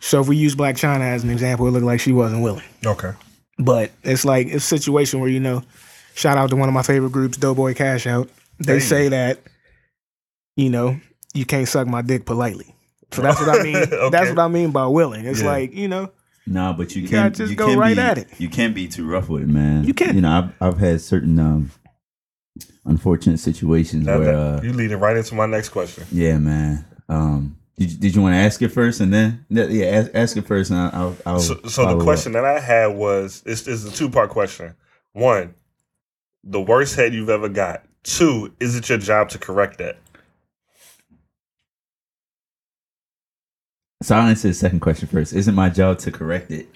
[0.00, 2.62] so if we use Blac Chyna as an example, it looked like she wasn't willing.
[2.84, 3.12] Okay.
[3.58, 5.62] But it's like it's a situation where you know,
[6.14, 8.28] shout out to one of my favorite groups, Doughboyz Cashout.
[8.60, 8.80] They Hey.
[8.80, 9.40] say that,
[10.56, 11.00] you know,
[11.36, 12.74] you can't suck my dick politely.
[13.12, 13.76] So that's what I mean.
[13.92, 14.10] Okay.
[14.10, 15.24] That's what I mean by willing.
[15.26, 15.46] It's Yeah.
[15.46, 16.10] like you know,
[16.48, 18.28] Nah, but you, You can't just you go can't right be, at it.
[18.38, 19.84] You can't be too rough with it, man.
[19.84, 20.14] You can't.
[20.14, 20.30] You know,
[20.60, 21.70] I've I've had certain um
[22.84, 26.04] unfortunate situations That- where that- uh, you leading right into my next question.
[26.12, 26.84] yeah, man.
[27.08, 30.36] Um, did you, did you want to ask it first and then yeah, ask, ask
[30.36, 30.90] it first and I'll.
[30.94, 32.02] I'll, I'll So, so follow the up.
[32.04, 34.74] question that I had was: it's, it's a two part question.
[35.12, 35.54] One,
[36.42, 37.82] the worst head you've ever got.
[38.02, 39.98] Two, is it your job to correct that?
[44.02, 45.32] So I'll answer the second question first.
[45.32, 46.68] Isn't my job to correct it?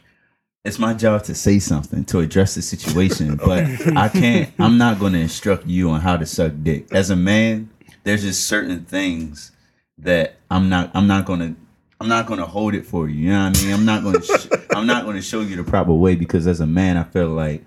[0.65, 3.65] It's my job to say something to address the situation, but
[3.97, 4.53] I can't.
[4.59, 6.93] I'm not going to instruct you on how to suck dick.
[6.93, 7.71] As a man,
[8.05, 9.53] there's just certain things
[9.99, 10.91] that I'm not.
[10.95, 11.61] I'm not going to.
[12.01, 13.27] I'm not going to hold it for you.
[13.27, 13.75] You know what I mean?
[13.75, 14.23] I'm not going to.
[14.23, 17.05] Sh- I'm not going to show you the proper way because as a man, I
[17.05, 17.63] feel like,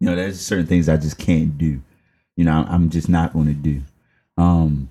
[0.00, 1.80] you know, there's certain things I just can't do.
[2.36, 3.82] You know, I'm just not going to do.
[4.36, 4.90] Um,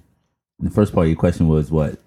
[0.59, 1.99] the first part of your question was what?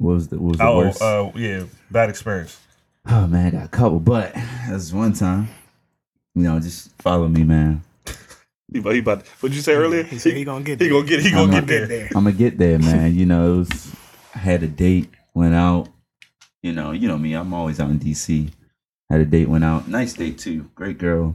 [0.00, 1.02] What was the what was the Oh, worst?
[1.02, 2.58] uh, yeah, bad experience.
[3.06, 4.32] Oh man, I got a couple, but
[4.68, 5.48] that's one time.
[6.34, 7.82] you know, just follow me, man.
[8.72, 9.26] He, about- he about.
[9.40, 10.04] What'd you say earlier?
[10.04, 10.96] He said he gonna get He there.
[10.96, 11.20] gonna get.
[11.22, 11.86] He gonna I'm get not there.
[11.88, 12.06] there.
[12.14, 13.16] I'm gonna get there, man.
[13.16, 13.94] You know, it was,
[14.32, 15.88] I had a date, went out.
[16.62, 17.34] You know, you know me.
[17.34, 18.48] I'm always out in DC.
[19.10, 19.88] Had a date, went out.
[19.88, 20.70] Nice date too.
[20.76, 21.34] Great girl.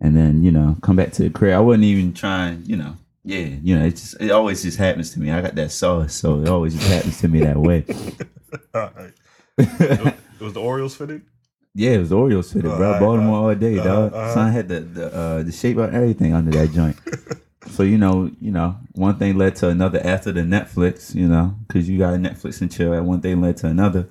[0.00, 1.52] And then you know, come back to the crib.
[1.54, 2.64] I wasn't even trying.
[2.64, 3.46] You know, yeah.
[3.62, 5.30] You know, it just it always just happens to me.
[5.30, 7.84] I got that sauce, so it always just happens to me that way.
[8.74, 9.12] All right.
[9.58, 11.22] it was the Orioles fitted.
[11.74, 12.98] Yeah, it was Orioles fitted, bro.
[12.98, 14.12] Baltimore all day, uh, dog.
[14.12, 14.34] uh-huh.
[14.34, 16.96] Son had the the uh, the shape of everything under that joint.
[17.70, 21.54] so you know, you know, one thing led to another after the Netflix, you know,
[21.68, 23.00] because you got a Netflix and chill.
[23.02, 24.08] One thing led to another.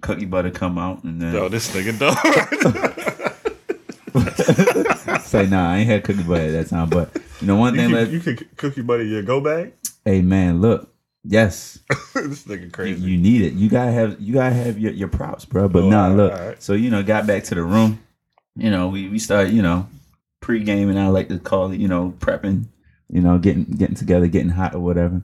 [0.00, 2.18] Cookie butter come out, and then Yo, this nigga dog.
[5.34, 6.88] say, nah, I ain't had cookie butter at that time.
[6.90, 7.10] But
[7.40, 8.10] you know, one you, thing led.
[8.10, 9.72] you can cookie buddy your go bag.
[10.04, 10.92] hey man, look,
[11.24, 11.78] yes,
[12.14, 13.00] this nigga crazy.
[13.00, 13.52] you need it.
[13.54, 15.68] You gotta have you gotta have your, your props, bro.
[15.68, 16.32] But Oh, nah, alright, look.
[16.32, 16.62] alright.
[16.62, 18.00] So you know, got back to the room.
[18.56, 19.52] You know, we we started.
[19.52, 19.86] You know,
[20.40, 20.98] pre gaming.
[20.98, 21.80] I like to call it.
[21.80, 22.66] You know, prepping.
[23.10, 25.22] You know, getting getting together, getting hot or whatever.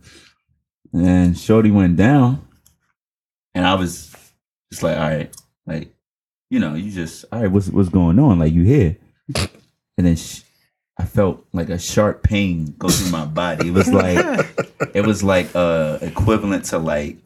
[0.92, 2.46] And Shorty went down,
[3.54, 4.10] and I was
[4.72, 5.34] just like, all right,
[5.66, 5.94] like,
[6.50, 7.50] you know, you just all right.
[7.50, 8.38] What's what's going on?
[8.40, 8.96] Like you here?
[10.00, 10.16] And then.
[10.16, 10.40] Sh-
[10.98, 13.68] I felt like a sharp pain go through my body.
[13.68, 14.18] It was like
[14.94, 17.16] it was like uh equivalent to like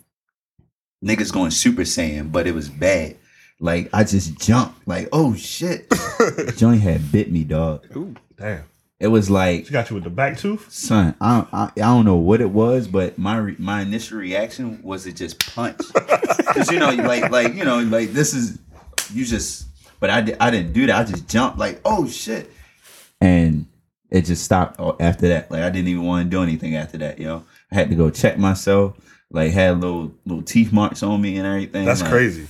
[1.04, 3.16] niggas going super saiyan, but it was bad.
[3.58, 5.92] Like I just jumped, like oh shit,
[6.56, 7.84] joint had bit me, dog.
[7.96, 8.64] Ooh, damn.
[9.00, 10.70] It was like She got you with the back tooth.
[10.70, 14.18] son, I don't, I, I don't know what it was, but my re- my initial
[14.18, 18.60] reaction was to just punch, because you know, like like you know, like this is
[19.12, 19.66] you just,
[19.98, 20.96] but I I didn't do that.
[20.96, 22.52] I just jumped, like oh shit,
[23.20, 23.66] and
[24.10, 25.50] it just stopped after that.
[25.50, 27.18] Like I didn't even want to do anything after that.
[27.18, 28.96] You know, I had to go check myself.
[29.30, 31.84] Like had little little teeth marks on me and everything.
[31.84, 32.46] That's like, crazy.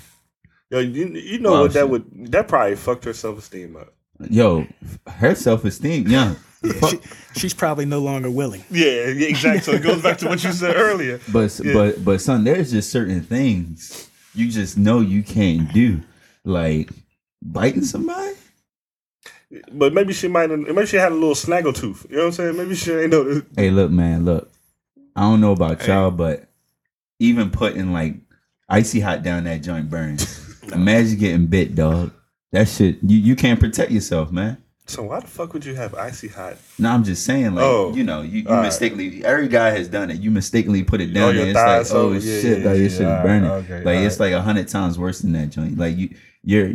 [0.71, 1.89] Yo, you, you know Wow, what that shit.
[1.91, 3.95] would that probably fucked her self esteem up.
[4.31, 4.67] Yo,
[5.09, 6.35] her self esteem, yeah.
[6.63, 6.99] Yeah, she,
[7.37, 8.65] she's probably no longer willing.
[8.71, 9.61] Yeah, yeah, exactly.
[9.61, 11.21] So it goes back to what you said earlier.
[11.33, 11.73] But Yeah.
[11.75, 16.01] but but son, there's just certain things you just know you can't do,
[16.45, 16.91] like
[17.43, 18.35] biting somebody.
[19.73, 22.07] But maybe she might have, maybe she had a little snaggle tooth.
[22.09, 22.57] You know what I'm saying?
[22.57, 23.43] Maybe she ain't know.
[23.57, 24.51] Hey, look, man, look.
[25.17, 26.49] I don't know about y'all, but
[27.21, 28.17] even putting like
[28.69, 30.41] icy hot down that joint burns.
[30.73, 32.13] Imagine getting bit, dog.
[32.53, 34.59] That shit, you you can't protect yourself, man.
[34.87, 36.57] So why the fuck would you have icy hot?
[36.79, 38.65] No, I'm just saying, like, Oh, you know, you, you all right.
[38.65, 40.21] mistakenly, every guy has done it.
[40.21, 41.81] You mistakenly put it down your there.
[41.81, 43.51] It's like, oh yeah, shit, yeah, like yeah, this shit yeah, is burning.
[43.51, 45.79] right, okay, like it's like a hundred times worse than that joint.
[45.79, 46.75] Like you, you're,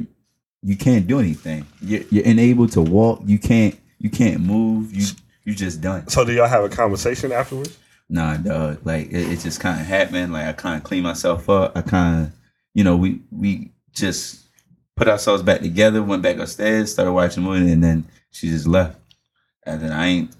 [0.62, 1.66] you can't do anything.
[1.82, 3.22] You're, you're unable to walk.
[3.26, 4.94] You can't, you can't move.
[4.94, 5.08] You,
[5.46, 6.08] you just done.
[6.08, 7.78] So do y'all have a conversation afterwards?
[8.10, 8.80] Nah, dog.
[8.86, 10.34] Like it, it just kind of happened.
[10.34, 11.78] Like I kind of cleaned myself up.
[11.78, 12.34] I kind of,
[12.74, 14.46] you know, we we just
[14.96, 16.04] put ourselves back together.
[16.04, 19.00] Went back upstairs, started watching a movie, and then she just left.
[19.66, 20.32] And then I ain't,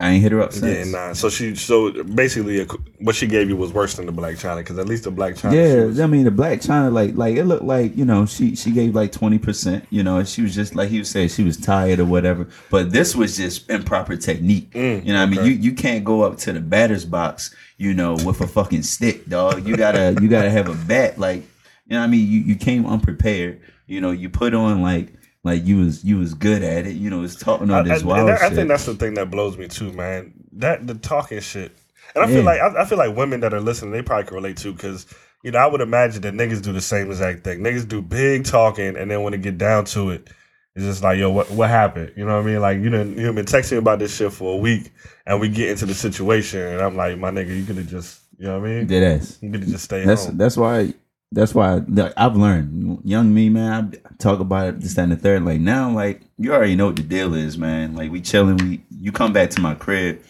[0.00, 1.12] I ain't hit her up Yeah, nah.
[1.12, 2.64] So she, so basically,
[3.00, 5.36] what she gave you was worse than the Blac Chyna because at least the Blac
[5.40, 5.52] Chyna.
[5.52, 8.54] Yeah, was- I mean the Blac Chyna, like like it looked like you know she
[8.54, 11.30] she gave like twenty percent, you know, and she was just like he was saying
[11.30, 12.46] she was tired or whatever.
[12.70, 14.70] But this was just improper technique.
[14.70, 17.52] Mm, you know, what I mean, you you can't go up to the batter's box,
[17.76, 19.66] you know, with a fucking stick, dog.
[19.66, 21.42] You gotta you gotta have a bat, like
[21.88, 23.60] you know, what I mean, you you came unprepared.
[23.88, 25.08] You know, you put on like
[25.44, 26.96] like you was you was good at it.
[26.96, 29.30] You know, it's talking all this I- wild that- I think that's the thing that
[29.30, 30.32] blows me too, man.
[30.52, 31.72] That the talking shit,
[32.14, 34.34] and I feel like I, I feel like women that are listening, they probably can
[34.34, 35.06] relate too, because
[35.44, 37.60] you know I would imagine that niggas do the same exact thing.
[37.60, 40.28] Niggas do big talking, and then when it get down to it,
[40.74, 42.12] it's just like, yo, what what happened?
[42.16, 42.60] You know what I mean?
[42.60, 44.90] Like you done you've been texting about this shit for a week,
[45.26, 48.20] and we get into the situation, and I'm like, my nigga, you could have just,
[48.38, 48.86] you know what I mean?
[48.88, 49.38] Dead ass.
[49.40, 50.36] You could have just stayed That's home.
[50.36, 50.92] that's why
[51.30, 53.02] that's why like, I've learned.
[53.04, 55.44] Young me, man, I talk about it this that, and the third.
[55.44, 57.94] Like now, like you already know what the deal is, man.
[57.94, 58.56] Like we chilling.
[58.56, 60.20] We you come back to my crib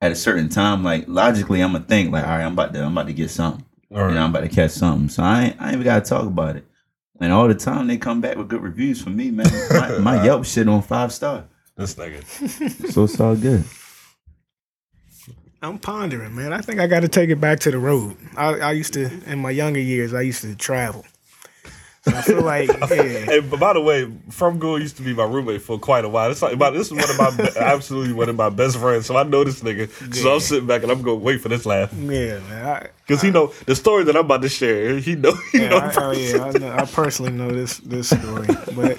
[0.00, 0.82] at a certain time.
[0.84, 3.30] Like logically, I'm gonna think like, all right, I'm about to I'm about to get
[3.30, 3.64] something.
[3.92, 4.08] All right.
[4.08, 5.08] You know, I'm about to catch something.
[5.08, 6.64] So I ain't, I ain't even gotta talk about it.
[7.20, 9.46] And all the time they come back with good reviews for me, man.
[9.70, 11.44] My, my Yelp shit on five star.
[11.76, 12.22] this nigga.
[12.92, 13.64] So it's all good.
[15.62, 16.52] I'm pondering, man.
[16.52, 18.16] I think I got to take it back to the road.
[18.36, 21.06] I, I used to, in my younger years, I used to travel.
[22.06, 25.62] I feel like, yeah, Hey, by the way, From Gould used to be my roommate
[25.62, 26.30] for quite a while.
[26.30, 29.06] It's like this is one of my absolutely one of my best friends.
[29.06, 29.90] So I know this nigga.
[30.14, 32.88] So I'm sitting back and I'm going to wait for this laugh yeah, man.
[33.06, 34.98] Because he know the story that I'm about to share.
[34.98, 35.34] He know.
[35.52, 38.98] He yeah, know I, oh yeah, I, know, I personally know this this story, but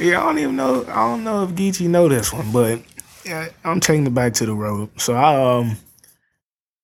[0.00, 0.84] yeah, I don't even know.
[0.88, 2.82] I don't know if Geechee know this one, but
[3.24, 4.90] yeah, I'm taking it back to the road.
[5.00, 5.76] So I um,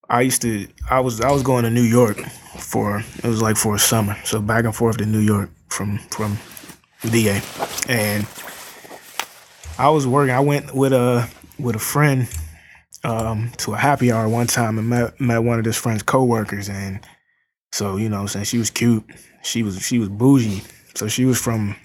[0.09, 2.19] I used to, I was I was going to New York
[2.59, 5.97] for it was like for a summer, so back and forth to New York from
[6.09, 6.37] from
[7.01, 7.41] DA,
[7.89, 8.25] and
[9.77, 10.33] I was working.
[10.33, 11.29] I went with a
[11.59, 12.27] with a friend
[13.03, 16.69] um, to a happy hour one time and met met one of this friend's coworkers,
[16.69, 16.99] and
[17.71, 19.03] so you know, I'm saying she was cute.
[19.43, 20.63] She was she was bougie,
[20.95, 21.75] so she was from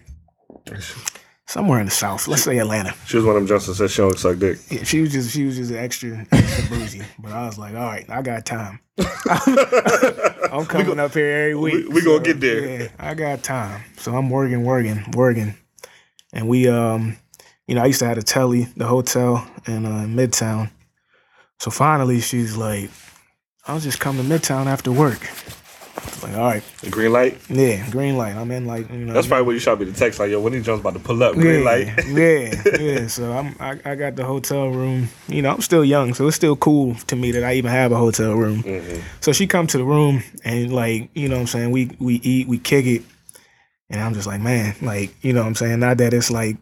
[1.53, 2.26] somewhere in the south.
[2.28, 2.94] Let's say Atlanta.
[3.07, 4.59] She was one of them Justin said she don't suck dick.
[4.70, 7.03] Yeah, she was just she was just extra extra bougie.
[7.18, 8.80] But I was like, all right, I got time.
[8.98, 11.88] I'm coming up here every week.
[11.88, 12.82] we gonna get there.
[12.82, 13.84] Yeah, I got time.
[13.98, 15.55] So I'm working, working, working.
[16.32, 17.18] And we um,
[17.66, 20.70] you know, I used to have a telly, the hotel in uh, Midtown.
[21.59, 22.90] So finally she's like,
[23.66, 25.28] I'll just come to Midtown after work.
[26.23, 27.39] Like, all right, The green light.
[27.49, 28.37] yeah, green light.
[28.37, 29.12] I'm in like, you know.
[29.12, 31.01] That's probably what you shot me the text like, yo, when these Jones about to
[31.01, 31.87] pull up, green yeah, light.
[32.07, 33.07] yeah, yeah.
[33.09, 35.09] So I'm I, I got the hotel room.
[35.29, 37.93] You know, I'm still young, so it's still cool to me that I even have
[37.93, 38.62] a hotel room.
[38.62, 39.01] Mm-hmm.
[39.20, 42.14] So she come to the room and like, you know what I'm saying, we we
[42.16, 43.03] eat, we kick it.
[43.91, 45.81] And I'm just like, man, like, you know what I'm saying?
[45.81, 46.57] Not that it's like,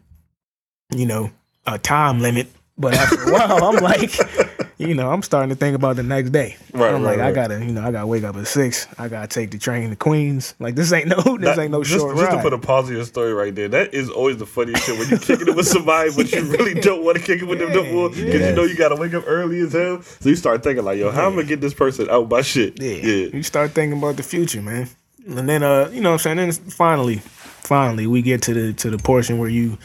[0.93, 1.31] you know,
[1.65, 2.47] a time limit,
[2.77, 4.11] but after a while I'm like,
[4.81, 6.57] you know, I'm starting to think about the next day.
[6.73, 8.87] Right, I'm right, like, I gotta, you know, I gotta wake up at six.
[8.97, 10.55] I gotta take the train to Queens.
[10.59, 12.35] Like this ain't no this That- ain't no just, short just ride.
[12.37, 13.67] to put a pause in your story right there.
[13.67, 16.73] That is always the funniest shit when you're kicking it with somebody, but you really
[16.81, 19.13] don't want to kick it with them no more because you know you gotta wake
[19.13, 20.01] up early as hell.
[20.01, 22.41] So you start thinking like, yo, how am I gonna get this person out my
[22.41, 22.81] shit?
[22.81, 22.91] Yeah.
[22.93, 23.27] yeah.
[23.33, 24.89] You start thinking about the future, man.
[25.27, 26.37] And then uh, you know what I'm saying?
[26.37, 29.77] Then finally, finally we get to the to the portion where you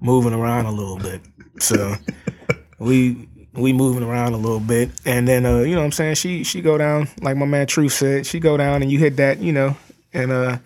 [0.00, 1.20] moving around a little bit.
[1.60, 1.94] So
[2.78, 4.90] we we moving around a little bit.
[5.04, 7.66] And then uh, you know what I'm saying, she she go down, like my man
[7.66, 9.76] Truth said, she go down and you hit that, you know,
[10.12, 10.58] and uh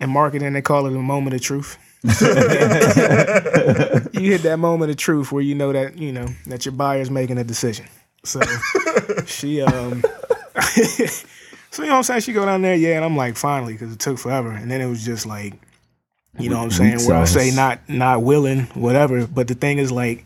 [0.00, 1.78] in marketing they call it a moment of truth.
[2.04, 2.10] you
[4.30, 7.38] hit that moment of truth where you know that, you know, that your buyer's making
[7.38, 7.86] a decision.
[8.24, 8.40] So
[9.26, 10.02] she um
[11.78, 12.20] So you know what I'm saying?
[12.22, 14.50] She go down there, yeah, and I'm like, finally, because it took forever.
[14.50, 15.54] And then it was just like,
[16.38, 17.06] you know what I'm saying?
[17.06, 19.26] Where I say not not willing, whatever.
[19.26, 20.24] But the thing is like,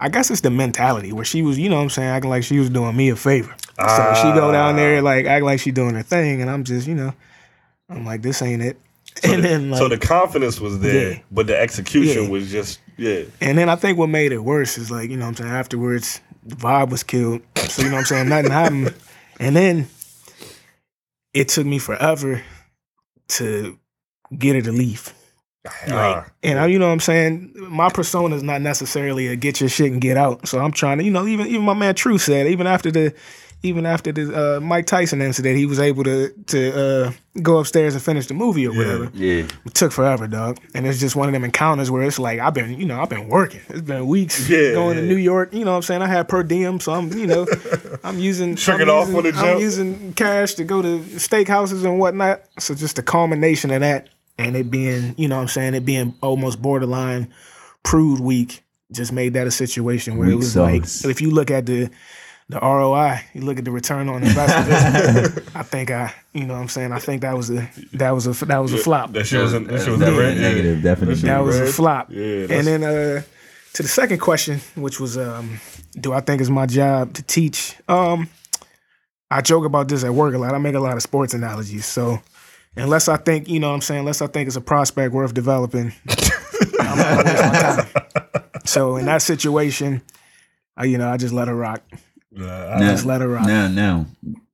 [0.00, 2.44] I guess it's the mentality where she was, you know what I'm saying, acting like
[2.44, 3.54] she was doing me a favor.
[3.78, 4.76] so she go down ah.
[4.76, 7.12] there like act like she doing her thing, and I'm just, you know,
[7.88, 8.80] I'm like, this ain't it.
[9.24, 11.18] and then like so the confidence was there, Yeah.
[11.32, 12.28] but the execution Yeah.
[12.28, 13.22] was just yeah.
[13.40, 15.50] And then I think what made it worse is like, you know what I'm saying,
[15.50, 17.42] afterwards, the vibe was killed.
[17.56, 18.94] So, you know what I'm saying, nothing happened.
[19.40, 19.86] And then
[21.32, 22.42] it took me forever
[23.28, 23.78] to
[24.36, 25.14] get her to leave.
[25.64, 29.60] Like, and I, you know what I'm saying, my persona is not necessarily a get
[29.60, 30.46] your shit and get out.
[30.48, 33.14] So I'm trying to, you know, even even my man True said, even after the
[33.62, 37.94] even after the uh, Mike Tyson incident, he was able to to uh, go upstairs
[37.94, 39.10] and finish the movie or whatever.
[39.14, 39.46] Yeah.
[39.64, 40.58] It took forever, dog.
[40.74, 43.08] And it's just one of them encounters where it's like I've been, you know, I've
[43.08, 43.60] been working.
[43.68, 45.02] It's been weeks Yeah, going to.
[45.02, 45.52] New York.
[45.52, 46.02] You know what I'm saying?
[46.02, 47.46] I had per diem, so I'm, you know,
[48.04, 51.98] I'm using I'm off using, on the I'm using cash to go to steakhouses and
[51.98, 52.42] whatnot.
[52.60, 55.84] So just the culmination of that and it being, you know what I'm saying, it
[55.84, 57.32] being almost borderline
[57.82, 58.62] prude week
[58.92, 61.04] just made that a situation where it was sauce.
[61.04, 61.90] like if you look at the
[62.50, 65.46] the ROI, you look at the return on investment.
[65.54, 68.26] I think I, you know, what I'm saying, I think that was a that was
[68.26, 69.12] a that was a flop.
[69.12, 70.36] that shit was in, that shit was Definitely red.
[70.36, 70.42] yeah.
[70.42, 71.14] negative, definitely.
[71.16, 72.10] That was a flop.
[72.10, 73.22] Yeah, and then uh,
[73.74, 75.60] to the second question, which was, um,
[76.00, 77.76] do I think it's my job to teach?
[77.86, 78.30] Um,
[79.30, 80.54] I joke about this at work a lot.
[80.54, 81.84] I make a lot of sports analogies.
[81.84, 82.18] So
[82.78, 85.34] unless I think, you know what I'm saying, unless I think it's a prospect worth
[85.34, 85.92] developing,
[86.80, 87.86] I'm gonna waste my time.
[88.64, 90.02] So in that situation,
[90.76, 91.82] I, you know, I just let her rock.
[92.32, 93.46] Nah, I just let her rock.
[93.46, 94.06] Now, now,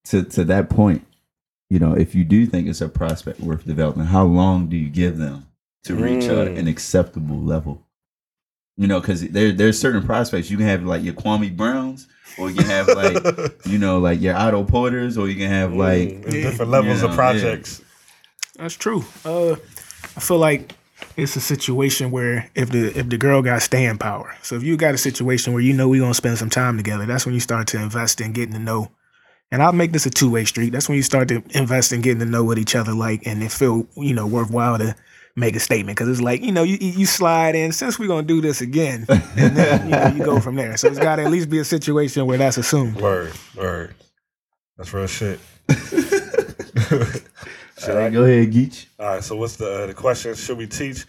[0.06, 1.06] to to that point,
[1.70, 4.88] you know, if you do think it's a prospect worth developing, how long do you
[4.88, 5.46] give them
[5.84, 6.58] to reach uh, Mm.
[6.58, 7.82] an acceptable level?
[8.76, 12.06] You know, because there there's certain prospects you can have like your Kwame Browns,
[12.38, 13.22] or you can have like
[13.66, 17.04] you know like your Otto Porters, or you can have like Mm, different levels you
[17.04, 17.82] of know, projects.
[18.56, 19.04] That's true.
[19.24, 19.52] Uh,
[20.16, 20.74] I feel like
[21.16, 24.76] it's a situation where if the if the girl got staying power, so if you
[24.76, 27.40] got a situation where you know we're gonna spend some time together, that's when you
[27.40, 28.90] start to invest in getting to know.
[29.50, 30.70] And I'll make this a two way street.
[30.70, 33.42] That's when you start to invest in getting to know what each other like, and
[33.42, 34.96] it feel you know worthwhile to
[35.36, 38.26] make a statement because it's like you know you you slide in since we're gonna
[38.26, 40.76] do this again, and then you know you go from there.
[40.76, 43.00] So it's got to at least be a situation where that's assumed.
[43.00, 43.94] Word, word.
[44.76, 45.40] That's real shit.
[47.82, 48.88] All right, go ahead, Geach.
[48.98, 50.34] All right, so what's the uh, the question?
[50.34, 51.04] Should we teach?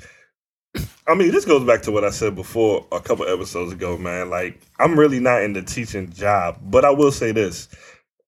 [1.08, 4.30] I mean, this goes back to what I said before a couple episodes ago, man.
[4.30, 7.70] Like, I'm really not in the teaching job, but I will say this: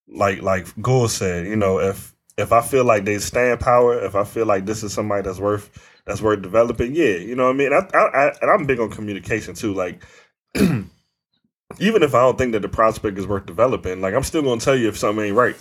[0.08, 4.16] like, like Gould said, you know, if if I feel like they stand power, if
[4.16, 5.70] I feel like this is somebody that's worth
[6.06, 7.74] that's worth developing, yeah, you know what I mean.
[7.74, 9.74] I, I, I and I'm big on communication too.
[9.74, 10.04] Like,
[10.56, 14.62] even if I don't think that the prospect is worth developing, like I'm still gonna
[14.62, 15.56] tell you if something ain't right.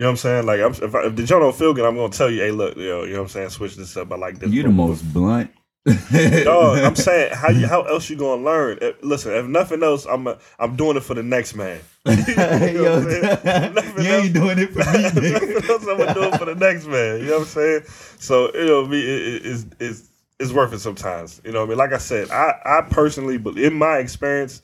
[0.00, 0.46] You know what I'm saying?
[0.46, 2.52] Like, I'm, if, I, if the joint don't feel good, I'm gonna tell you, hey,
[2.52, 3.50] look, yo, you know what I'm saying?
[3.50, 4.10] Switch this up.
[4.10, 4.50] I like this.
[4.50, 5.50] You the most blunt
[5.84, 8.78] Dog, I'm saying how you how else you gonna learn?
[8.80, 11.80] If- listen, if nothing else, I'm a, I'm doing it for the next man.
[12.06, 13.74] Yo, I'm saying?
[13.74, 15.02] Nothing you ain't doing it for me.
[15.02, 17.20] Nothing else I'm gonna do it for the next man.
[17.20, 17.82] You know what I'm saying?
[18.18, 21.42] So you know, me it, it's it's it's worth it sometimes.
[21.44, 21.78] You know what I mean?
[21.78, 24.62] Like I said, I I personally, but in my experience,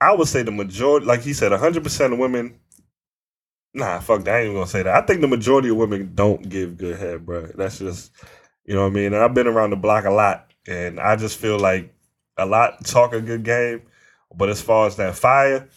[0.00, 2.58] I would say the majority, like he said, 100 percent of women.
[3.74, 4.34] Nah, fuck that.
[4.34, 4.94] I ain't even gonna say that.
[4.94, 7.46] I think the majority of women don't give good head, bro.
[7.56, 8.12] That's just,
[8.64, 9.06] you know what I mean.
[9.06, 11.92] And I've been around the block a lot, and I just feel like
[12.36, 13.82] a lot talk a good game,
[14.34, 15.68] but as far as that fire,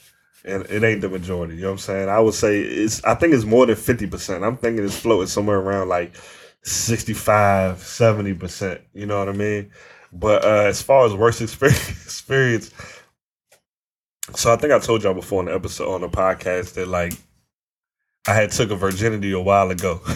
[0.43, 1.55] it, it ain't the majority.
[1.55, 2.09] You know what I'm saying?
[2.09, 3.03] I would say it's.
[3.03, 4.43] I think it's more than 50 percent.
[4.43, 6.15] I'm thinking it's floating somewhere around like
[6.61, 8.81] 65, 70 percent.
[8.93, 9.71] You know what I mean?
[10.13, 12.71] But uh, as far as worst experience, experience,
[14.35, 17.13] so I think I told y'all before in the episode on the podcast that like
[18.27, 20.01] I had took a virginity a while ago.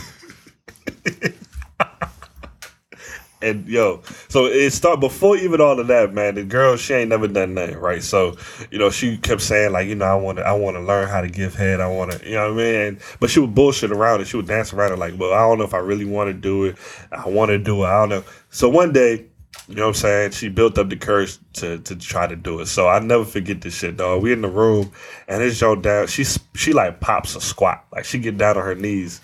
[3.41, 6.35] and yo, so it start before even all of that, man.
[6.35, 8.03] The girl, she ain't never done nothing, right?
[8.03, 8.35] So,
[8.69, 11.07] you know, she kept saying like, you know, I want to, I want to learn
[11.07, 11.79] how to give head.
[11.79, 12.99] I want to, you know what I mean?
[13.19, 14.27] But she would bullshit around it.
[14.27, 16.33] She would dance around it like, well, I don't know if I really want to
[16.33, 16.77] do it.
[17.11, 17.87] I want to do it.
[17.87, 18.23] I don't know.
[18.49, 19.27] So one day,
[19.67, 20.31] you know what I'm saying?
[20.31, 22.65] She built up the courage to to try to do it.
[22.65, 24.21] So I never forget this shit, dog.
[24.21, 24.91] We in the room
[25.27, 26.07] and it's yo down.
[26.07, 26.25] She
[26.55, 29.21] she like pops a squat, like she get down on her knees,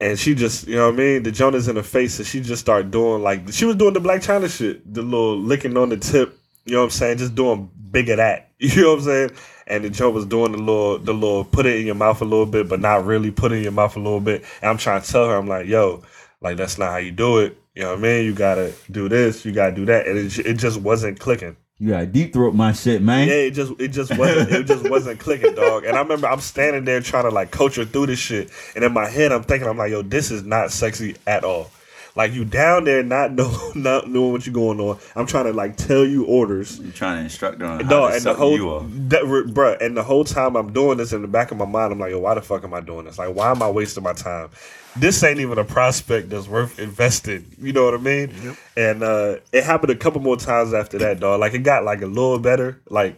[0.00, 1.22] and she just you know what I mean.
[1.22, 4.00] The Jonah's in her face, and she just started doing like she was doing the
[4.00, 6.38] Blac Chyna shit, the little licking on the tip.
[6.64, 7.18] You know what I'm saying?
[7.18, 8.48] Just doing big of that.
[8.62, 9.30] You know what I'm saying?
[9.66, 12.24] And the Joe was doing the little the little put it in your mouth a
[12.24, 14.44] little bit, but not really put it in your mouth a little bit.
[14.60, 16.02] And I'm trying to tell her, I'm like, yo,
[16.40, 17.61] like that's not how you do it.
[17.74, 18.24] You know what I mean?
[18.26, 21.56] You gotta do this, you gotta do that, and it, it just wasn't clicking.
[21.78, 23.26] You gotta deep throat my shit, man.
[23.26, 25.84] Yeah, it just it just wasn't it just wasn't clicking, dog.
[25.84, 28.84] And I remember I'm standing there trying to like coach her through this shit, and
[28.84, 31.70] in my head I'm thinking I'm like, yo, this is not sexy at all.
[32.14, 34.98] Like you down there not know not knowing what you're going on.
[35.16, 36.78] I'm trying to like tell you orders.
[36.78, 38.84] You're trying to instruct her on how No, to and the whole, you off.
[38.88, 41.92] that, bruh, and the whole time I'm doing this in the back of my mind,
[41.92, 43.18] I'm like, yo, why the fuck am I doing this?
[43.18, 44.50] Like, why am I wasting my time?
[44.94, 47.46] This ain't even a prospect that's worth investing.
[47.58, 48.56] You know what I mean?
[48.76, 51.40] And uh, it happened a couple more times after that, dog.
[51.40, 53.16] Like, it got like a little better, like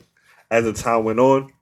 [0.53, 1.53] as the time went on,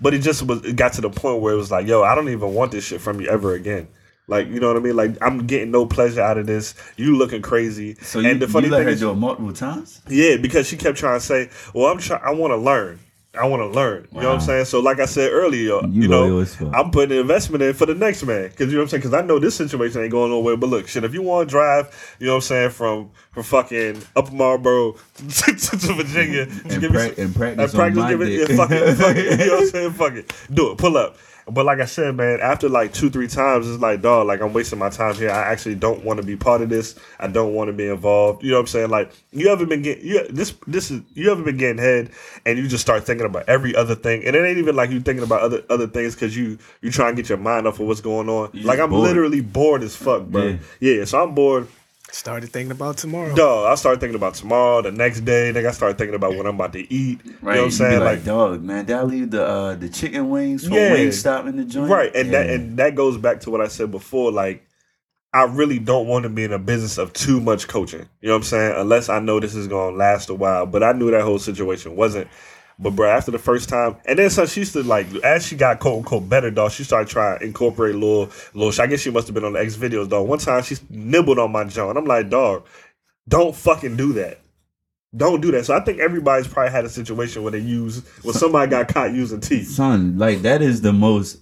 [0.00, 0.64] but it just was.
[0.64, 2.84] It got to the point where it was like, yo, I don't even want this
[2.84, 3.86] shit from you ever again.
[4.30, 4.94] Like, you know what I mean?
[4.96, 6.74] Like, I'm getting no pleasure out of this.
[6.96, 7.94] You looking crazy.
[7.96, 10.00] So you, and the funny you let thing her is, do it multiple times?
[10.08, 12.22] yeah, because she kept trying to say, "Well, I'm trying.
[12.24, 13.00] I want to learn.
[13.38, 14.66] I want to learn." You know what I'm saying?
[14.66, 16.72] So, like I said earlier, you, You know, loyal as fuck.
[16.74, 19.00] I'm putting an investment in for the next man because you know what I'm saying.
[19.00, 20.56] Because I know this situation ain't going nowhere.
[20.56, 23.42] But look, shit, if you want to drive, you know what I'm saying, from from
[23.42, 27.94] fucking Upper Marlboro to, to, to Virginia, And, give me and practice, and practice, on
[27.96, 29.40] my give it, yeah, fuck it, fuck it.
[29.40, 29.90] You know what I'm saying?
[30.00, 31.16] Fuck it, do it, pull up.
[31.50, 34.52] But like I said, man, after like two, three times, it's like, dog, like I'm
[34.52, 35.30] wasting my time here.
[35.30, 36.94] I actually don't want to be part of this.
[37.18, 38.42] I don't want to be involved.
[38.42, 38.90] You know what I'm saying?
[38.90, 42.10] Like, you haven't been getting you this this is you haven't been getting head
[42.46, 45.00] and you just start thinking about every other thing, and it ain't even like you
[45.00, 47.86] thinking about other other things because you you try and get your mind off of
[47.86, 48.50] what's going on.
[48.52, 49.08] You Like I'm bored.
[49.08, 50.56] literally bored as fuck, bro.
[50.80, 50.90] Yeah.
[50.98, 51.68] Yeah, so I'm bored.
[52.12, 53.34] Started thinking about tomorrow.
[53.34, 55.52] Dog, I started thinking about tomorrow, the next day.
[55.52, 57.20] Then I started thinking about what I'm about to eat.
[57.24, 57.30] Right.
[57.30, 58.00] You know what I'm saying?
[58.00, 60.96] like, Like, dog, man, did I leave the uh, the chicken wings from Yeah.
[60.96, 61.90] Wingstop in the joint?
[61.90, 64.32] Right, and that and that goes back to what I said before.
[64.32, 64.66] Like,
[65.32, 68.08] I really don't want to be in a business of too much coaching.
[68.20, 68.74] You know what I'm saying?
[68.76, 70.66] Unless I know this is going to last a while.
[70.66, 72.28] But I knew that whole situation wasn't.
[72.82, 75.54] But bro, after the first time, and then so she used to like as she
[75.56, 76.72] got quote unquote better, dog.
[76.72, 78.82] She started trying to incorporate little little.
[78.82, 80.26] I guess she must have been on the X videos, dog.
[80.26, 82.66] One time she nibbled on my jaw, and I'm like, dog,
[83.28, 84.40] don't fucking do that.
[85.14, 85.66] Don't do that.
[85.66, 89.12] So I think everybody's probably had a situation where they use when somebody got caught
[89.12, 89.68] using teeth.
[89.68, 91.38] Son, like that is the most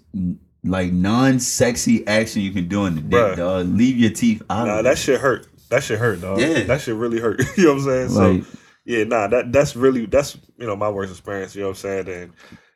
[0.64, 3.36] like non-sexy action you can do in the dick, Bruh.
[3.36, 3.68] dog.
[3.68, 4.98] Leave your teeth out Nah, that it.
[4.98, 5.46] shit hurt.
[5.68, 6.40] That shit hurt, dog.
[6.40, 6.64] Yeah.
[6.64, 7.40] That shit really hurt.
[7.56, 8.08] you know what I'm saying?
[8.08, 8.44] So Like,
[8.88, 11.54] yeah, nah, that that's really that's you know my worst experience.
[11.54, 12.08] You know what I'm saying?
[12.08, 12.32] And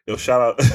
[0.07, 0.61] yo, shout out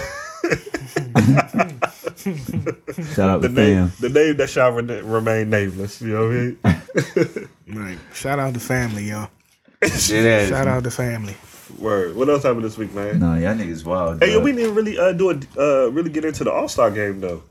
[3.14, 3.92] shout out the to name fam.
[4.00, 6.02] the name that shall re- remain nameless.
[6.02, 6.36] You know what
[6.66, 6.82] I
[7.30, 7.50] mean?
[7.78, 8.00] Right.
[8.14, 9.30] Shout out the family, y'all.
[9.82, 10.50] It is.
[10.50, 11.36] Shout out the family.
[11.78, 12.16] Word.
[12.16, 13.20] What else happened this week, man?
[13.20, 14.24] Nah, y'all niggas wild.
[14.24, 15.46] Hey, yo, we didn't really uh, do it.
[15.56, 17.44] Uh, really get into the All Star game though.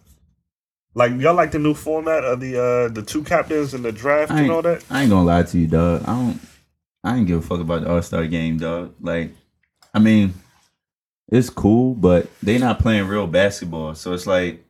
[0.95, 4.33] Like y'all like the new format of the uh, the two captains and the draft
[4.33, 4.83] I and all that.
[4.91, 6.03] I ain't gonna lie to you, dog.
[6.03, 6.41] I don't.
[7.07, 8.95] I ain't give a fuck about the All Star game, dog.
[9.01, 9.31] Like,
[9.95, 10.35] I mean,
[11.29, 13.95] it's cool, but they not playing real basketball.
[13.95, 14.65] So it's like,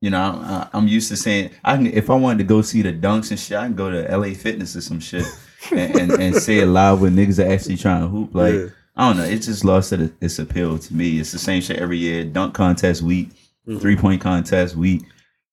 [0.00, 2.80] you know, I, I'm used to saying, I can if I wanted to go see
[2.80, 5.26] the dunks and shit, I can go to LA Fitness or some shit
[5.72, 8.34] and, and, and say it live when niggas are actually trying to hoop.
[8.34, 8.66] Like, Yeah.
[8.96, 9.24] I don't know.
[9.24, 11.18] It just lost it, its appeal to me.
[11.18, 12.24] It's the same shit every year.
[12.24, 13.30] Dunk contest week,
[13.66, 13.78] mm-hmm.
[13.78, 15.02] three point contest week.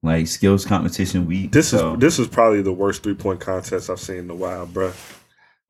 [0.03, 1.51] like skills competition week.
[1.51, 4.35] This so, is this is probably the worst three point contest I've seen in a
[4.35, 4.93] while, bruh.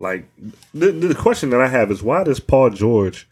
[0.01, 0.25] Like
[0.73, 3.27] the, the question that I have is why does Paul George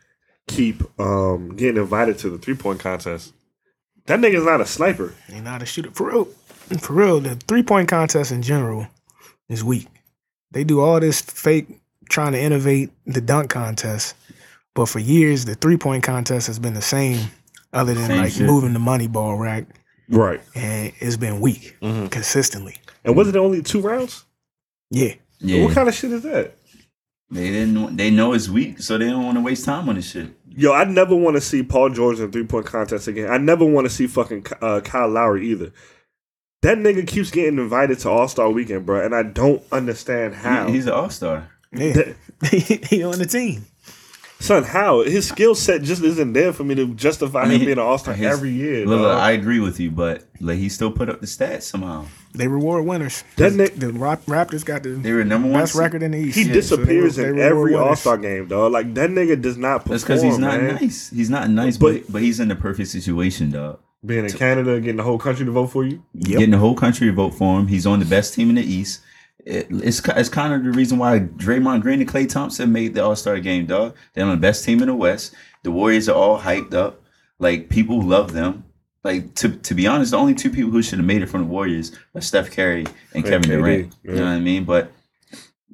[0.47, 3.33] keep um, getting invited to the three point contest?
[4.05, 5.13] That nigga's not a sniper.
[5.27, 6.25] They not a shooter for real.
[6.79, 8.87] For real, the three point contest in general
[9.49, 9.87] is weak.
[10.51, 11.67] They do all this fake
[12.09, 14.15] trying to innovate the dunk contest,
[14.75, 17.19] but for years the three point contest has been the same,
[17.73, 18.45] other than Same like shit.
[18.45, 19.65] moving the money ball rack,
[20.07, 20.41] Right.
[20.55, 22.07] and it's been weak Mm-hmm.
[22.07, 22.77] consistently.
[23.03, 24.25] And was it only two rounds?
[24.91, 26.55] Yeah, yeah, What kind of shit is that?
[27.31, 27.81] They didn't.
[27.81, 30.27] want- They know it's weak, so they don't want to waste time on this shit.
[30.49, 33.29] Yo, I never want to see Paul George in three point contest again.
[33.31, 35.71] I never want to see fucking uh, Kyle Lowry either.
[36.61, 40.67] That nigga keeps getting invited to All Star Weekend, bro, and I don't understand how.
[40.67, 41.49] He- he's an all star.
[41.71, 42.13] yeah,
[42.51, 43.65] he on the team.
[44.39, 47.65] Son, how his skill set just isn't there for me to justify I mean, him
[47.65, 48.85] being an All Star every year.
[48.85, 49.19] Look, dog.
[49.19, 52.05] I agree with you, but like he still put up the stats somehow.
[52.33, 53.23] They reward winners.
[53.37, 55.61] That the, ni- the Raptors got the They were number one.
[55.61, 55.81] best seed.
[55.81, 56.37] record in the East.
[56.37, 57.75] he Yeah, so disappears they- they in reward every.
[57.75, 58.71] All Star game, dog.
[58.71, 59.91] Like that nigga does not perform.
[59.93, 60.75] That's because he's not man.
[60.75, 61.09] nice.
[61.09, 63.79] He's not nice, But- but but he's in the perfect situation, dog.
[64.05, 66.01] Being in Canada, getting the whole country to vote for you.
[66.17, 67.67] Getting the whole country to vote for him.
[67.67, 69.01] He's on the best team in the East.
[69.49, 73.03] It, it's it's kind of the reason why Draymond Green and Klay Thompson made the
[73.03, 73.95] All Star game, dog.
[74.13, 75.33] They're on the best team in the West.
[75.63, 77.01] The Warriors are all hyped up.
[77.39, 78.63] Like people love them.
[79.03, 81.41] Like to to be honest, the only two people who should have made it from
[81.41, 82.85] the Warriors are Steph Curry
[83.15, 83.95] and Kevin KD, Durant.
[84.03, 84.65] You know what I mean?
[84.65, 84.91] But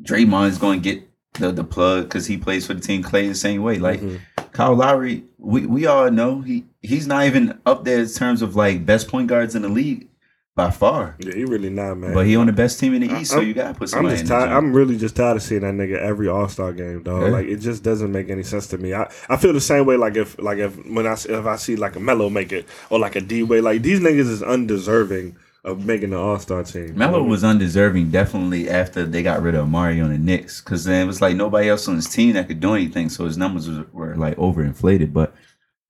[0.01, 3.03] Draymond is going to get the, the plug because he plays for the team.
[3.03, 3.77] Klay the same way.
[3.77, 4.45] Like mm-hmm.
[4.53, 8.55] Kyle Lowry, we, we all know he he's not even up there in terms of
[8.55, 10.07] like best point guards in the league
[10.55, 11.15] by far.
[11.19, 12.13] Yeah, he really not, man.
[12.13, 14.07] But he on the best team in the East, so I'm- you gotta put I'm
[14.09, 14.49] just tired.
[14.49, 17.23] I'm really just tired of seeing that nigga every All Star game, dog.
[17.23, 17.27] Yeah.
[17.29, 18.93] Like it just doesn't make any sense to me.
[18.93, 19.97] I, I feel the same way.
[19.97, 22.65] Like if like if when I see- if I see like a Melo make it
[22.89, 25.35] or like a D Way, like these niggas is undeserving
[25.65, 26.97] of making the All Star team.
[26.97, 31.03] Melo was undeserving definitely after they got rid of Mario on the Knicks because then
[31.03, 33.67] it was like nobody else on his team that could do anything, so his numbers
[33.69, 35.11] were, were like overinflated.
[35.11, 35.35] But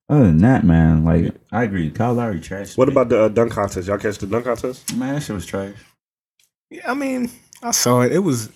[0.08, 2.76] other than that, man, like I agree, Kyle Lowry trash.
[2.76, 2.92] What man.
[2.94, 3.88] about the uh, dunk contest?
[3.88, 4.94] Y'all catch the dunk contest?
[4.96, 5.14] man?
[5.14, 5.74] That shit was trash.
[6.70, 7.30] Yeah, I mean,
[7.62, 8.12] I saw it.
[8.12, 8.50] It was.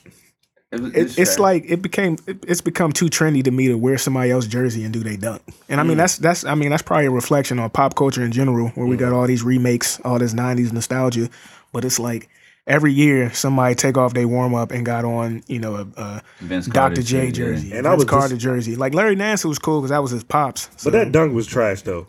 [0.73, 2.17] It was, It, it's like it became.
[2.29, 5.17] It, it's become too trendy to me to wear somebody else's jersey and do they
[5.17, 5.43] dunk.
[5.69, 5.89] And I Mm.
[5.89, 6.45] mean, that's that's.
[6.45, 9.27] I mean, that's probably a reflection on pop culture in general, where we got all
[9.27, 11.29] these remakes, all this '90s nostalgia.
[11.73, 12.29] But it's like
[12.67, 16.23] every year somebody take off their warm up and got on, you know, a, a
[16.71, 17.03] Dr.
[17.03, 17.31] J shit, yeah.
[17.31, 18.77] jersey, And and I was Carter just- jersey.
[18.77, 20.69] Like Larry Nance was cool because that was his pops.
[20.77, 22.07] So But that dunk was trash though.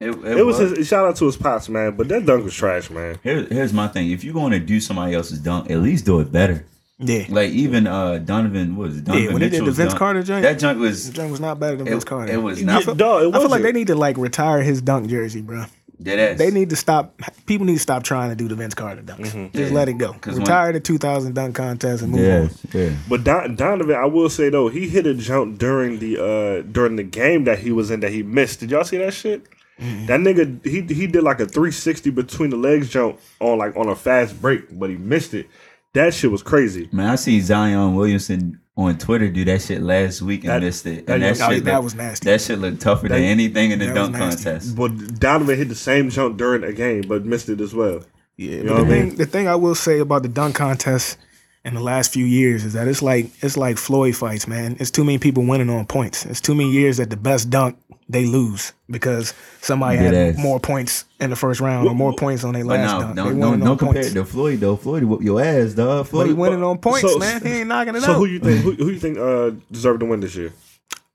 [0.00, 1.94] It, It was his shout out to his pops, man.
[1.94, 3.18] But that dunk was trash, man.
[3.22, 6.20] Here, here's my thing: if you're going to do somebody else's dunk, at least do
[6.20, 6.64] it better.
[6.98, 9.04] yeah, Like even uh Donovan, what was it?
[9.04, 9.32] Donovan yeah.
[9.34, 11.60] When he did the Vince dunk, Carter joint, that junk was the joint was not
[11.60, 12.32] better than it, Vince Carter.
[12.32, 13.62] it was Yeah, not dog, it I feel like wasn't.
[13.64, 15.64] they need to like retire his dunk jersey, bro.
[16.02, 16.38] Dead ass.
[16.38, 17.18] They need to stop.
[17.46, 19.18] People need to stop trying to do the Vince Carter dunks.
[19.24, 19.58] Just Mm-hmm.
[19.58, 19.68] Yeah.
[19.70, 20.12] let it go.
[20.14, 22.50] 'Cause when- Retire the 2000 dunk contest and move yeah, on.
[22.72, 22.90] yeah.
[23.08, 26.96] But Don, Donovan, I will say though, he hit a jump during the uh during
[26.96, 28.60] the game that he was in that he missed.
[28.60, 29.46] Did y'all see that shit?
[29.78, 33.88] That nigga, he he did like a 360 between the legs jump on like on
[33.88, 35.46] a fast break, but he missed it.
[35.94, 36.88] That shit was crazy.
[36.92, 40.86] Man, I seen Zion Williamson on Twitter do that shit last week and That- missed
[40.86, 41.06] it.
[41.06, 42.24] that- And that, oh, shit that looked- was nasty.
[42.30, 44.74] That shit looked tougher than anything in the dunk contest.
[44.76, 48.00] But Donovan hit the same jump during the game, but missed it as well.
[48.36, 49.08] Yeah, know but what the I mean?
[49.10, 51.16] thing, the thing I will say about the dunk contest
[51.64, 54.76] in the last few years is that it's like it's like Floyd fights, man.
[54.80, 56.24] It's too many people winning on points.
[56.24, 57.76] It's too many years that the best dunk
[58.08, 60.42] they lose because somebody Dead had ass.
[60.42, 63.14] more points in the first round or more points on their last no, dunk.
[63.14, 64.74] no, they no, winning no on compare it to Floyd though.
[64.76, 66.04] Floyd whoop your ass, dog.
[66.06, 67.40] But Floyd he winning on points, So- man.
[67.42, 68.16] He ain't knocking it So out.
[68.16, 70.52] who you think who, who you think uh deserved to win this year?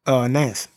[0.06, 0.68] uh, Nance.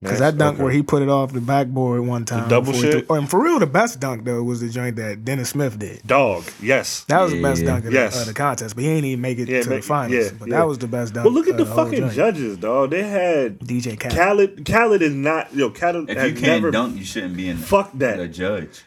[0.00, 0.62] Because that dunk Okay.
[0.62, 2.48] where he put it off the backboard one time.
[2.48, 3.08] double shit?
[3.08, 6.02] threw- and for real, the best dunk though was the joint that Dennis Smith did.
[6.06, 7.02] Dog, yes.
[7.08, 8.14] That was the best dunk of, Yes.
[8.14, 10.12] the, of the contest, but he ain't even make it Yeah, to make- the finals.
[10.26, 10.58] yeah, but yeah.
[10.58, 11.24] that was the best dunk.
[11.24, 12.90] But look at of the whole fucking judges, dog.
[12.90, 14.14] They had DJ Khaled.
[14.16, 14.64] Khaled.
[14.64, 15.70] Khaled is not yo.
[15.70, 16.70] Khaled If you can't never.
[16.70, 18.18] dunk, you shouldn't be in Fuck that.
[18.18, 18.82] the judge.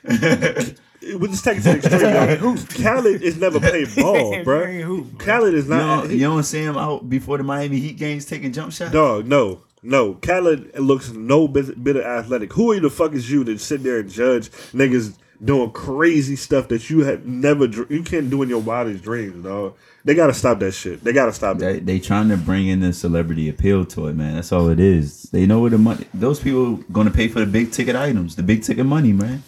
[1.20, 2.40] We just take it to the extreme.
[2.56, 2.70] dog.
[2.70, 4.64] Khaled is never played ball, He bro.
[4.66, 5.20] ain't.
[5.20, 6.04] Khaled is you, not.
[6.04, 8.92] don't, you don't see him out before the Miami Heat games taking jump shots?
[8.92, 10.16] Dog, no, no.
[10.16, 12.54] Khaled looks no bit, bit of athletic.
[12.54, 16.90] Who the fuck is you to sit there and judge niggas doing crazy stuff that
[16.90, 19.76] you had never, you can't do in your wildest dreams, dog.
[20.04, 21.04] They gotta stop that shit.
[21.04, 21.60] They gotta stop it.
[21.60, 21.86] They that.
[21.86, 24.36] they trying to bring in the celebrity appeal to it, man.
[24.36, 25.24] That's all it is.
[25.32, 26.06] They know where the money.
[26.14, 29.44] Those people going to pay for the big ticket items, the big ticket money, man.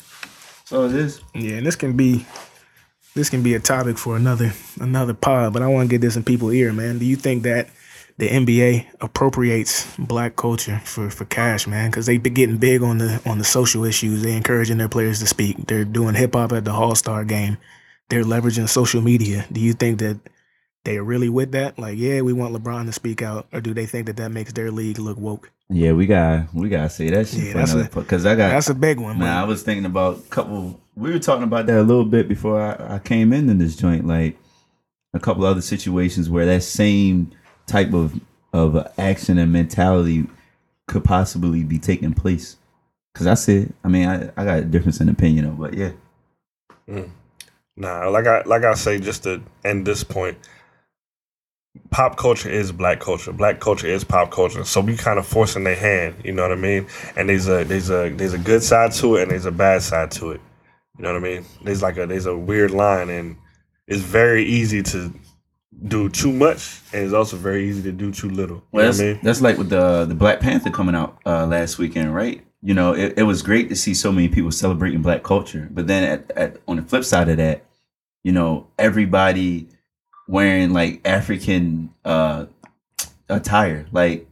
[0.59, 1.21] That's all it is.
[1.33, 2.25] Yeah, and this can be
[3.15, 6.15] this can be a topic for another another pod, but I want to get this
[6.15, 6.99] in people's ear, man.
[6.99, 7.69] Do you think that
[8.17, 12.99] the NBA appropriates black culture for, for cash, man, because they've been getting big on
[12.99, 14.21] the on the social issues.
[14.21, 15.67] They're encouraging their players to speak.
[15.67, 17.57] They're doing hip hop at the All Star game.
[18.09, 19.45] They're leveraging social media.
[19.51, 20.19] Do you think that
[20.83, 21.79] they're really with that?
[21.79, 24.53] Like, yeah, we want LeBron to speak out, or do they think that that makes
[24.53, 25.51] their league look woke?
[25.69, 28.69] Yeah, we got we gotta say that shit Yeah, for that's because I got That's
[28.69, 29.17] a big one.
[29.17, 30.79] Man, I was thinking about a couple.
[30.95, 34.05] We were talking about that a little bit before I, I came into this joint.
[34.05, 34.37] Like
[35.15, 37.31] a couple other situations where that same
[37.67, 38.19] type of
[38.53, 40.25] of action and mentality
[40.87, 42.57] could possibly be taking place.
[43.15, 45.91] Cause I said, I mean, I, I got a difference in opinion, of, but yeah,
[46.87, 47.09] mm.
[47.75, 50.37] Nah, like I like I say, just to end this point,
[51.89, 53.31] pop culture is black culture.
[53.33, 54.63] Black culture is pop culture.
[54.63, 56.15] So we kind of forcing their hand.
[56.23, 56.87] You know what I mean?
[57.15, 59.81] And there's a there's a there's a good side to it and there's a bad
[59.81, 60.41] side to it.
[60.97, 61.45] You know what I mean?
[61.63, 63.37] There's like a there's a weird line, and
[63.87, 65.11] it's very easy to
[65.85, 68.57] do too much, and it's also very easy to do too little.
[68.57, 69.19] You Well, know that's, I mean?
[69.23, 72.41] that's like with the the Black Panther coming out uh, last weekend, right?
[72.61, 75.87] You know, it, it was great to see so many people celebrating Black culture, but
[75.87, 77.65] then at, at on the flip side of that,
[78.23, 79.67] you know, everybody
[80.27, 82.45] wearing like African uh,
[83.27, 83.85] attire.
[83.91, 84.25] Like,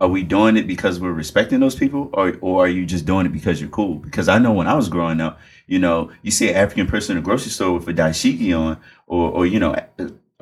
[0.00, 3.26] are we doing it because we're respecting those people, or or are you just doing
[3.26, 3.94] it because you're cool?
[3.94, 7.16] Because I know when I was growing up, you know, you see an African person
[7.16, 9.76] in a grocery store with a dashiki on, or or you know.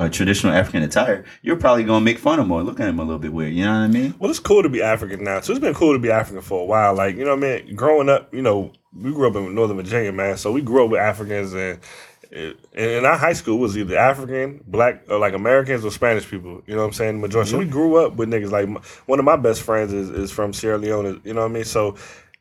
[0.01, 2.98] A, traditional African attire, you're probably gonna make fun of them or look at them
[2.98, 3.53] a little bit weird.
[3.53, 4.14] You know what I mean?
[4.18, 5.40] Well, it's cool to be African now.
[5.40, 6.94] So it's been cool to be African for a while.
[6.94, 7.74] Like, you know what I mean?
[7.74, 10.36] Growing up, you know, we grew up in Northern Virginia, man.
[10.36, 11.78] So we grew up with Africans and
[12.32, 16.28] and in our high school it was either African, black, or like Americans or Spanish
[16.28, 16.62] people.
[16.66, 17.16] You know what I'm saying?
[17.16, 17.51] The majority.
[17.51, 18.51] So we grew up with niggas.
[18.51, 18.68] Like
[19.09, 21.20] one of my best friends is, is from Sierra Leone.
[21.24, 21.64] You know what I mean?
[21.64, 21.96] So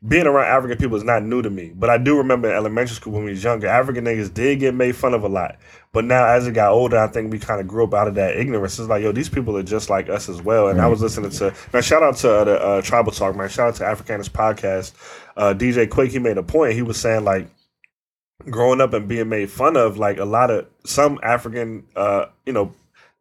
[0.06, 1.72] being around African people is not new to me.
[1.74, 4.74] But I do remember in elementary school when we was younger, African niggas did get
[4.74, 5.56] made fun of a lot.
[5.92, 8.14] But now as it got older, I think we kind of grew up out of
[8.14, 8.78] that ignorance.
[8.78, 10.68] It's like, yo, these people are just like us as well.
[10.68, 13.48] And I was listening to man, shout out to uh, the uh, Tribal Talk, man.
[13.48, 14.92] Shout out to Africanus podcast.
[15.36, 16.74] Uh, DJ Quake, he made a point.
[16.74, 17.48] He was saying like
[18.48, 22.52] growing up and being made fun of, like a lot of some African, uh, you
[22.52, 22.72] know,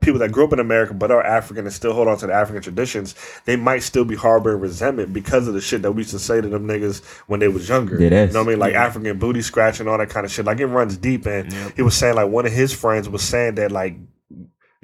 [0.01, 2.33] people that grew up in America but are African and still hold on to the
[2.33, 6.11] African traditions, they might still be harboring resentment because of the shit that we used
[6.11, 7.99] to say to them niggas when they was younger.
[8.27, 8.59] You know what I mean?
[8.59, 10.45] Like African booty scratching, all that kind of shit.
[10.45, 11.25] Like it runs deep.
[11.25, 13.97] And he was saying like one of his friends was saying that like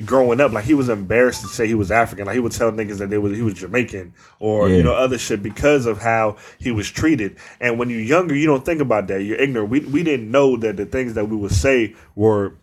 [0.04, 2.26] growing up, like he was embarrassed to say he was African.
[2.26, 4.76] Like he would tell niggas that they was he was Jamaican or Yeah.
[4.78, 7.38] you know other shit because of how he was treated.
[7.62, 9.24] And when you're younger, you don't think about that.
[9.24, 9.70] You're ignorant.
[9.70, 12.58] We we didn't know that the things that we would say were,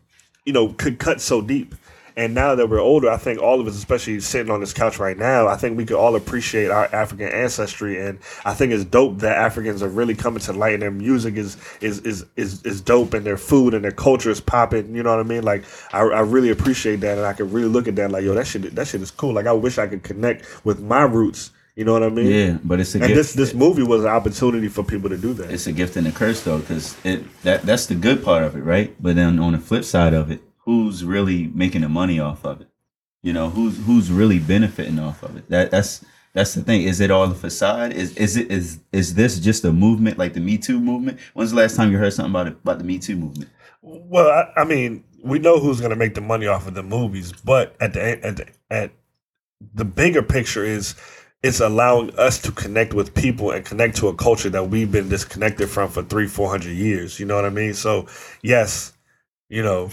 [0.44, 1.74] you know, could cut so deep.
[2.16, 4.98] And now that we're older, I think all of us, especially sitting on this couch
[4.98, 8.84] right now, I think we could all appreciate our African ancestry, and I think it's
[8.84, 12.62] dope that Africans are really coming to light, and their music is is is is,
[12.64, 14.94] is dope, and their food and their culture is popping.
[14.94, 15.42] You know what I mean?
[15.42, 18.34] Like I, I really appreciate that, and I can really look at that like, yo,
[18.34, 19.32] that shit that shit is cool.
[19.32, 21.50] Like I wish I could connect with my roots.
[21.74, 22.26] You know what I mean?
[22.26, 23.16] yeah, but it's a And gift.
[23.16, 25.50] this this movie was an opportunity for people to do that.
[25.50, 28.54] it's a gift and a curse though, because it that that's the good part of
[28.54, 28.94] it, right?
[29.02, 32.60] But then on the flip side of it, who's really making the money off of
[32.60, 32.68] it?
[33.22, 35.48] You know, who's who's really benefiting off of it?
[35.48, 36.04] That that's
[36.34, 36.82] that's the thing.
[36.82, 37.92] Is it all a facade?
[37.92, 41.20] Is is it is is this just a movement like the Me Too movement?
[41.34, 43.50] When's the last time you heard something about it about the Me Too movement?
[43.82, 46.82] Well, I, I mean, we know who's going to make the money off of the
[46.82, 48.92] movies, but at the at the, at
[49.74, 50.94] the bigger picture is
[51.42, 55.08] it's allowing us to connect with people and connect to a culture that we've been
[55.08, 57.20] disconnected from for three, four hundred years.
[57.20, 57.74] You know what I mean?
[57.74, 58.06] So,
[58.42, 58.92] yes,
[59.48, 59.90] you know,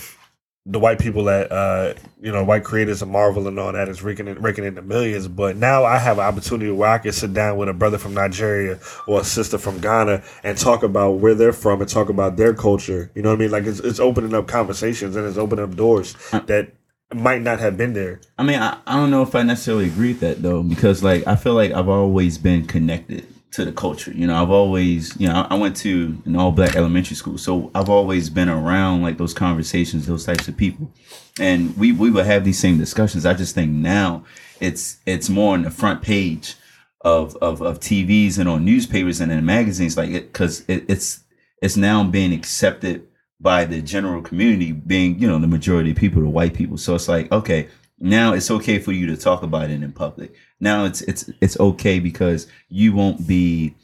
[0.69, 4.03] the white people that uh, you know, white creators of Marvel and all that is
[4.03, 5.27] raking in, raking in the millions.
[5.27, 8.13] But now I have an opportunity where I can sit down with a brother from
[8.13, 12.37] Nigeria or a sister from Ghana and talk about where they're from and talk about
[12.37, 13.09] their culture.
[13.15, 13.51] You know what I mean?
[13.51, 16.73] Like it's it's opening up conversations and it's opening up doors that
[17.13, 18.21] might not have been there.
[18.37, 21.25] I mean, I, I don't know if I necessarily agree with that though, because like
[21.25, 24.11] I feel like I've always been connected to the culture.
[24.11, 27.71] You know, I've always, you know, I went to an all black elementary school, so
[27.73, 30.91] I've always been around like those conversations, those types of people,
[31.39, 33.25] and we we would have these same discussions.
[33.25, 34.23] I just think now
[34.59, 36.55] it's it's more on the front page
[37.01, 41.23] of of, of TVs and on newspapers and in magazines, like it because it, it's
[41.61, 43.07] it's now being accepted
[43.39, 46.95] by the general community being you know the majority of people the white people so
[46.95, 47.69] it's like okay
[47.99, 50.33] now it's okay for you to talk about it in public.
[50.59, 53.75] Now it's it's it's okay because you won't be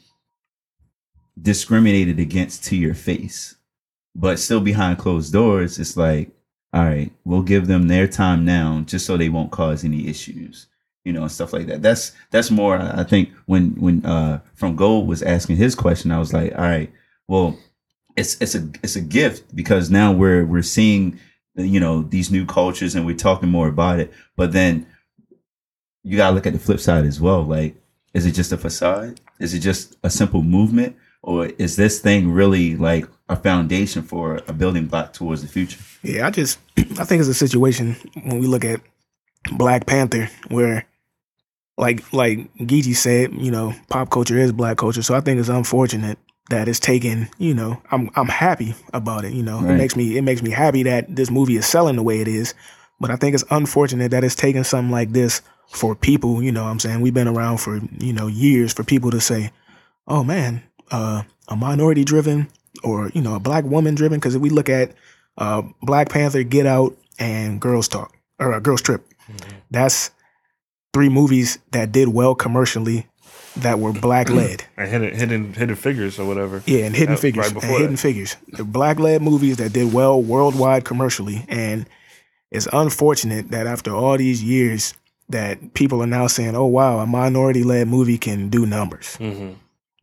[1.40, 3.56] discriminated against to your face.
[4.14, 6.30] But still behind closed doors it's like
[6.72, 10.66] all right we'll give them their time now just so they won't cause any issues
[11.04, 11.82] you know and stuff like that.
[11.82, 16.18] That's that's more i think when when uh from gold was asking his question i
[16.18, 16.92] was like all right
[17.28, 17.56] well
[18.16, 21.18] it's it's a it's a gift because now we're we're seeing
[21.56, 24.86] you know these new cultures and we're talking more about it but then
[26.06, 27.42] you gotta look at the flip side as well.
[27.42, 27.74] Like,
[28.14, 29.20] is it just a facade?
[29.40, 34.40] Is it just a simple movement, or is this thing really like a foundation for
[34.46, 35.80] a building block towards the future?
[36.04, 38.80] Yeah, I just I think it's a situation when we look at
[39.56, 40.86] Black Panther where
[41.76, 45.02] like like Gigi said, you know, pop culture is black culture.
[45.02, 46.18] So I think it's unfortunate
[46.50, 49.58] that it's taken, you know, I'm I'm happy about it, you know.
[49.60, 52.28] It makes me it makes me happy that this movie is selling the way it
[52.28, 52.54] is.
[53.00, 56.64] But I think it's unfortunate that it's taken something like this for people, you know
[56.64, 57.00] I'm saying?
[57.00, 59.50] We've been around for, you know, years for people to say,
[60.06, 62.48] Oh man, uh a minority driven
[62.84, 64.20] or, you know, a black woman driven.
[64.20, 64.92] Cause if we look at
[65.38, 69.04] uh Black Panther, Get Out, and Girls Talk or uh, Girls Trip,
[69.70, 70.10] that's
[70.94, 73.06] three movies that did well commercially
[73.58, 74.64] that were black led.
[74.76, 76.62] And hidden hidden hidden figures or whatever.
[76.66, 77.52] Yeah, and Hidden That- Figures.
[77.54, 77.98] right and Hidden that.
[78.00, 78.36] Figures.
[78.48, 81.44] The black led movies that did well worldwide commercially.
[81.48, 81.86] And
[82.50, 84.94] it's unfortunate that after all these years
[85.28, 89.16] that people are now saying, oh wow, a minority led movie can do numbers.
[89.16, 89.50] hmm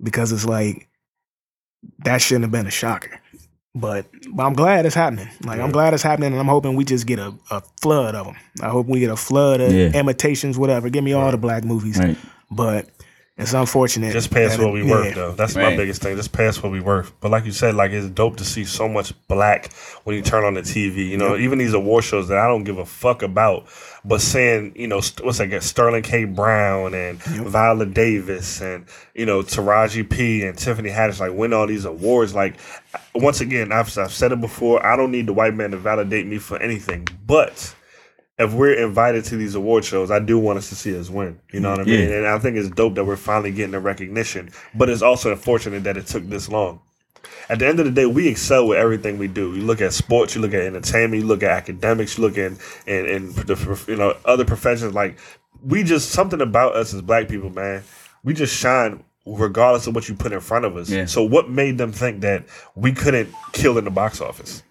[0.01, 0.87] Because it's like
[2.05, 3.19] that shouldn't have been a shocker.
[3.75, 5.27] But, but I'm glad it's happening.
[5.43, 8.27] Like I'm glad it's happening, and I'm hoping we just get a, a flood of
[8.27, 8.35] them.
[8.61, 9.91] I hope we get a flood of Yeah.
[9.99, 10.89] imitations, whatever.
[10.89, 11.97] Give me all the black movies.
[11.97, 12.15] Right.
[12.51, 12.87] But
[13.35, 14.13] it's unfortunate.
[14.13, 15.31] Just pay us what it- we worth, though.
[15.31, 16.15] That's my biggest thing.
[16.15, 17.11] Just pay us what we worth.
[17.19, 19.73] But like you said, like it's dope to see so much black
[20.03, 21.09] when you turn on the TV.
[21.09, 23.65] You know, even these award shows that I don't give a fuck about,
[24.05, 25.63] but saying, you know, st- what's that?
[25.63, 26.25] Sterling K.
[26.25, 30.43] Brown and Viola Davis and you know Taraji P.
[30.45, 32.35] and Tiffany Haddish like win all these awards.
[32.35, 32.55] Like
[33.15, 34.85] once again, I've, I've said it before.
[34.85, 37.73] I don't need the white man to validate me for anything, but
[38.37, 41.39] if we're invited to these award shows, I do want us to see us win.
[41.51, 42.09] You know what I mean?
[42.09, 42.15] Yeah.
[42.17, 44.49] And I think it's dope that we're finally getting the recognition.
[44.73, 46.81] But it's also unfortunate that it took this long.
[47.49, 49.55] At the end of the day, we excel with everything we do.
[49.55, 52.57] You look at sports, you look at entertainment, you look at academics, you look in
[52.87, 54.93] and and the, you know other professions.
[54.93, 55.19] Like
[55.61, 57.83] we just something about us as black people, man.
[58.23, 60.89] We just shine regardless of what you put in front of us.
[60.89, 61.05] Yeah.
[61.05, 64.63] So what made them think that we couldn't kill in the box office?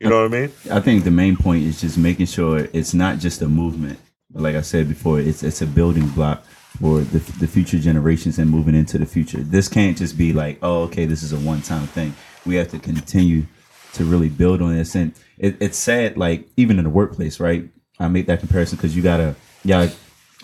[0.00, 0.52] You know what I mean?
[0.70, 3.98] I think the main point is just making sure it's not just a movement,
[4.30, 6.44] but like I said before, it's it's a building block
[6.80, 9.38] for the, the future generations and moving into the future.
[9.38, 12.14] This can't just be like, oh, okay, this is a one time thing.
[12.46, 13.46] We have to continue
[13.94, 17.68] to really build on this, and it, it's sad, like even in the workplace, right?
[17.98, 19.34] I make that comparison because you gotta,
[19.64, 19.92] you gotta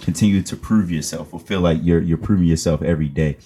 [0.00, 3.36] continue to prove yourself or feel like you're you're proving yourself every day.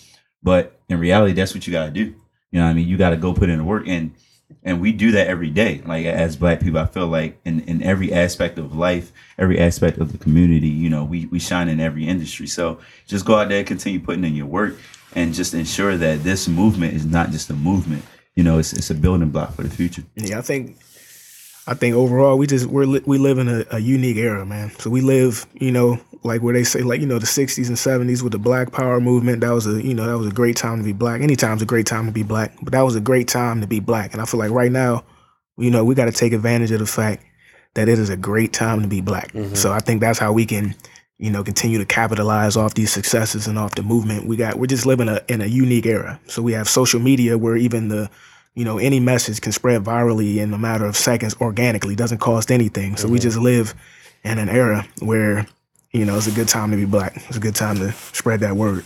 [0.42, 2.14] But in reality, that's what you gotta do.
[2.50, 2.88] You know what I mean?
[2.88, 4.14] You gotta go put in the work and
[4.62, 5.82] and we do that every day.
[5.84, 9.98] Like as black people i feel like in, in every aspect of life every aspect
[9.98, 12.46] of the community you know we, we shine in every industry.
[12.46, 14.76] So just go out there continue putting in your work
[15.14, 18.04] and just ensure that this movement is not just a movement.
[18.34, 20.02] You know it's, it's a building block for the future.
[20.14, 20.76] Yeah, I think
[21.68, 24.70] I think overall we just we're li- we live in a, a unique era, man.
[24.78, 27.76] So we live, you know, like where they say like you know the '60s and
[27.76, 29.42] '70s with the Black Power movement.
[29.42, 31.20] That was a you know that was a great time to be black.
[31.20, 33.80] Anytime's a great time to be black, but that was a great time to be
[33.80, 34.14] black.
[34.14, 35.04] And I feel like right now,
[35.58, 37.22] you know, we got to take advantage of the fact
[37.74, 39.32] that it is a great time to be black.
[39.32, 39.54] Mm-hmm.
[39.54, 40.74] So I think that's how we can.
[41.20, 44.26] You know, continue to capitalize off these successes and off the movement.
[44.26, 46.20] We got, we're just living a, in a unique era.
[46.28, 48.08] So we have social media where even the,
[48.58, 51.94] you know, any message can spread virally in a matter of seconds organically.
[51.94, 52.96] Doesn't cost anything.
[52.96, 53.72] So we just live
[54.24, 55.46] in an era where,
[55.92, 57.16] you know, it's a good time to be black.
[57.28, 58.84] It's a good time to spread that word.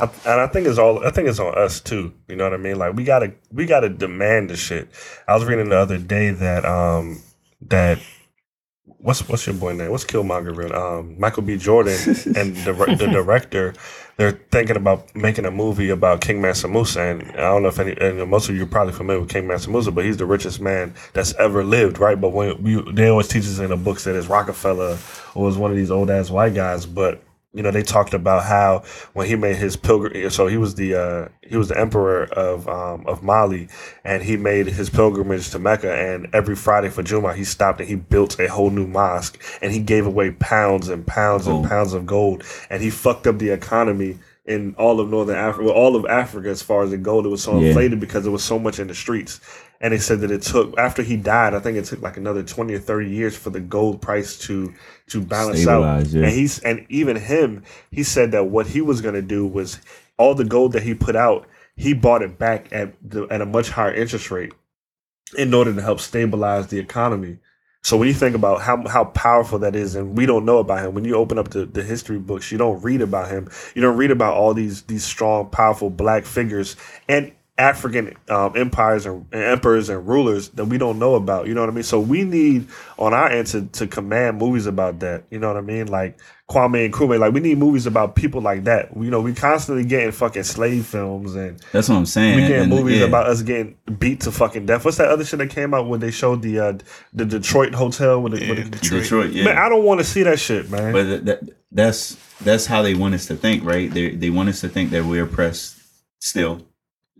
[0.00, 1.06] I, and I think it's all.
[1.06, 2.12] I think it's on us too.
[2.26, 2.76] You know what I mean?
[2.76, 4.88] Like we gotta, we gotta demand the shit.
[5.28, 7.22] I was reading the other day that um
[7.68, 8.00] that
[8.98, 9.92] what's what's your boy name?
[9.92, 10.74] What's Killmonger?
[10.74, 11.56] Um, Michael B.
[11.56, 11.94] Jordan
[12.36, 13.74] and the the director.
[14.16, 17.78] They're thinking about making a movie about King Mansa Musa, and I don't know if
[17.78, 20.26] any, and most of you are probably familiar with King Mansa Musa, but he's the
[20.26, 22.20] richest man that's ever lived, right?
[22.20, 24.98] But when they always teach us in the books that it's Rockefeller
[25.34, 27.22] or was one of these old ass white guys, but
[27.54, 30.94] you know they talked about how when he made his pilgrim so he was the
[30.94, 33.68] uh he was the emperor of um of mali
[34.04, 37.88] and he made his pilgrimage to mecca and every friday for juma he stopped and
[37.88, 41.92] he built a whole new mosque and he gave away pounds and pounds and pounds
[41.92, 45.94] of gold and he fucked up the economy in all of northern africa well, all
[45.94, 47.68] of africa as far as the gold it was so Yeah.
[47.68, 49.40] inflated because there was so much in the streets
[49.82, 52.42] and they said that it took after he died i think it took like another
[52.42, 54.72] 20 or 30 years for the gold price to
[55.08, 56.06] to balance out.
[56.06, 56.22] Yeah.
[56.22, 59.78] and he's and even him he said that what he was going to do was
[60.16, 61.46] all the gold that he put out
[61.76, 64.52] he bought it back at the, at a much higher interest rate
[65.36, 67.38] in order to help stabilize the economy.
[67.84, 70.84] So when you think about how how powerful that is and we don't know about
[70.84, 73.50] him when you open up the, the history books you don't read about him.
[73.74, 76.76] You don't read about all these these strong powerful black figures.
[77.08, 77.32] And
[77.62, 81.46] African um, empires and, and emperors and rulers that we don't know about.
[81.46, 81.84] You know what I mean?
[81.84, 82.66] So we need
[82.98, 85.24] on our end to, to command movies about that.
[85.30, 85.86] You know what I mean?
[85.86, 86.18] Like
[86.50, 87.20] Kwame and Nkrumah.
[87.20, 88.90] Like we need movies about people like that.
[88.96, 92.36] You know, we constantly getting fucking slave films and That's what I'm saying.
[92.36, 93.06] we getting And, movies yeah.
[93.06, 94.84] about us getting beat to fucking death.
[94.84, 96.72] What's that other shit that came out when they showed the uh,
[97.12, 99.02] the Detroit hotel with the, with the Detroit.
[99.02, 99.30] Detroit.
[99.32, 100.92] Yeah, Man, I don't want to see that shit, man.
[100.92, 101.40] But that, that,
[101.70, 103.88] that's that's how they want us to think, right?
[103.90, 105.78] They they want us to think that we're oppressed
[106.18, 106.66] still.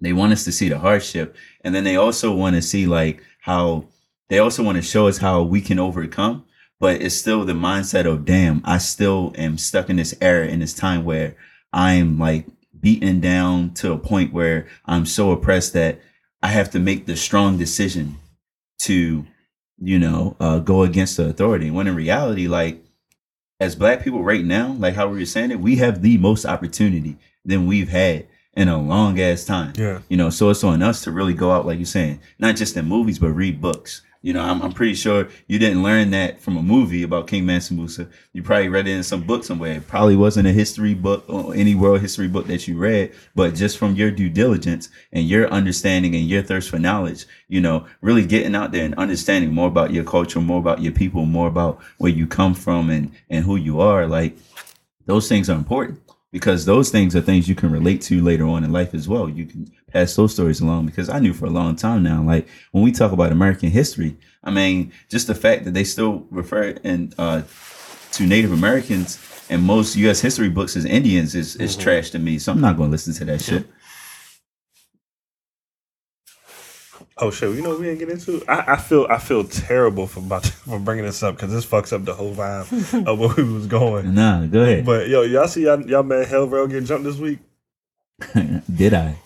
[0.02, 3.22] They want us to see the hardship, and then they also want to see like
[3.40, 3.86] how
[4.28, 6.44] they also want to show us how we can overcome.
[6.80, 10.58] But it's still the mindset of damn, I still am stuck in this era in
[10.58, 11.36] this time where
[11.72, 12.46] I'm like
[12.78, 16.00] beaten down to a point where I'm so oppressed that
[16.42, 18.16] I have to make the strong decision
[18.80, 19.24] to,
[19.78, 21.70] you know, uh, go against the authority.
[21.70, 22.84] When in reality, like
[23.60, 26.44] as black people right now, like how we were saying it, we have the most
[26.44, 29.72] opportunity than we've had in a long ass time.
[29.76, 30.00] Yeah.
[30.08, 32.76] You know, so it's on us to really go out, like you're saying, not just
[32.76, 34.02] in movies, but read books.
[34.24, 37.44] You know, I'm, I'm pretty sure you didn't learn that from a movie about King
[37.44, 38.08] Mansa Musa.
[38.32, 39.72] You probably read it in some book somewhere.
[39.72, 43.56] It probably wasn't a history book or any world history book that you read, but
[43.56, 47.84] just from your due diligence and your understanding and your thirst for knowledge, you know,
[48.00, 51.48] really getting out there and understanding more about your culture, more about your people, more
[51.48, 54.06] about where you come from and, and who you are.
[54.06, 54.36] Like
[55.06, 56.00] those things are important
[56.32, 59.28] because those things are things you can relate to later on in life as well.
[59.28, 62.48] You can pass those stories along because I knew for a long time now, like
[62.72, 66.70] when we talk about American history, I mean, just the fact that they still refer
[66.82, 67.42] in uh,
[68.12, 69.18] to Native Americans
[69.50, 70.20] and most U.S.
[70.20, 72.38] history books as Indians is, is trash to me.
[72.38, 73.66] So I'm not going to listen to that shit.
[77.18, 77.54] Oh shit!
[77.54, 78.42] You know what we didn't get into.
[78.48, 81.92] I, I feel I feel terrible for about for bringing this up because this fucks
[81.92, 84.14] up the whole vibe of where we was going.
[84.14, 84.86] Nah, go ahead.
[84.86, 87.38] But yo, y'all see y'all, y'all man Hell Rell get jumped this week.
[88.74, 89.16] Did I?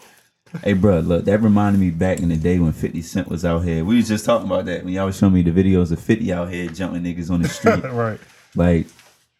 [0.62, 3.60] Hey, bro, look, that reminded me back in the day when 50 Cent was out
[3.60, 3.84] here.
[3.84, 6.32] We was just talking about that when y'all was showing me the videos of 50
[6.32, 7.84] out here jumping niggas on the street.
[7.84, 8.18] right.
[8.54, 8.86] like,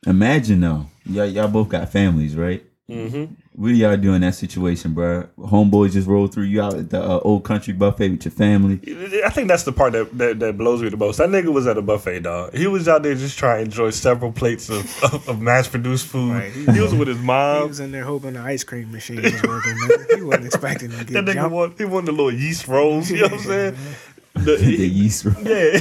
[0.06, 2.62] imagine though, y'all, y'all both got families, right?
[2.90, 3.32] Mm-hmm.
[3.58, 5.28] What do y'all do in that situation, bro?
[5.38, 8.78] Homeboys just roll through you out at the uh, old country buffet with your family.
[9.24, 11.16] I think that's the part that, that that blows me the most.
[11.16, 12.54] That nigga was at a buffet, dog.
[12.54, 16.06] He was out there just trying to enjoy several plates of, of, of mass produced
[16.06, 16.32] food.
[16.32, 16.52] Right.
[16.52, 17.54] He was with his mom.
[17.54, 17.68] He mom.
[17.68, 19.74] was in there hoping the ice cream machine was working.
[19.88, 20.06] Man.
[20.16, 21.54] He wasn't expecting to That get nigga jumped.
[21.54, 23.10] want he wanted the little yeast rolls.
[23.10, 23.76] You know what I'm saying?
[24.34, 25.24] The- the yeast.
[25.24, 25.34] roll.
[25.44, 25.80] yeah.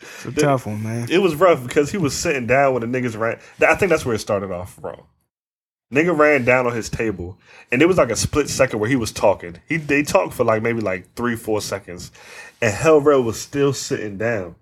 [0.00, 1.08] It's a tough one, man.
[1.10, 3.40] it was rough because he was sitting down when the niggas ran.
[3.60, 5.06] I think that's where it started off wrong.
[5.92, 7.38] Nigga ran down on his table,
[7.70, 9.60] and it was like a split second where he was talking.
[9.68, 12.10] He they talked for like maybe like three, four seconds,
[12.60, 14.56] and Hell Rell was still sitting down.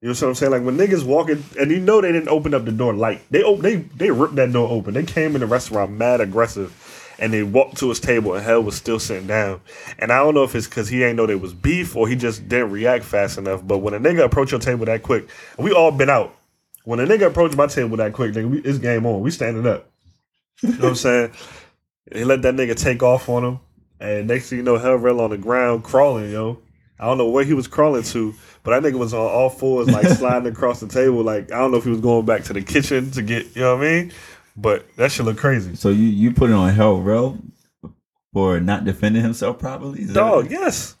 [0.00, 0.52] You know what I'm saying?
[0.52, 3.20] Like when niggas walking, and you know they didn't open up the door light.
[3.30, 4.94] They op- they they ripped that door open.
[4.94, 8.62] They came in the restaurant mad aggressive, and they walked to his table, and Hell
[8.62, 9.60] was still sitting down.
[9.98, 12.16] And I don't know if it's because he ain't know there was beef or he
[12.16, 13.60] just didn't react fast enough.
[13.62, 16.34] But when a nigga approach your table that quick, we all been out.
[16.84, 19.20] When a nigga approach my table that quick, nigga, we, it's game on.
[19.20, 19.89] We standing up.
[20.62, 21.32] You know what I'm saying?
[22.12, 23.60] He let that nigga take off on him,
[23.98, 26.58] and next thing you know, Hell Rell on the ground crawling, yo.
[26.98, 29.88] I don't know where he was crawling to, but that nigga was on all fours,
[29.88, 31.22] like sliding across the table.
[31.22, 33.62] Like I don't know if he was going back to the kitchen to get, you
[33.62, 34.12] know what I mean?
[34.56, 35.76] But that shit look crazy.
[35.76, 37.38] So you you put it on Hell Rell
[38.32, 40.04] for not defending himself properly?
[40.04, 40.96] Dog, yes.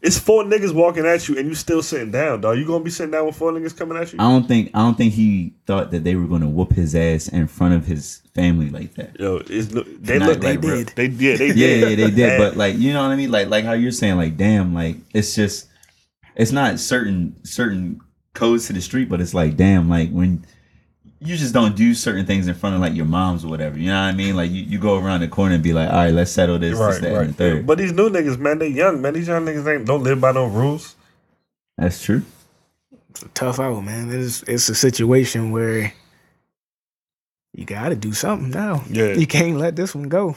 [0.00, 2.58] It's four niggas walking at you, and you still sitting down, dog.
[2.58, 4.18] You gonna be sitting down with four niggas coming at you?
[4.20, 7.28] I don't think I don't think he thought that they were to whoop his ass
[7.28, 9.18] in front of his family like that.
[9.20, 10.88] Yo, it's, they Not look like like real- did.
[10.96, 11.98] They yeah, they Yeah, did.
[11.98, 12.38] yeah, they did.
[12.38, 13.30] But like, you know what I mean?
[13.30, 15.68] Like, like how you're saying, like, damn, like it's just,
[16.36, 18.00] it's not certain certain
[18.34, 20.44] codes to the street, but it's like, damn, like when
[21.24, 23.78] you just don't do certain things in front of like your moms or whatever.
[23.78, 24.34] You know what I mean?
[24.36, 26.78] Like you, you go around the corner and be like, all right, let's settle this,
[26.78, 27.34] this, right, and right.
[27.34, 27.66] third.
[27.66, 29.14] But these new niggas, man, they young, man.
[29.14, 30.96] These young niggas ain't don't live by no rules.
[31.78, 32.22] That's true.
[33.10, 34.10] It's a tough out, man.
[34.12, 35.92] It's it's a situation where
[37.54, 38.82] you got to do something now.
[38.88, 39.12] Yeah.
[39.12, 40.34] You can't let this one go.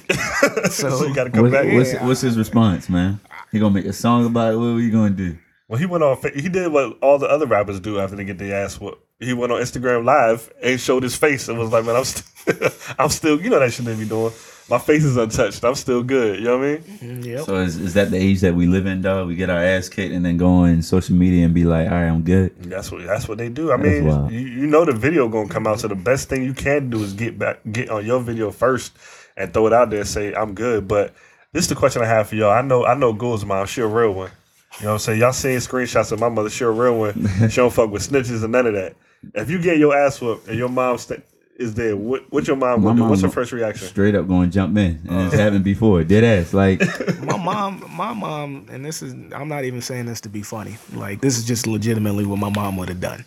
[0.69, 1.73] so, So- you got to come What's, back.
[1.73, 2.05] what's, Yeah.
[2.05, 3.19] what's his response, man?
[3.51, 4.57] He gonna make a song about it?
[4.57, 5.37] What are you gonna do?
[5.69, 6.21] Well, he went off.
[6.21, 9.01] fa- He did what all the other rappers do after they get their ass whooped.
[9.19, 12.71] He went on Instagram Live and showed his face and was like, "Man, I'm, st-
[12.99, 13.39] I'm still.
[13.41, 14.33] You know that shit they be doing.
[14.67, 15.63] My face is untouched.
[15.63, 16.39] I'm still good.
[16.39, 16.81] You know what I mean?
[16.81, 17.45] Mm, yep.
[17.45, 19.27] So is, is that the age that we live in, dog?
[19.27, 21.93] We get our ass kicked and then go on social media and be like, all
[21.93, 22.51] right, I'm good.
[22.63, 23.71] That's what that's what they do.
[23.71, 25.79] I That's mean, you, you know the video gonna come out.
[25.79, 28.93] So the best thing you can do is get back, get on your video first,
[29.37, 29.99] and throw it out there.
[29.99, 30.87] and Say I'm good.
[30.87, 31.13] But
[31.53, 32.51] this is the question I have for y'all.
[32.51, 33.67] I know I know Goul's mom.
[33.67, 34.31] She a real one.
[34.79, 35.19] You know what I'm saying?
[35.21, 36.49] Y'all seen screenshots of my mother.
[36.49, 37.27] She a real one.
[37.49, 38.95] she don't fuck with snitches and none of that.
[39.33, 41.23] If you get your ass whooped and your mom st-
[41.57, 42.83] is there, what, what's your mom?
[42.83, 42.99] My do?
[42.99, 43.87] mom What's her first reaction?
[43.87, 45.25] Straight up going jump in, and Uh.
[45.27, 46.03] it's happened before.
[46.03, 46.81] Dead ass, like
[47.21, 50.75] my mom, my mom, and this is I'm not even saying this to be funny.
[50.93, 53.23] Like this is just legitimately what my mom would have done.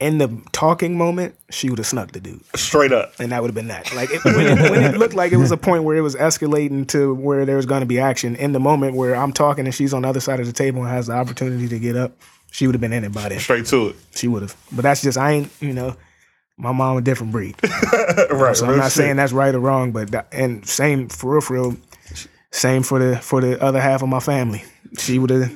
[0.00, 3.12] In the talking moment, she would have snuck the dude, Straight up.
[3.20, 3.94] and that would have been that.
[3.94, 6.16] Like it, when, it, when it looked like it was a point where it was
[6.16, 8.34] escalating to where there was going to be action.
[8.34, 10.82] In the moment where I'm talking and she's on the other side of the table
[10.82, 12.12] and has the opportunity to get up,
[12.50, 13.38] she would have been in it by then.
[13.38, 13.96] Straight to it.
[14.16, 14.56] She would have.
[14.72, 15.96] But that's just I ain't you know.
[16.56, 17.56] My mom a different breed.
[18.30, 18.56] right.
[18.56, 18.92] So I'm not shit.
[18.92, 21.76] saying that's right or wrong, but that, and same for real, for real,
[22.52, 24.62] same for the for the other half of my family.
[24.98, 25.52] She would have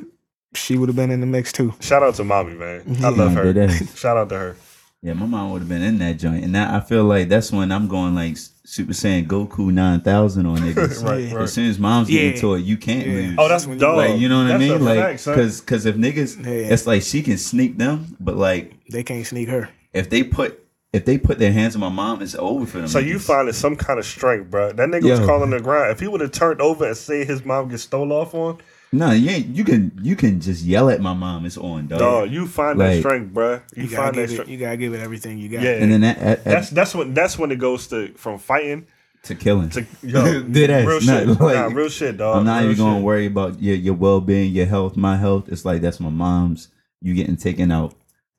[0.58, 1.74] she would have been in the mix too.
[1.80, 2.82] Shout out to mommy, man.
[3.02, 3.52] I love her.
[3.52, 3.88] dead.
[3.94, 4.56] Shout out to her.
[5.00, 7.52] Yeah, my mom would have been in that joint, and that, I feel like that's
[7.52, 11.02] when I'm going like Super Saiyan Goku nine thousand on niggas.
[11.04, 11.42] Right, right.
[11.44, 12.22] As soon as mom's Yeah.
[12.22, 13.12] getting to it, you can't Yeah.
[13.12, 13.34] lose.
[13.38, 13.96] Oh, that's When you- dope.
[13.96, 14.84] like you know what I That's a mean?
[14.84, 16.72] Like because because if niggas, Yeah.
[16.74, 19.68] it's like she can sneak them, but like They can't sneak her.
[19.92, 22.88] if they put if they put their hands on my mom, it's over for them.
[22.88, 23.20] So you niggas.
[23.20, 24.72] finding some kind of strength, bro.
[24.72, 25.26] That nigga was Yo.
[25.26, 25.92] calling the ground.
[25.92, 28.58] If he would have turned over and say his mom gets stole off on,
[28.92, 29.46] no, you ain't.
[29.54, 31.44] You can you can just yell at my mom.
[31.46, 31.98] It's on, dog.
[31.98, 33.60] dog, you find that Like- strength, bro.
[33.76, 34.32] You, You, find gotta that give it.
[34.32, 34.50] strength.
[34.50, 35.62] You gotta give it everything you got.
[35.62, 38.38] Yeah, And then that, at, at, that's that's when that's when it goes to from
[38.38, 38.86] fighting
[39.24, 39.68] to killing.
[39.70, 40.86] to yo, Dead ass.
[40.86, 41.40] real Not shit.
[41.40, 42.36] like- nah, real shit, dog.
[42.38, 43.04] I'm not Real even going to shit.
[43.04, 45.48] worry about your your well being, your health, my health.
[45.48, 46.68] It's like that's my mom's.
[47.02, 47.94] You getting taken out.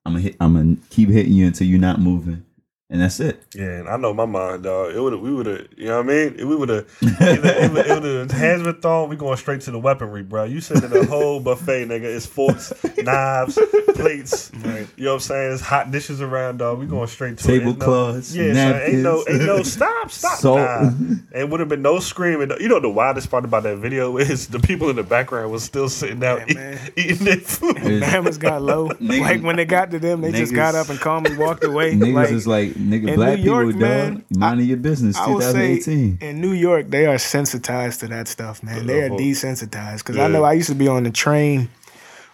[0.05, 0.35] I'm gonna hit.
[0.39, 2.43] I'm gonna keep hitting you until you're not moving,
[2.91, 3.43] and that's it.
[3.53, 4.93] Yeah, and I know my mind, dog.
[4.95, 6.35] It would we would have, you know what I mean?
[6.39, 9.09] If we would have, it would have hands been thrown.
[9.09, 10.45] We going straight to the weaponry, bro.
[10.45, 12.03] You said in the whole buffet, nigga.
[12.05, 13.59] It's forks, knives,
[13.93, 14.51] plates.
[14.55, 15.53] You know what I'm saying?
[15.53, 16.79] It's hot dishes around, dog.
[16.79, 17.55] We going straight to it.
[17.57, 19.61] Ain't no- Tablecloths, Yeah, son, ain't no, ain't no.
[19.63, 20.39] Stop, stop.
[20.39, 20.57] Salt.
[20.59, 20.91] Nah.
[21.35, 22.51] It would have been no screaming.
[22.59, 25.63] You know the wildest part about that video is the people in the background was
[25.63, 26.91] still sitting down Yeah, eat- man.
[26.95, 27.99] eating their food.
[28.01, 28.89] Mamas got low.
[28.89, 31.93] Niggas- like when they got to them, they just got up and calmly walked away.
[31.93, 34.23] Niggas like, is like nigga, in black New York, people, man, dog.
[34.37, 35.17] Minding your business.
[35.17, 38.85] I would say in New York, they are sensitized to that stuff, man.
[38.87, 39.99] They are desensitized.
[39.99, 40.25] Because Yeah.
[40.25, 41.69] I know I used to be on the train,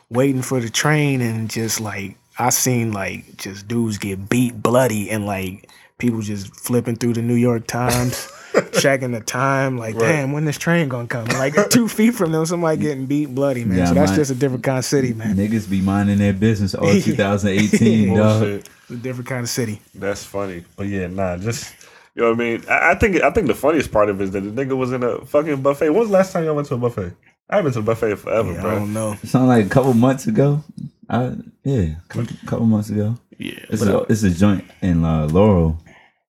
[0.09, 5.09] waiting for the train, and just like I seen like just dudes get beat bloody,
[5.09, 8.27] and like people just flipping through the New York Times.
[8.79, 10.07] Checking the time, like, Right.
[10.07, 11.25] damn, when this train gonna come?
[11.27, 13.77] Like two feet from them, somebody getting beat bloody, man.
[13.79, 15.35] Yeah, so that's my- just a different kind of city, man.
[15.35, 18.39] Niggas be minding their business all 2018, dog.
[18.41, 18.69] Bullshit.
[18.81, 19.81] It's a different kind of city.
[19.95, 20.63] That's funny.
[20.75, 21.73] But yeah, nah, just
[22.15, 22.63] you know what I mean.
[22.69, 24.91] I, I think I think the funniest part of it is that the nigga was
[24.91, 25.89] in a fucking buffet.
[25.89, 27.13] When was the last time y'all went to a buffet?
[27.49, 28.75] I haven't been to a buffet forever, Yeah, I bro.
[28.79, 29.15] don't know.
[29.23, 30.63] Something like a couple months ago.
[31.09, 31.33] I,
[31.63, 33.17] yeah, a couple months ago.
[33.37, 35.77] Yeah, It's a, it's a joint in uh, Laurel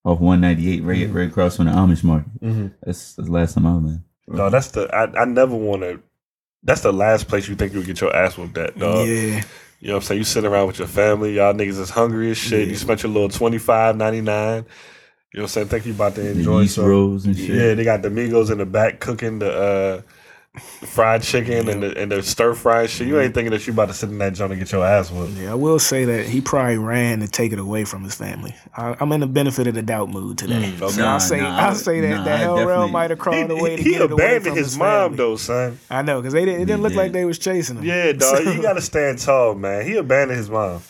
[0.06, 1.12] off 198, right, Mm-hmm.
[1.16, 2.72] right across from the Amish market.
[2.82, 4.04] That's the last time I've been.
[4.28, 6.00] no, that's the I, I never want to.
[6.62, 9.06] That's the last place you think you would get your ass whooped at, dog.
[9.08, 9.42] yeah,
[9.80, 10.18] You know what I'm saying?
[10.20, 12.68] You sit around with your family, y'all niggas is hungry as shit.
[12.68, 14.64] You spent your little twenty five ninety nine.
[15.32, 15.68] You know what I'm saying?
[15.68, 16.86] Think you about to The enjoy yeast some.
[16.86, 17.50] rolls and shit.
[17.50, 20.02] Yeah, they got the Migos in the back cooking the uh,
[20.60, 23.06] fried chicken and the and the stir fried shit.
[23.06, 25.10] You ain't thinking that you about to sit in that joint and get your ass
[25.10, 25.32] whooped.
[25.34, 25.52] yeah.
[25.52, 28.54] I will say that he probably ran to take it away from his family.
[28.76, 30.74] I, I'm in the benefit of the doubt mood today.
[30.80, 30.88] okay.
[30.90, 33.10] So Nah, I'll say, nah, I'll say that nah, the I hell definitely- realm might
[33.10, 35.16] have crawled away He, to he get it away abandoned from his, his mom family.
[35.16, 35.78] though, son.
[35.90, 36.98] I know because they didn't, it didn't look did.
[36.98, 37.84] like they was chasing him.
[37.84, 38.44] Yeah, dog.
[38.44, 39.86] you gotta stand tall, man.
[39.86, 40.82] He abandoned his mom.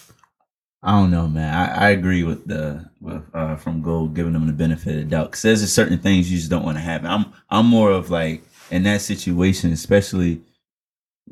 [0.82, 1.52] I don't know, man.
[1.52, 5.04] I, I agree with the with uh, from Gold giving them the benefit of the
[5.04, 7.08] doubt because there's certain things you just don't want to happen.
[7.08, 10.40] I'm I'm more of like in that situation, especially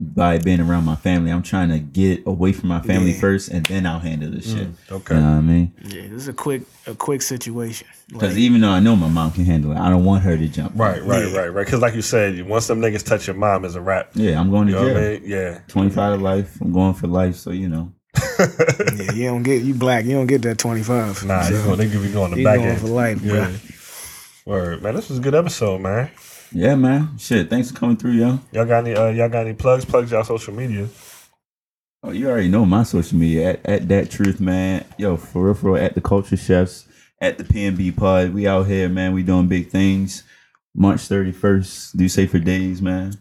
[0.00, 1.30] by being around my family.
[1.30, 3.20] I'm trying to get away from my family Yeah.
[3.20, 4.66] first, and then I'll handle this shit.
[4.68, 5.14] Mm, okay.
[5.14, 5.72] You know what I mean?
[5.84, 7.86] Yeah, this is a quick a quick situation.
[8.08, 10.36] Because Like, even though I know my mom can handle it, I don't want her
[10.36, 10.72] to jump.
[10.74, 11.36] Right, right, Yeah.
[11.38, 11.64] right, right.
[11.64, 14.10] Because like you said, once them niggas touch your mom, is a wrap.
[14.14, 14.94] Yeah, I'm going to You know jail.
[14.94, 15.22] what I mean?
[15.26, 15.58] Yeah.
[15.68, 16.60] 25 to life.
[16.60, 17.92] I'm going for life, so you know.
[18.38, 20.04] yeah, you don't get you black.
[20.06, 21.24] You don't get that twenty five.
[21.24, 22.80] Nah, you gonna, they give you going the back going end.
[22.80, 23.32] for life, Yeah.
[24.46, 24.54] bro.
[24.56, 24.94] Word, man.
[24.96, 26.10] This was a good episode, man.
[26.54, 27.18] Yeah, man.
[27.18, 27.50] Shit.
[27.50, 28.38] Thanks for coming through, yo.
[28.52, 28.94] Y'all got any?
[28.94, 29.84] Uh, y'all got any plugs?
[29.84, 30.88] Plugs y'all social media.
[32.04, 34.84] Oh, you already know my social media at, at that truth, man.
[34.96, 36.86] Yo, for real, for real, at the culture chefs,
[37.20, 38.32] at the PNB pod.
[38.32, 39.12] We out here, man.
[39.14, 40.22] We doing big things.
[40.74, 43.14] March 31st, do say for days, man.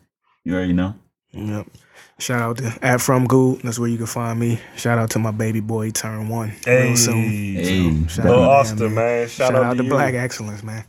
[0.43, 0.95] You already know.
[1.31, 1.67] Yep.
[2.19, 3.61] Shout out to at from Good.
[3.61, 4.59] That's where you can find me.
[4.75, 5.89] Shout out to my baby boy.
[5.89, 7.23] turn one Hey, real soon.
[7.23, 9.27] Hey, Shout Lil out to Austin, man.
[9.27, 9.89] Shout, Shout, out, to to you.
[9.89, 10.85] Black Excellence, man.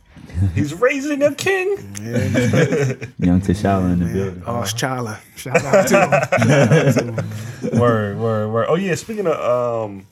[0.53, 1.69] He's raising a king.
[3.19, 4.43] Young T'Challa in the building.
[4.45, 5.19] Oh, Chala.
[5.35, 6.11] Shout out to him.
[6.41, 7.79] Shout out to him, man.
[7.79, 8.65] word, word, word.
[8.69, 8.95] Oh yeah.
[8.95, 9.39] Speaking of
[9.89, 10.07] um,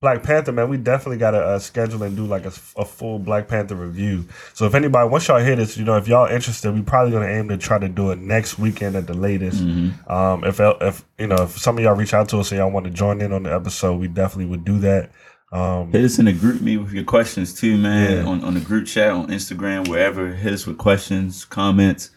[0.00, 3.18] Black Panther, man, we definitely got to uh, schedule and do like a, a full
[3.18, 4.26] Black Panther review.
[4.54, 7.26] So if anybody, once y'all hear this, you know, if y'all interested, we probably gonna
[7.26, 9.60] aim to try to do it next weekend at the latest.
[9.60, 12.70] Um, if if you know, if some of y'all reach out to us and y'all
[12.70, 15.10] want to join in on the episode, we definitely would do that.
[15.52, 18.18] Um, Hit us in the GroupMe with your questions too, man.
[18.18, 18.30] Yeah.
[18.30, 20.28] On on the group chat, on Instagram, wherever.
[20.28, 22.10] Hit us with questions, comments.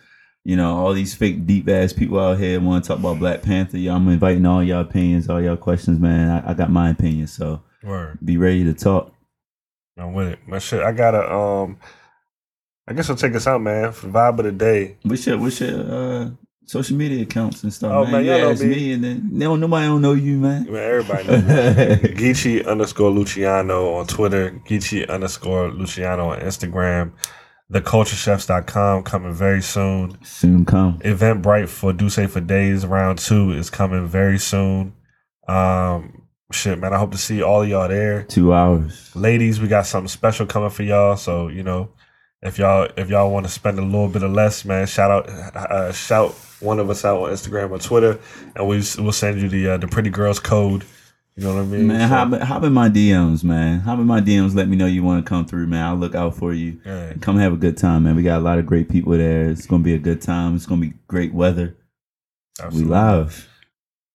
[0.45, 3.41] You know, all these fake deep ass people out here want to talk about Black
[3.41, 3.77] Panther.
[3.77, 6.29] Y'all, I'm inviting all y'all opinions, all y'all questions, man.
[6.29, 8.19] I, I got my opinion, so word.
[8.23, 9.13] be ready to talk.
[9.97, 10.39] I'm with it.
[10.47, 10.81] My shit.
[10.81, 11.31] I gotta.
[11.33, 11.79] Um,
[12.87, 13.93] I guess I'll take us out, man.
[13.93, 14.97] For the vibe of the day.
[15.03, 16.29] What's your what's your uh,
[16.65, 18.11] social media accounts and stuff, Oh, man?
[18.11, 18.69] man, y'all know ask me.
[18.69, 20.63] me, and then they don't nobody don't know you, man.
[20.71, 21.43] Man, everybody knows.
[21.43, 22.09] me.
[22.15, 24.51] Geechee underscore Luciano on Twitter.
[24.67, 27.11] Geechee underscore Luciano on Instagram.
[27.71, 30.17] TheCultureChefs.com coming very soon.
[30.23, 30.99] Soon come.
[30.99, 34.93] Eventbrite for Duce for Days round two is coming very soon.
[35.47, 36.93] Um, shit, man.
[36.93, 38.23] I hope to see all of y'all there.
[38.23, 39.15] Two hours.
[39.15, 41.15] ladies, we got something special coming for y'all.
[41.17, 41.89] So you know,
[42.43, 45.29] if y'all if y'all want to spend a little bit of less, man, shout out,
[45.29, 48.19] uh, shout one of us out on Instagram or Twitter,
[48.55, 50.83] and we we'll send you the uh, the pretty girls code.
[51.35, 51.87] You know what I mean?
[51.87, 53.79] Man, So, hop, in- hop in my DMs, man.
[53.79, 54.53] Hop in my DMs.
[54.53, 55.83] Let me know you want to come through, man.
[55.83, 56.79] I'll look out for you.
[56.85, 57.13] yeah.
[57.21, 58.15] Come have a good time, man.
[58.15, 59.49] We got a lot of great people there.
[59.49, 60.55] It's gonna be a good time.
[60.55, 61.75] It's gonna be great weather.
[62.61, 62.83] Absolutely.
[62.83, 63.49] We live.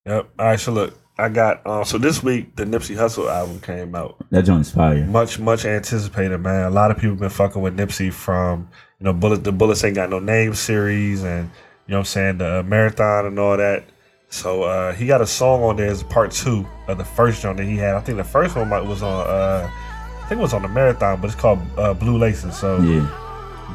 [0.07, 0.29] Yep.
[0.39, 0.61] All right.
[0.61, 1.85] So look, I got um.
[1.85, 4.17] So this week the Nipsey Hussle album came out.
[4.31, 5.05] That joint's fire.
[5.05, 6.65] Much much anticipated, man.
[6.67, 8.69] A lot of people been fucking with Nipsey from
[9.01, 11.51] you know Bullet the Bullets ain't got no name series and
[11.87, 13.85] you know what I'm saying the uh, marathon and all that.
[14.31, 17.57] So uh, he got a song on there as part two of the first joint
[17.57, 17.95] that he had.
[17.95, 19.69] I think the first one might- was on uh,
[20.23, 22.57] I think it was on the marathon, but it's called uh, Blue Laces.
[22.57, 23.09] So Yeah.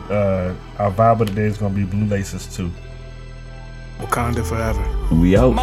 [0.09, 2.71] uh, our vibe of the day is gonna be Blue Laces too.
[3.99, 4.81] Wakanda forever.
[5.15, 5.55] We out.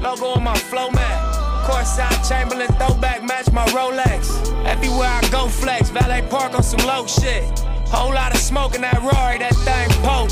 [0.00, 0.02] That.
[0.02, 1.34] Logo on my flow mat.
[1.66, 4.54] Courtside Chamberlain throwback match my Rolex.
[4.64, 5.90] Everywhere I go flex.
[5.90, 7.44] Valet park on some low shit.
[7.88, 10.30] Whole lot of smoke in that Rory, that thing poke.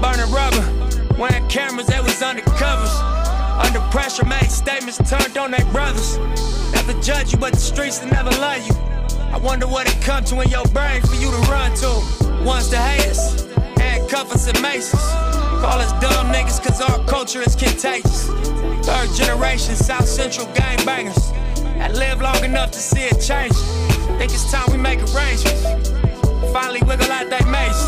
[0.00, 0.64] Burning rubber.
[1.18, 2.92] Wearing cameras, they was undercovers.
[3.64, 6.18] Under pressure, made statements turned on their brothers.
[6.72, 8.74] Never judge you, but the streets will never love you.
[9.32, 12.44] I wonder what it come to in your brain for you to run to.
[12.44, 15.43] Ones to hate us, handcuff and maces.
[15.64, 18.26] Call us dumb niggas cause our culture is contagious.
[18.86, 21.32] Third generation South Central gangbangers
[21.80, 23.56] I live long enough to see it change.
[24.18, 25.88] Think it's time we make arrangements.
[26.52, 27.82] Finally wiggle out that maze.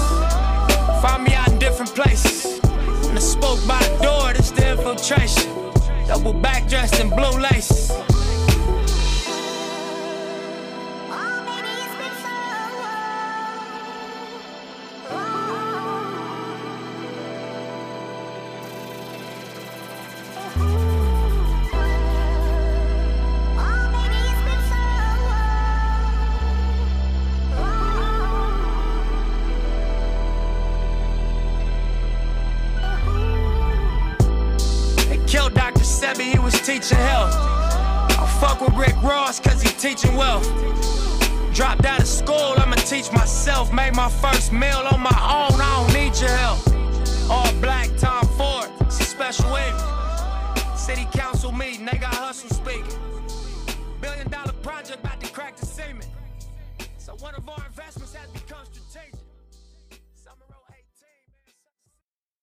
[1.02, 2.60] Find me out in different places.
[3.04, 5.52] When the spoke by the door, this the infiltration.
[6.06, 7.92] Double back dressed in blue laces.
[39.86, 40.44] Teaching wealth.
[41.54, 43.72] Dropped out of school, I'ma teach myself.
[43.72, 46.58] Made my first meal on my own, I don't need your help.
[47.30, 50.76] All black, Tom Ford, it's a special evening.
[50.76, 52.98] City council meeting, they got Hussle speaking.
[54.00, 56.08] Billion dollar project about to crack the cement.
[56.98, 57.64] So one of our